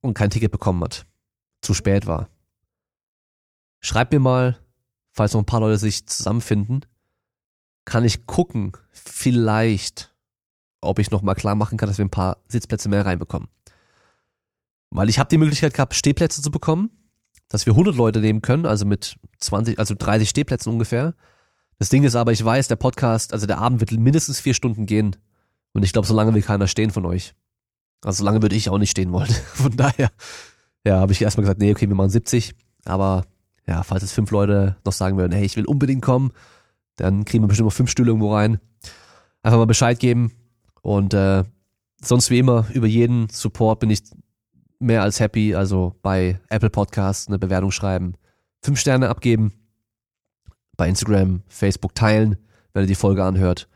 und 0.00 0.14
kein 0.14 0.30
Ticket 0.30 0.52
bekommen 0.52 0.82
hat, 0.84 1.06
zu 1.62 1.74
spät 1.74 2.06
war, 2.06 2.28
schreibt 3.80 4.12
mir 4.12 4.20
mal, 4.20 4.58
falls 5.10 5.32
noch 5.32 5.40
ein 5.40 5.46
paar 5.46 5.60
Leute 5.60 5.78
sich 5.78 6.06
zusammenfinden, 6.06 6.86
kann 7.84 8.04
ich 8.04 8.26
gucken, 8.26 8.72
vielleicht, 8.92 10.14
ob 10.80 10.98
ich 10.98 11.10
noch 11.10 11.22
mal 11.22 11.34
klar 11.34 11.54
machen 11.54 11.78
kann, 11.78 11.88
dass 11.88 11.98
wir 11.98 12.04
ein 12.04 12.10
paar 12.10 12.38
Sitzplätze 12.48 12.88
mehr 12.88 13.06
reinbekommen. 13.06 13.48
Weil 14.90 15.08
ich 15.08 15.18
habe 15.18 15.28
die 15.28 15.38
Möglichkeit 15.38 15.74
gehabt, 15.74 15.94
Stehplätze 15.94 16.42
zu 16.42 16.50
bekommen, 16.50 16.90
dass 17.48 17.66
wir 17.66 17.72
100 17.72 17.96
Leute 17.96 18.20
nehmen 18.20 18.42
können, 18.42 18.66
also 18.66 18.84
mit 18.84 19.16
20, 19.38 19.78
also 19.78 19.94
30 19.96 20.28
Stehplätzen 20.28 20.72
ungefähr. 20.72 21.14
Das 21.78 21.88
Ding 21.88 22.04
ist 22.04 22.14
aber, 22.14 22.32
ich 22.32 22.44
weiß, 22.44 22.68
der 22.68 22.76
Podcast, 22.76 23.32
also 23.32 23.46
der 23.46 23.58
Abend 23.58 23.80
wird 23.80 23.92
mindestens 23.92 24.40
vier 24.40 24.54
Stunden 24.54 24.86
gehen. 24.86 25.16
Und 25.72 25.84
ich 25.84 25.92
glaube, 25.92 26.06
so 26.06 26.14
lange 26.14 26.34
will 26.34 26.42
keiner 26.42 26.66
stehen 26.66 26.90
von 26.90 27.06
euch. 27.06 27.34
Also 28.02 28.18
so 28.18 28.24
lange 28.24 28.42
würde 28.42 28.56
ich 28.56 28.68
auch 28.68 28.78
nicht 28.78 28.90
stehen 28.90 29.12
wollen. 29.12 29.30
Von 29.54 29.76
daher, 29.76 30.10
ja, 30.84 30.98
habe 30.98 31.12
ich 31.12 31.20
erstmal 31.20 31.42
gesagt, 31.42 31.60
nee, 31.60 31.70
okay, 31.70 31.88
wir 31.88 31.94
machen 31.94 32.10
70. 32.10 32.54
Aber 32.84 33.24
ja, 33.66 33.82
falls 33.82 34.02
es 34.02 34.12
fünf 34.12 34.30
Leute 34.30 34.76
noch 34.84 34.92
sagen 34.92 35.16
würden, 35.16 35.32
hey, 35.32 35.44
ich 35.44 35.56
will 35.56 35.66
unbedingt 35.66 36.02
kommen, 36.02 36.32
dann 37.00 37.24
kriegen 37.24 37.42
wir 37.44 37.48
bestimmt 37.48 37.66
noch 37.66 37.74
fünf 37.74 37.90
Stühle 37.90 38.10
irgendwo 38.10 38.34
rein. 38.34 38.60
Einfach 39.42 39.58
mal 39.58 39.66
Bescheid 39.66 39.98
geben. 39.98 40.32
Und 40.82 41.14
äh, 41.14 41.44
sonst 42.02 42.30
wie 42.30 42.38
immer, 42.38 42.66
über 42.72 42.86
jeden 42.86 43.28
Support 43.28 43.80
bin 43.80 43.90
ich 43.90 44.02
mehr 44.78 45.02
als 45.02 45.20
happy. 45.20 45.54
Also 45.54 45.94
bei 46.02 46.40
Apple 46.48 46.70
Podcasts 46.70 47.28
eine 47.28 47.38
Bewertung 47.38 47.70
schreiben, 47.70 48.14
fünf 48.62 48.78
Sterne 48.80 49.08
abgeben, 49.08 49.52
bei 50.76 50.88
Instagram, 50.88 51.42
Facebook 51.48 51.94
teilen, 51.94 52.36
wenn 52.72 52.84
ihr 52.84 52.88
die 52.88 52.94
Folge 52.94 53.24
anhört 53.24 53.68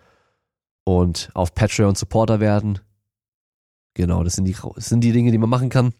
und 0.85 1.31
auf 1.35 1.55
Patreon 1.55 1.95
Supporter 1.95 2.41
werden. 2.41 2.79
Genau, 3.95 4.25
das 4.25 4.35
sind 4.35 4.45
die, 4.45 4.57
das 4.75 4.87
sind 4.87 5.03
die 5.03 5.12
Dinge, 5.12 5.31
die 5.31 5.39
man 5.39 5.51
machen 5.51 5.68
kann. 5.68 5.93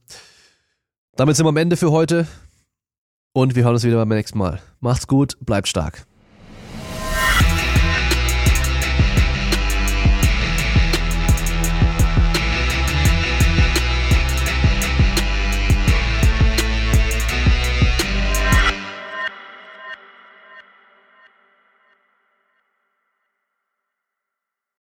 Damit 1.17 1.37
sind 1.37 1.47
wir 1.47 1.51
am 1.51 1.57
Ende 1.57 1.77
für 1.77 1.93
heute 1.93 2.27
und 3.33 3.55
wir 3.55 3.65
hören 3.65 3.75
uns 3.75 3.85
wieder 3.85 3.97
beim 3.97 4.09
nächsten 4.09 4.39
Mal. 4.39 4.61
Macht's 4.81 5.07
gut, 5.07 5.37
bleibt 5.41 5.69
stark. 5.69 6.07